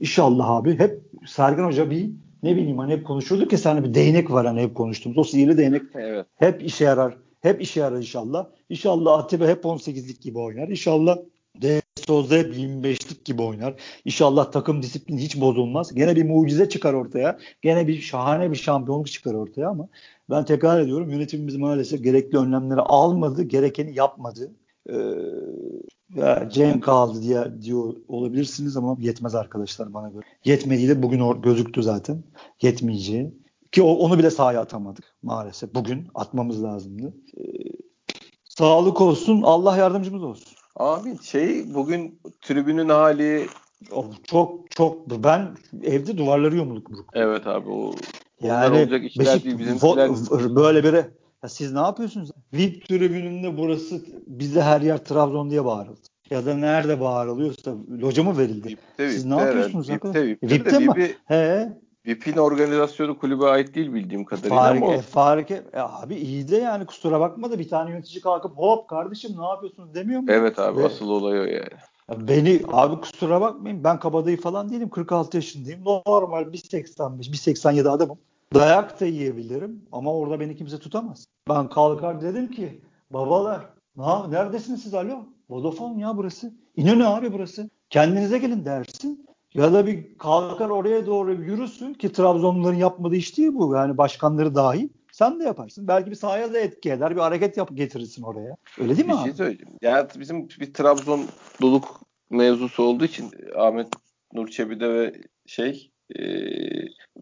inşallah 0.00 0.50
abi 0.50 0.78
hep 0.78 1.02
Sergen 1.26 1.64
Hoca 1.64 1.90
bir 1.90 2.10
ne 2.42 2.56
bileyim 2.56 2.78
hani 2.78 2.92
hep 2.92 3.06
konuşurduk 3.06 3.52
ya 3.52 3.58
sana 3.58 3.84
bir 3.84 3.94
değnek 3.94 4.30
var 4.30 4.46
hani 4.46 4.62
hep 4.62 4.74
konuştuğumuz. 4.74 5.18
O 5.18 5.24
sihirli 5.24 5.58
değnek 5.58 5.82
evet. 5.94 6.26
hep 6.36 6.62
işe 6.62 6.84
yarar. 6.84 7.16
Hep 7.40 7.62
işe 7.62 7.80
yarar 7.80 7.96
inşallah. 7.96 8.46
İnşallah 8.68 9.18
Atiba 9.18 9.46
hep 9.46 9.64
18'lik 9.64 10.22
gibi 10.22 10.38
oynar. 10.38 10.68
İnşallah 10.68 11.18
De 11.62 11.82
Hep 12.08 12.56
25'lik 12.56 13.24
gibi 13.24 13.42
oynar. 13.42 13.74
İnşallah 14.04 14.52
takım 14.52 14.82
disiplini 14.82 15.22
hiç 15.22 15.40
bozulmaz. 15.40 15.94
Gene 15.94 16.16
bir 16.16 16.24
mucize 16.24 16.68
çıkar 16.68 16.92
ortaya. 16.92 17.38
Gene 17.62 17.88
bir 17.88 18.00
şahane 18.00 18.50
bir 18.50 18.56
şampiyonluk 18.56 19.06
çıkar 19.06 19.34
ortaya 19.34 19.68
ama 19.68 19.88
ben 20.30 20.44
tekrar 20.44 20.80
ediyorum 20.80 21.10
yönetimimiz 21.10 21.56
maalesef 21.56 22.04
gerekli 22.04 22.38
önlemleri 22.38 22.80
almadı, 22.80 23.42
gerekeni 23.42 23.94
yapmadı. 23.94 24.52
Ee, 24.90 24.94
ya 26.14 26.80
kaldı 26.80 27.22
diye 27.22 27.62
diyor 27.62 27.94
olabilirsiniz 28.08 28.76
ama 28.76 28.96
yetmez 29.00 29.34
arkadaşlar 29.34 29.94
bana 29.94 30.08
göre. 30.08 30.24
Yetmediği 30.44 30.88
de 30.88 31.02
bugün 31.02 31.42
gözüktü 31.42 31.82
zaten. 31.82 32.24
Yetmeyeceği. 32.62 33.34
Ki 33.72 33.82
onu 33.82 34.18
bile 34.18 34.30
sahaya 34.30 34.60
atamadık 34.60 35.14
maalesef. 35.22 35.74
Bugün 35.74 36.08
atmamız 36.14 36.62
lazımdı. 36.62 37.14
Ee, 37.38 37.42
sağlık 38.44 39.00
olsun. 39.00 39.42
Allah 39.42 39.76
yardımcımız 39.76 40.22
olsun. 40.22 40.45
Abi 40.76 41.22
şey 41.22 41.74
bugün 41.74 42.20
tribünün 42.42 42.88
hali 42.88 43.46
çok 44.24 44.70
çok 44.70 45.10
ben 45.10 45.48
evde 45.82 46.18
duvarları 46.18 46.56
yumruk 46.56 46.90
buruk. 46.90 47.10
Evet 47.14 47.46
abi 47.46 47.70
o 47.70 47.94
yani 48.40 48.78
olacak 48.78 49.04
işler 49.04 49.26
Beşik, 49.26 49.44
değil 49.44 49.58
bizimkiler. 49.58 50.10
Böyle 50.56 50.84
biri 50.84 51.04
ya 51.42 51.48
siz 51.48 51.72
ne 51.72 51.80
yapıyorsunuz? 51.80 52.30
VIP 52.52 52.88
tribününde 52.88 53.58
burası 53.58 54.04
bize 54.26 54.62
her 54.62 54.80
yer 54.80 55.04
Trabzon 55.04 55.50
diye 55.50 55.64
bağırıldı. 55.64 56.00
Ya 56.30 56.46
da 56.46 56.54
nerede 56.54 57.00
bağırılıyorsa 57.00 57.74
loca 58.00 58.22
mı 58.22 58.38
verildi? 58.38 58.68
VIP'te, 58.68 59.10
siz 59.10 59.24
VIP'te, 59.24 59.36
ne 59.36 59.42
yapıyorsunuz? 59.42 59.90
Evet, 59.90 60.04
VIP'te, 60.04 60.26
VIP'te, 60.26 60.48
VIP'te 60.48 60.78
mi? 60.78 61.14
He. 61.24 61.72
VIP'in 62.06 62.36
organizasyonu 62.36 63.18
kulübe 63.18 63.44
ait 63.44 63.74
değil 63.74 63.94
bildiğim 63.94 64.24
kadarıyla 64.24 64.56
Fark, 64.56 64.82
ama. 64.82 64.98
Fark, 64.98 65.50
e, 65.50 65.62
abi 65.74 66.14
iyi 66.14 66.48
de 66.48 66.56
yani 66.56 66.86
kusura 66.86 67.20
bakma 67.20 67.50
da 67.50 67.58
bir 67.58 67.68
tane 67.68 67.90
yönetici 67.90 68.20
kalkıp 68.20 68.56
hop 68.56 68.88
kardeşim 68.88 69.30
ne 69.38 69.46
yapıyorsunuz 69.46 69.94
demiyor 69.94 70.20
mu? 70.20 70.26
Evet 70.30 70.58
abi 70.58 70.78
Ve, 70.78 70.86
asıl 70.86 71.08
olay 71.08 71.40
o 71.40 71.44
yani. 71.44 72.28
Beni 72.28 72.60
abi 72.72 73.00
kusura 73.00 73.40
bakmayın 73.40 73.84
ben 73.84 73.98
kabadayı 73.98 74.40
falan 74.40 74.70
değilim 74.70 74.88
46 74.88 75.36
yaşındayım. 75.36 75.84
Normal 75.84 76.42
1.85 76.42 77.30
1.87 77.30 77.88
adamım. 77.88 78.18
Dayak 78.54 79.00
da 79.00 79.06
yiyebilirim 79.06 79.82
ama 79.92 80.14
orada 80.14 80.40
beni 80.40 80.56
kimse 80.56 80.78
tutamaz. 80.78 81.26
Ben 81.48 81.68
kalkar 81.68 82.20
dedim 82.20 82.50
ki 82.50 82.80
babalar 83.10 83.60
ha, 83.98 84.26
neredesiniz 84.28 84.82
siz 84.82 84.94
alo? 84.94 85.26
Vodafone 85.50 86.00
ya 86.00 86.16
burası. 86.16 86.52
İnönü 86.76 87.06
abi 87.06 87.32
burası. 87.32 87.70
Kendinize 87.90 88.38
gelin 88.38 88.64
dersin. 88.64 89.25
Ya 89.56 89.72
da 89.72 89.86
bir 89.86 90.18
kalkar 90.18 90.68
oraya 90.68 91.06
doğru 91.06 91.32
yürüsün 91.32 91.94
ki 91.94 92.12
Trabzonluların 92.12 92.76
yapmadığı 92.76 93.16
iş 93.16 93.38
değil 93.38 93.50
bu. 93.54 93.74
Yani 93.74 93.98
başkanları 93.98 94.54
dahi. 94.54 94.90
Sen 95.12 95.40
de 95.40 95.44
yaparsın. 95.44 95.88
Belki 95.88 96.10
bir 96.10 96.16
sahaya 96.16 96.54
da 96.54 96.58
etki 96.58 96.90
eder. 96.90 97.16
Bir 97.16 97.20
hareket 97.20 97.56
yap 97.56 97.70
getirirsin 97.74 98.22
oraya. 98.22 98.56
Öyle 98.80 98.96
değil 98.96 99.06
mi 99.06 99.12
bir 99.12 99.16
şey 99.16 99.22
abi? 99.22 99.28
şey 99.28 99.36
söyleyeceğim. 99.36 99.74
Yani 99.82 100.08
bizim 100.18 100.48
bir 100.48 100.74
Trabzon 100.74 101.20
doluk 101.62 102.00
mevzusu 102.30 102.82
olduğu 102.82 103.04
için 103.04 103.30
Ahmet 103.56 103.88
Nur 104.32 104.48
Çebi'de 104.48 104.88
ve 104.88 105.12
şey 105.46 105.90
e, 106.18 106.20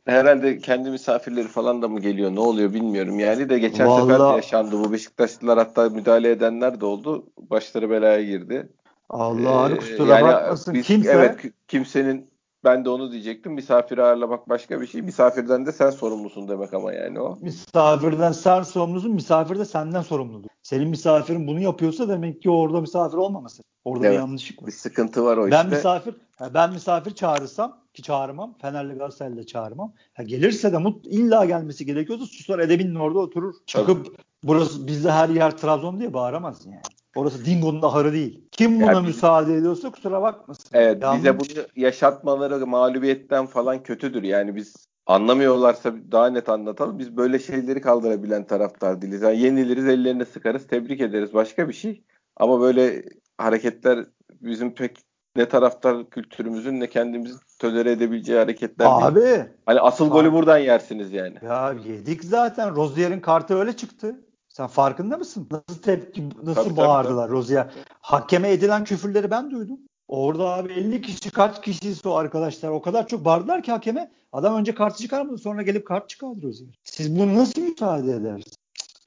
herhalde 0.05 0.59
kendi 0.59 0.91
misafirleri 0.91 1.49
falan 1.49 1.83
da 1.83 1.89
mı 1.89 2.01
geliyor 2.01 2.35
ne 2.35 2.41
oluyor 2.41 2.73
bilmiyorum 2.73 3.19
yani 3.19 3.49
de 3.49 3.59
geçen 3.59 3.89
Vallahi... 3.89 4.03
sefer 4.03 4.21
de 4.21 4.37
yaşandı 4.37 4.79
bu 4.79 4.93
Beşiktaşlılar 4.93 5.59
hatta 5.59 5.89
müdahale 5.89 6.31
edenler 6.31 6.81
de 6.81 6.87
oldu 6.87 7.27
başları 7.39 7.91
belaya 7.91 8.23
girdi. 8.23 8.69
Allah 9.15 9.71
ee, 9.71 9.77
kusura 9.77 10.19
yani 10.19 10.25
bakmasın 10.25 10.75
biz, 10.75 10.87
kimse. 10.87 11.11
Evet 11.11 11.41
kimsenin 11.69 12.31
ben 12.65 12.85
de 12.85 12.89
onu 12.89 13.13
diyecektim. 13.13 13.53
Misafiri 13.53 14.03
ağırlamak 14.03 14.49
başka 14.49 14.81
bir 14.81 14.87
şey. 14.87 15.03
Misafirden 15.03 15.67
de 15.67 15.73
sen 15.73 15.91
sorumlusun 15.91 16.49
demek 16.49 16.75
ama 16.75 16.93
yani 16.93 17.21
o. 17.21 17.39
Misafirden 17.41 18.33
sen 18.33 18.63
sorumlusun. 18.63 19.13
Misafir 19.13 19.59
de 19.59 19.65
senden 19.65 20.03
sorumludur. 20.03 20.49
Senin 20.63 20.89
misafirin 20.89 21.47
bunu 21.47 21.61
yapıyorsa 21.61 22.09
demek 22.09 22.43
ki 22.43 22.51
orada 22.51 22.81
misafir 22.81 23.17
olmaması. 23.17 23.63
Orada 23.85 24.07
evet, 24.07 24.15
bir 24.15 24.19
yanlışlık 24.19 24.63
var. 24.63 24.67
Bir 24.67 24.73
sıkıntı 24.73 25.25
var 25.25 25.37
o 25.37 25.51
ben 25.51 25.65
işte. 25.65 25.77
Misafir, 25.77 26.15
ben 26.55 26.73
misafir 26.73 27.15
çağırırsam 27.15 27.81
ki 27.95 28.03
çağırmam. 28.03 28.55
Fenerli 28.63 28.95
Galatasaray'la 28.95 29.47
çağırmam. 29.47 29.93
Ha, 30.15 30.23
gelirse 30.23 30.73
de 30.73 30.79
mut 30.79 31.07
illa 31.07 31.45
gelmesi 31.45 31.87
gerekiyorsa 31.87 32.27
susar 32.27 32.59
edebinin 32.59 32.95
orada 32.95 33.19
oturur. 33.19 33.55
Çıkıp 33.67 34.07
Tabii. 34.07 34.17
burası 34.43 34.87
bizde 34.87 35.11
her 35.11 35.29
yer 35.29 35.57
Trabzon 35.57 36.01
diye 36.01 36.15
bağıramaz 36.15 36.67
yani. 36.67 36.81
Orası 37.15 37.45
Dingo'nun 37.45 37.83
ahırı 37.83 38.13
değil. 38.13 38.41
Kim 38.53 38.81
buna 38.81 38.93
yani 38.93 39.07
müsaade 39.07 39.55
ediyorsa 39.55 39.91
kusura 39.91 40.23
bakmasın. 40.23 40.65
Evet 40.73 41.03
Yanlış. 41.03 41.19
bize 41.19 41.41
bunu 41.41 41.65
yaşatmaları 41.77 42.67
mağlubiyetten 42.67 43.47
falan 43.47 43.83
kötüdür. 43.83 44.23
Yani 44.23 44.57
biz 44.57 44.89
anlamıyorlarsa 45.07 45.95
daha 46.13 46.27
net 46.31 46.49
anlatalım. 46.49 46.99
Biz 46.99 47.17
böyle 47.17 47.39
şeyleri 47.39 47.81
kaldırabilen 47.81 48.47
taraftar 48.47 49.03
değiliz. 49.03 49.23
Yani 49.23 49.41
yeniliriz 49.41 49.87
ellerini 49.87 50.27
sıkarız 50.27 50.67
tebrik 50.67 51.01
ederiz 51.01 51.35
başka 51.35 51.69
bir 51.69 51.75
şey. 51.75 52.03
Ama 52.37 52.61
böyle 52.61 53.05
hareketler 53.39 54.07
bizim 54.41 54.75
pek 54.75 54.99
ne 55.37 55.49
taraftar 55.49 56.11
kültürümüzün 56.11 56.81
ne 56.81 56.89
kendimizin 56.89 57.39
tölere 57.59 57.91
edebileceği 57.91 58.39
hareketler 58.39 58.87
Abi, 58.89 59.21
değil. 59.21 59.41
Hani 59.67 59.81
asıl 59.81 60.05
abi, 60.05 60.13
golü 60.13 60.33
buradan 60.33 60.59
yersiniz 60.59 61.13
yani. 61.13 61.35
Ya 61.43 61.75
yedik 61.85 62.25
zaten. 62.25 62.77
Rozier'in 62.77 63.21
kartı 63.21 63.59
öyle 63.59 63.73
çıktı. 63.73 64.17
Sen 64.57 64.67
farkında 64.67 65.17
mısın? 65.17 65.49
Nasıl 65.51 65.83
tepki, 65.83 66.29
nasıl 66.43 66.65
tabii, 66.65 66.77
bağırdılar 66.77 67.27
tabii. 67.27 67.37
Rozier? 67.37 67.71
Hakeme 68.01 68.51
edilen 68.53 68.85
küfürleri 68.85 69.31
ben 69.31 69.51
duydum. 69.51 69.79
Orada 70.09 70.45
abi 70.45 70.73
50 70.73 71.03
kişi 71.03 71.31
kaç 71.31 71.63
kişiyse 71.63 72.09
o 72.09 72.15
arkadaşlar 72.15 72.69
o 72.69 72.83
kadar 72.83 73.09
çok 73.09 73.25
bağırdılar 73.25 73.63
ki 73.63 73.73
hakeme. 73.73 74.11
Adam 74.33 74.57
önce 74.57 74.75
kartı 74.75 75.03
çıkarmadı 75.03 75.39
sonra 75.39 75.63
gelip 75.63 75.87
kart 75.87 76.09
çıkardı 76.09 76.43
Rozier. 76.43 76.69
Siz 76.85 77.19
bunu 77.19 77.35
nasıl 77.35 77.63
müsaade 77.63 78.13
edersiniz? 78.13 78.57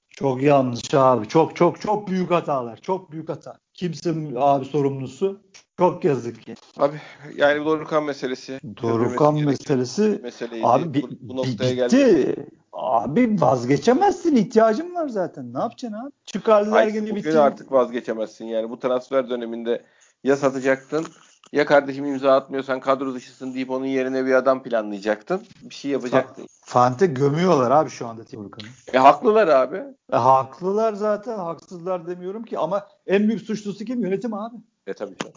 Çok 0.09 0.41
yanlış 0.41 0.93
abi. 0.93 1.27
Çok 1.27 1.55
çok 1.55 1.81
çok 1.81 2.07
büyük 2.07 2.31
hatalar. 2.31 2.77
Çok 2.81 3.11
büyük 3.11 3.29
hata. 3.29 3.57
Kimse 3.73 4.15
abi 4.35 4.65
sorumlusu. 4.65 5.41
Çok 5.77 6.03
yazık 6.03 6.41
ki. 6.41 6.55
Abi 6.77 7.01
yani 7.35 7.65
Dorukan 7.65 8.03
meselesi. 8.03 8.59
Dorukan 8.81 9.33
meselesi. 9.35 10.21
Abi 10.63 10.93
bi, 10.93 11.01
bu, 11.01 11.09
bu 11.21 11.35
noktaya 11.35 11.85
bitti. 11.85 11.97
Geldi. 11.97 12.47
Abi 12.77 13.41
vazgeçemezsin. 13.41 14.35
ihtiyacın 14.35 14.95
var 14.95 15.07
zaten. 15.07 15.53
Ne 15.53 15.59
yapacaksın 15.59 15.97
abi? 15.99 16.11
Çıkardılar 16.25 16.87
gibi 16.87 17.15
bitti. 17.15 17.39
artık 17.39 17.71
vazgeçemezsin 17.71 18.45
yani. 18.45 18.69
Bu 18.69 18.79
transfer 18.79 19.29
döneminde 19.29 19.83
ya 20.23 20.35
satacaktın 20.35 21.05
Ya 21.51 21.65
kardeşim 21.65 22.05
imza 22.05 22.35
atmıyorsan 22.35 22.79
kadro 22.79 23.13
dışısın 23.13 23.53
deyip 23.53 23.69
onun 23.69 23.85
yerine 23.85 24.25
bir 24.25 24.33
adam 24.33 24.63
planlayacaktın. 24.63 25.41
Bir 25.61 25.75
şey 25.75 25.91
yapacaktın. 25.91 26.47
Fante 26.65 27.05
gömüyorlar 27.05 27.71
abi 27.71 27.89
şu 27.89 28.07
anda 28.07 28.23
Timur 28.23 28.51
E 28.93 28.97
haklılar 28.97 29.47
abi. 29.47 29.83
E, 30.13 30.15
haklılar 30.15 30.93
zaten. 30.93 31.37
Haksızlar 31.37 32.07
demiyorum 32.07 32.43
ki 32.43 32.57
ama 32.57 32.87
en 33.07 33.27
büyük 33.27 33.41
suçlusu 33.41 33.85
kim? 33.85 34.03
Yönetim 34.03 34.33
abi. 34.33 34.55
E 34.87 34.93
tabii 34.93 35.15
canım. 35.23 35.35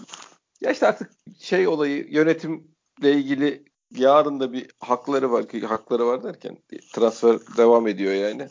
Ya 0.61 0.71
işte 0.71 0.87
artık 0.87 1.11
şey 1.39 1.69
olayı 1.69 2.07
yönetimle 2.11 3.13
ilgili 3.13 3.70
yarın 3.97 4.41
da 4.41 4.53
bir 4.53 4.67
hakları 4.81 5.33
var 5.33 5.49
ki 5.49 5.61
hakları 5.61 6.07
var 6.07 6.23
derken 6.23 6.59
transfer 6.93 7.39
devam 7.57 7.87
ediyor 7.87 8.13
yani. 8.13 8.47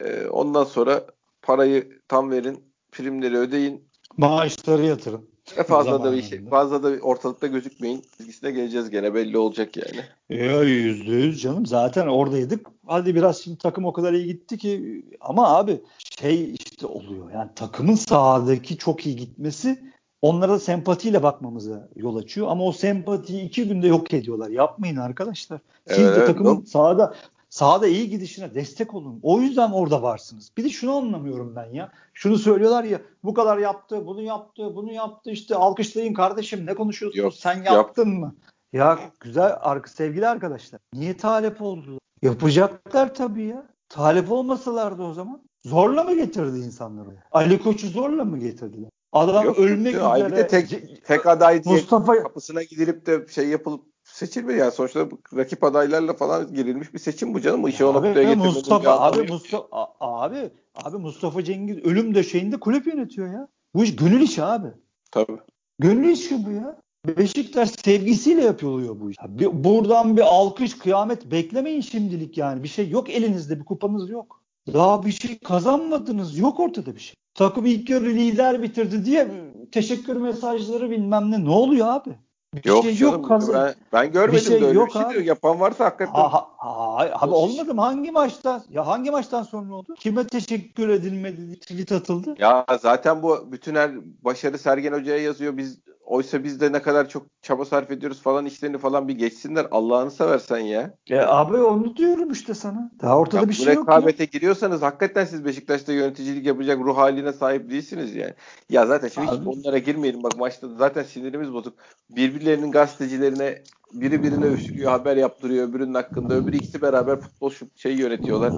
Ee, 0.00 0.26
ondan 0.26 0.64
sonra 0.64 1.06
parayı 1.42 2.00
tam 2.08 2.30
verin, 2.30 2.64
primleri 2.92 3.38
ödeyin. 3.38 3.88
Maaşları 4.16 4.82
yatırın. 4.82 5.34
E 5.56 5.62
fazla 5.62 6.04
da 6.04 6.12
bir 6.12 6.22
şey, 6.22 6.44
fazla 6.44 6.82
da 6.82 6.88
ortalıkta 7.02 7.46
gözükmeyin. 7.46 8.04
Bilgisine 8.20 8.50
geleceğiz 8.50 8.90
gene 8.90 9.14
belli 9.14 9.38
olacak 9.38 9.76
yani. 9.76 10.04
Ya 10.42 10.62
yüzde 10.62 11.12
yüz 11.12 11.42
canım 11.42 11.66
zaten 11.66 12.06
oradaydık. 12.06 12.66
Hadi 12.86 13.14
biraz 13.14 13.42
şimdi 13.42 13.58
takım 13.58 13.84
o 13.84 13.92
kadar 13.92 14.12
iyi 14.12 14.26
gitti 14.26 14.58
ki 14.58 15.04
ama 15.20 15.56
abi 15.56 15.80
şey 16.18 16.54
işte 16.54 16.86
oluyor 16.86 17.30
yani 17.32 17.50
takımın 17.56 17.94
sahadaki 17.94 18.76
çok 18.78 19.06
iyi 19.06 19.16
gitmesi 19.16 19.93
onlara 20.24 20.52
da 20.52 20.58
sempatiyle 20.58 21.22
bakmamıza 21.22 21.88
yol 21.96 22.16
açıyor. 22.16 22.46
Ama 22.50 22.64
o 22.64 22.72
sempatiyi 22.72 23.42
iki 23.42 23.68
günde 23.68 23.86
yok 23.86 24.14
ediyorlar. 24.14 24.48
Yapmayın 24.48 24.96
arkadaşlar. 24.96 25.60
Siz 25.88 25.98
evet, 25.98 26.16
de 26.16 26.26
takımın 26.26 26.56
evet. 26.56 26.68
sahada 26.68 27.14
sahada 27.48 27.86
iyi 27.86 28.10
gidişine 28.10 28.54
destek 28.54 28.94
olun. 28.94 29.20
O 29.22 29.40
yüzden 29.40 29.70
orada 29.70 30.02
varsınız. 30.02 30.52
Bir 30.56 30.64
de 30.64 30.68
şunu 30.68 30.96
anlamıyorum 30.96 31.56
ben 31.56 31.72
ya. 31.72 31.92
Şunu 32.14 32.38
söylüyorlar 32.38 32.84
ya 32.84 33.00
bu 33.24 33.34
kadar 33.34 33.58
yaptı, 33.58 34.06
bunu 34.06 34.22
yaptı, 34.22 34.76
bunu 34.76 34.92
yaptı 34.92 35.30
işte 35.30 35.54
alkışlayın 35.54 36.14
kardeşim 36.14 36.66
ne 36.66 36.74
konuşuyorsunuz 36.74 37.24
Yok, 37.24 37.34
sen 37.34 37.62
yaptın 37.62 38.10
yap. 38.10 38.20
mı? 38.20 38.34
Ya 38.72 38.98
güzel 39.20 39.58
sevgili 39.86 40.28
arkadaşlar. 40.28 40.80
Niye 40.94 41.16
talep 41.16 41.62
oldu? 41.62 41.98
Yapacaklar 42.22 43.14
tabii 43.14 43.44
ya. 43.44 43.66
Talep 43.88 44.32
olmasalardı 44.32 45.02
o 45.02 45.12
zaman. 45.12 45.42
Zorla 45.64 46.04
mı 46.04 46.14
getirdi 46.14 46.58
insanları? 46.58 47.08
Ali 47.32 47.62
Koç'u 47.62 47.88
zorla 47.88 48.24
mı 48.24 48.38
getirdiler? 48.38 48.90
Adam 49.14 49.44
Yok, 49.44 49.58
ölmek 49.58 49.94
üzere. 49.94 50.04
Ay 50.04 50.26
bir 50.26 50.36
de 50.36 50.46
tek, 50.46 51.04
tek 51.04 51.26
aday 51.26 51.62
Mustafa 51.64 52.22
kapısına 52.22 52.62
gidilip 52.62 53.06
de 53.06 53.26
şey 53.30 53.48
yapılıp 53.48 53.80
seçilmiyor 54.04 54.58
yani 54.58 54.72
sonuçta 54.72 55.08
rakip 55.36 55.64
adaylarla 55.64 56.14
falan 56.14 56.54
girilmiş 56.54 56.94
bir 56.94 56.98
seçim 56.98 57.34
bu 57.34 57.40
canım. 57.40 57.68
İşi 57.68 57.84
o 57.84 57.94
noktaya 57.94 58.36
Mustafa 58.36 59.00
abi 59.00 59.32
Mustafa 59.32 59.88
abi 60.00 60.50
abi 60.74 60.96
Mustafa 60.96 61.44
Cengiz 61.44 61.78
ölüm 61.78 62.14
döşeğinde 62.14 62.60
kulüp 62.60 62.86
yönetiyor 62.86 63.32
ya. 63.32 63.48
Bu 63.74 63.84
iş 63.84 63.96
gönül 63.96 64.20
işi 64.20 64.44
abi. 64.44 64.68
Tabii. 65.10 65.38
Gönül 65.78 66.08
işi 66.08 66.46
bu 66.46 66.50
ya. 66.50 66.78
Beşiktaş 67.06 67.70
sevgisiyle 67.70 68.42
yapılıyor 68.42 69.00
bu 69.00 69.10
iş. 69.10 69.16
Bir, 69.28 69.64
buradan 69.64 70.16
bir 70.16 70.22
alkış 70.22 70.78
kıyamet 70.78 71.30
beklemeyin 71.30 71.80
şimdilik 71.80 72.38
yani. 72.38 72.62
Bir 72.62 72.68
şey 72.68 72.88
yok 72.88 73.10
elinizde 73.10 73.60
bir 73.60 73.64
kupanız 73.64 74.10
yok. 74.10 74.43
Daha 74.72 75.04
bir 75.04 75.12
şey 75.12 75.38
kazanmadınız. 75.38 76.38
Yok 76.38 76.60
ortada 76.60 76.94
bir 76.94 77.00
şey. 77.00 77.14
Takım 77.34 77.66
ilk 77.66 77.90
yarı 77.90 78.04
lider 78.04 78.62
bitirdi 78.62 79.04
diye 79.04 79.28
teşekkür 79.72 80.16
mesajları 80.16 80.90
bilmem 80.90 81.30
ne. 81.30 81.44
Ne 81.44 81.50
oluyor 81.50 81.86
abi? 81.86 82.10
Bir 82.54 82.64
yok 82.64 82.84
şey 82.84 82.94
canım, 82.94 83.12
yok 83.12 83.28
kazan. 83.28 83.54
Ben, 83.54 83.74
ben 83.92 84.12
görmedim 84.12 84.34
bir 84.34 84.50
şey 84.50 84.60
de 84.60 84.66
öyle 84.66 84.78
yok 84.78 84.88
bir 84.88 84.92
şey 84.92 85.02
abi. 85.02 85.14
diyor. 85.14 85.24
Yapan 85.24 85.60
varsa 85.60 85.84
hakikaten. 85.84 86.12
Ha, 86.12 86.32
ha, 86.32 86.48
ha, 86.58 87.08
abi 87.12 87.34
olmadı 87.34 87.74
mı? 87.74 87.80
Hangi 87.80 88.10
maçta? 88.10 88.64
Ya 88.70 88.86
hangi 88.86 89.10
maçtan 89.10 89.42
sonra 89.42 89.74
oldu? 89.74 89.94
Kime 89.98 90.26
teşekkür 90.26 90.88
edilmedi? 90.88 91.60
Tweet 91.60 91.92
atıldı. 91.92 92.34
Ya 92.38 92.66
zaten 92.80 93.22
bu 93.22 93.52
bütün 93.52 93.74
her 93.74 93.90
başarı 94.24 94.58
Sergen 94.58 94.92
Hoca'ya 94.92 95.22
yazıyor. 95.22 95.56
Biz 95.56 95.78
oysa 96.04 96.44
biz 96.44 96.60
de 96.60 96.72
ne 96.72 96.82
kadar 96.82 97.08
çok 97.08 97.26
çaba 97.42 97.64
sarf 97.64 97.90
ediyoruz 97.90 98.22
falan 98.22 98.46
işlerini 98.46 98.78
falan 98.78 99.08
bir 99.08 99.14
geçsinler. 99.14 99.66
Allah'ını 99.70 100.10
seversen 100.10 100.58
ya. 100.58 100.94
Ya 101.08 101.28
abi 101.28 101.56
onu 101.56 101.96
diyorum 101.96 102.30
işte 102.30 102.54
sana. 102.54 102.90
Daha 103.02 103.18
ortada 103.18 103.42
ya 103.42 103.48
bir 103.48 103.54
şey 103.54 103.74
yok. 103.74 103.88
rekabete 103.88 104.24
giriyorsanız 104.24 104.82
hakikaten 104.82 105.24
siz 105.24 105.44
Beşiktaş'ta 105.44 105.92
yöneticilik 105.92 106.46
yapacak 106.46 106.78
ruh 106.78 106.96
haline 106.96 107.32
sahip 107.32 107.70
değilsiniz 107.70 108.14
yani. 108.16 108.34
Ya 108.70 108.86
zaten 108.86 109.08
şimdi 109.08 109.26
hiç 109.26 109.46
onlara 109.46 109.78
girmeyelim. 109.78 110.22
Bak 110.22 110.38
maçta 110.38 110.68
zaten 110.68 111.02
sinirimiz 111.02 111.52
bozuk. 111.52 111.74
Birbirlerinin 112.10 112.72
gazetecilerine 112.72 113.62
biri 113.92 114.22
birine 114.22 114.46
üflüyor, 114.46 114.90
haber 114.90 115.16
yaptırıyor 115.16 115.68
öbürünün 115.68 115.94
hakkında. 115.94 116.34
Öbürü 116.34 116.56
ikisi 116.56 116.82
beraber 116.82 117.20
futbol 117.20 117.50
şey 117.76 117.96
yönetiyorlar. 117.96 118.52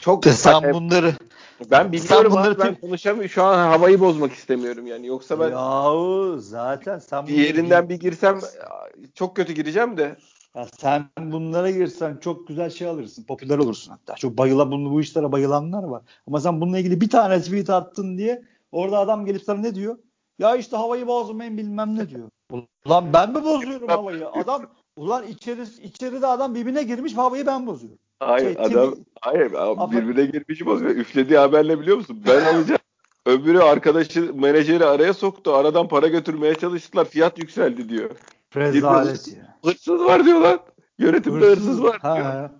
Çok 0.00 0.24
sen 0.24 0.72
bunları 0.72 1.14
ben 1.70 1.92
biliyorum 1.92 2.32
bunları 2.32 2.58
ben 2.58 2.74
konuşamıyorum. 2.74 3.30
Şu 3.30 3.42
an 3.42 3.68
havayı 3.68 4.00
bozmak 4.00 4.32
istemiyorum 4.32 4.86
yani. 4.86 5.06
Yoksa 5.06 5.40
ben 5.40 5.50
Yahu 5.50 6.36
zaten 6.38 6.98
sen 6.98 7.26
bir 7.26 7.34
yerinden 7.34 7.88
bir 7.88 8.00
girsem 8.00 8.40
çok 9.14 9.36
kötü 9.36 9.52
gireceğim 9.52 9.96
de. 9.96 10.16
Ya 10.56 10.66
sen 10.78 11.04
bunlara 11.20 11.70
girsen 11.70 12.16
çok 12.16 12.48
güzel 12.48 12.70
şey 12.70 12.88
alırsın. 12.88 13.24
Popüler 13.24 13.58
olursun 13.58 13.90
hatta. 13.90 14.14
Çok 14.14 14.38
bayıla 14.38 14.70
bunu 14.70 14.90
bu 14.92 15.00
işlere 15.00 15.32
bayılanlar 15.32 15.82
var. 15.82 16.02
Ama 16.26 16.40
sen 16.40 16.60
bununla 16.60 16.78
ilgili 16.78 17.00
bir 17.00 17.10
tane 17.10 17.40
tweet 17.40 17.70
attın 17.70 18.18
diye 18.18 18.42
orada 18.72 18.98
adam 18.98 19.26
gelip 19.26 19.42
sana 19.42 19.58
ne 19.58 19.74
diyor? 19.74 19.98
Ya 20.38 20.56
işte 20.56 20.76
havayı 20.76 21.06
bozmayın 21.06 21.58
bilmem 21.58 21.96
ne 21.96 22.08
diyor. 22.08 22.28
Ulan 22.86 23.12
ben 23.12 23.30
mi 23.30 23.44
bozuyorum 23.44 23.88
havayı? 23.88 24.28
Adam 24.28 24.62
ulan 24.96 25.26
içeri 25.26 25.62
içeride 25.82 26.26
adam 26.26 26.54
birbirine 26.54 26.82
girmiş 26.82 27.16
havayı 27.16 27.46
ben 27.46 27.66
bozuyorum. 27.66 27.98
Hayır 28.26 28.56
şey, 28.56 28.64
adam 28.64 28.94
hayır 29.20 29.52
abi, 29.56 29.96
birbirine 29.96 30.24
girmiş 30.24 30.66
bozuyor. 30.66 30.90
Üflediği 30.90 31.38
haberle 31.38 31.80
biliyor 31.80 31.96
musun? 31.96 32.22
Ben 32.26 32.44
alacağım. 32.54 32.80
Öbürü 33.26 33.58
arkadaşı 33.58 34.34
menajeri 34.34 34.84
araya 34.84 35.14
soktu. 35.14 35.54
Aradan 35.54 35.88
para 35.88 36.08
götürmeye 36.08 36.54
çalıştılar. 36.54 37.04
Fiyat 37.04 37.38
yükseldi 37.38 37.88
diyor. 37.88 38.10
Rezalet 38.56 39.28
ya. 39.28 39.58
Hırsız 39.64 40.00
var 40.00 40.24
diyor 40.24 40.40
lan. 40.40 40.60
Yönetimde 40.98 41.46
hırsız, 41.46 41.66
hırsız 41.66 41.82
var 41.82 42.02
diyor. 42.02 42.16
Ha, 42.16 42.50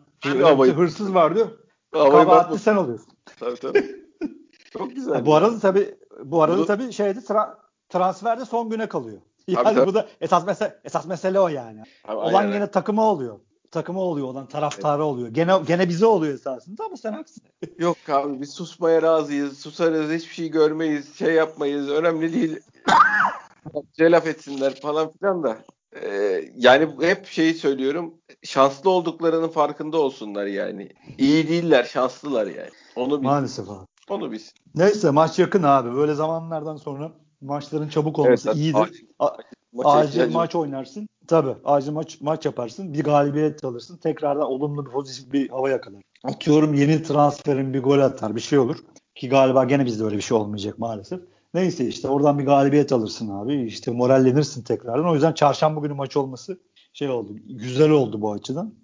havayı, 0.42 0.72
hırsız 0.72 1.14
var 1.14 1.34
diyor. 1.34 1.48
Kabahatli 1.92 2.58
sen 2.58 2.76
oluyorsun. 2.76 3.12
Tabii 3.38 3.60
tabii. 3.60 3.96
Çok 4.72 4.94
güzel. 4.94 5.14
Ha, 5.14 5.26
bu 5.26 5.34
arada 5.34 5.58
tabii 5.58 5.94
bu 6.24 6.42
arada 6.42 6.66
tabii 6.66 6.92
şeyde 6.92 7.18
tra- 7.18 7.54
transferde 7.88 8.44
son 8.44 8.70
güne 8.70 8.88
kalıyor. 8.88 9.20
Yani 9.46 9.74
tabii, 9.74 9.86
bu 9.86 9.94
da 9.94 10.06
esas 10.20 10.46
mesele 10.46 10.80
esas 10.84 11.06
mesele 11.06 11.40
o 11.40 11.48
yani. 11.48 11.82
Abi, 12.04 12.16
Olan 12.16 12.34
aynen. 12.34 12.54
yine 12.54 12.70
takıma 12.70 13.10
oluyor 13.10 13.38
takımı 13.72 14.00
oluyor 14.00 14.26
olan 14.26 14.46
taraftarı 14.46 15.04
oluyor. 15.04 15.28
Gene 15.28 15.52
gene 15.66 15.88
bize 15.88 16.06
oluyor 16.06 16.34
esasında 16.34 16.84
ama 16.84 16.96
sen 16.96 17.12
haksın. 17.12 17.42
Yok 17.78 17.96
abi 18.08 18.40
biz 18.40 18.52
susmaya 18.52 19.02
razıyız. 19.02 19.58
Susarız 19.58 20.10
hiçbir 20.10 20.34
şey 20.34 20.48
görmeyiz. 20.48 21.14
Şey 21.14 21.34
yapmayız. 21.34 21.88
Önemli 21.88 22.32
değil. 22.32 22.60
Celaf 23.92 24.26
etsinler 24.26 24.80
falan 24.80 25.12
filan 25.12 25.42
da. 25.42 25.58
Ee, 26.02 26.44
yani 26.56 26.88
hep 27.00 27.26
şeyi 27.26 27.54
söylüyorum. 27.54 28.14
Şanslı 28.42 28.90
olduklarının 28.90 29.48
farkında 29.48 29.98
olsunlar 29.98 30.46
yani. 30.46 30.88
İyi 31.18 31.48
değiller, 31.48 31.84
şanslılar 31.84 32.46
yani. 32.46 32.70
Onu 32.96 33.20
bil. 33.20 33.26
Maalesef 33.26 33.70
abi. 33.70 33.86
Onu 34.10 34.32
biz. 34.32 34.54
Neyse 34.74 35.10
maç 35.10 35.38
yakın 35.38 35.62
abi. 35.62 35.96
Böyle 35.96 36.14
zamanlardan 36.14 36.76
sonra 36.76 37.12
maçların 37.40 37.88
çabuk 37.88 38.18
olması 38.18 38.48
evet, 38.48 38.58
iyidir. 38.58 39.04
Acil, 39.18 39.44
acil 39.84 40.32
maç 40.32 40.54
oynarsın. 40.54 41.08
Tabii 41.26 41.54
acil 41.64 41.92
maç 41.92 42.20
maç 42.20 42.46
yaparsın. 42.46 42.94
Bir 42.94 43.04
galibiyet 43.04 43.64
alırsın. 43.64 43.96
Tekrardan 43.96 44.46
olumlu 44.46 44.86
bir 44.86 44.90
pozitif 44.90 45.32
bir 45.32 45.48
hava 45.48 45.70
yakalar. 45.70 46.02
Atıyorum 46.24 46.74
yeni 46.74 47.02
transferin 47.02 47.74
bir 47.74 47.82
gol 47.82 47.98
atar 47.98 48.36
bir 48.36 48.40
şey 48.40 48.58
olur. 48.58 48.76
Ki 49.14 49.28
galiba 49.28 49.64
gene 49.64 49.86
bizde 49.86 50.04
öyle 50.04 50.16
bir 50.16 50.22
şey 50.22 50.36
olmayacak 50.36 50.78
maalesef. 50.78 51.20
Neyse 51.54 51.86
işte 51.86 52.08
oradan 52.08 52.38
bir 52.38 52.44
galibiyet 52.44 52.92
alırsın 52.92 53.28
abi. 53.28 53.62
İşte 53.62 53.90
morallenirsin 53.90 54.62
tekrardan. 54.62 55.08
O 55.08 55.14
yüzden 55.14 55.32
çarşamba 55.32 55.80
günü 55.80 55.92
maç 55.92 56.16
olması 56.16 56.60
şey 56.92 57.10
oldu. 57.10 57.36
Güzel 57.46 57.90
oldu 57.90 58.20
bu 58.20 58.32
açıdan. 58.32 58.74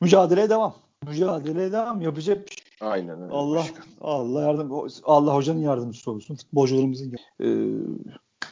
Mücadeleye 0.00 0.50
devam. 0.50 0.74
Mücadeleye 1.08 1.72
devam. 1.72 2.00
Yapacak 2.00 2.46
bir 2.46 2.50
şey. 2.50 2.88
Aynen 2.88 3.22
öyle. 3.22 3.32
Allah 3.32 3.64
Allah 4.00 4.42
yardım 4.42 4.88
Allah 5.04 5.34
hocanın 5.34 5.60
yardımcısı 5.60 6.10
olsun. 6.10 6.36
Futbolcularımızın 6.36 7.12
e, 7.40 7.46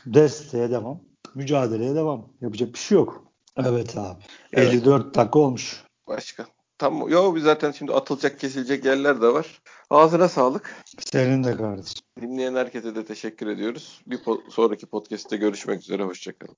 desteğe 0.07 0.71
devam 0.71 1.01
mücadeleye 1.37 1.95
devam. 1.95 2.29
Yapacak 2.41 2.73
bir 2.75 2.79
şey 2.79 2.99
yok. 2.99 3.25
Evet 3.57 3.97
abi. 3.97 4.23
Evet. 4.53 4.75
54 4.75 5.15
dakika 5.15 5.39
olmuş. 5.39 5.85
Başka. 6.07 6.47
Tam 6.79 7.09
yo 7.09 7.39
zaten 7.39 7.71
şimdi 7.71 7.93
atılacak 7.93 8.41
kesilecek 8.41 8.85
yerler 8.85 9.23
de 9.23 9.33
var. 9.33 9.63
Ağzına 9.91 10.29
sağlık. 10.29 10.75
Senin 10.99 11.45
de 11.45 11.57
kardeşim. 11.57 12.03
Dinleyen 12.21 12.55
herkese 12.55 12.95
de 12.95 13.05
teşekkür 13.05 13.47
ediyoruz. 13.47 14.03
Bir 14.07 14.19
po- 14.19 14.51
sonraki 14.51 14.87
podcast'te 14.87 15.37
görüşmek 15.37 15.81
üzere. 15.81 16.03
Hoşçakalın. 16.03 16.57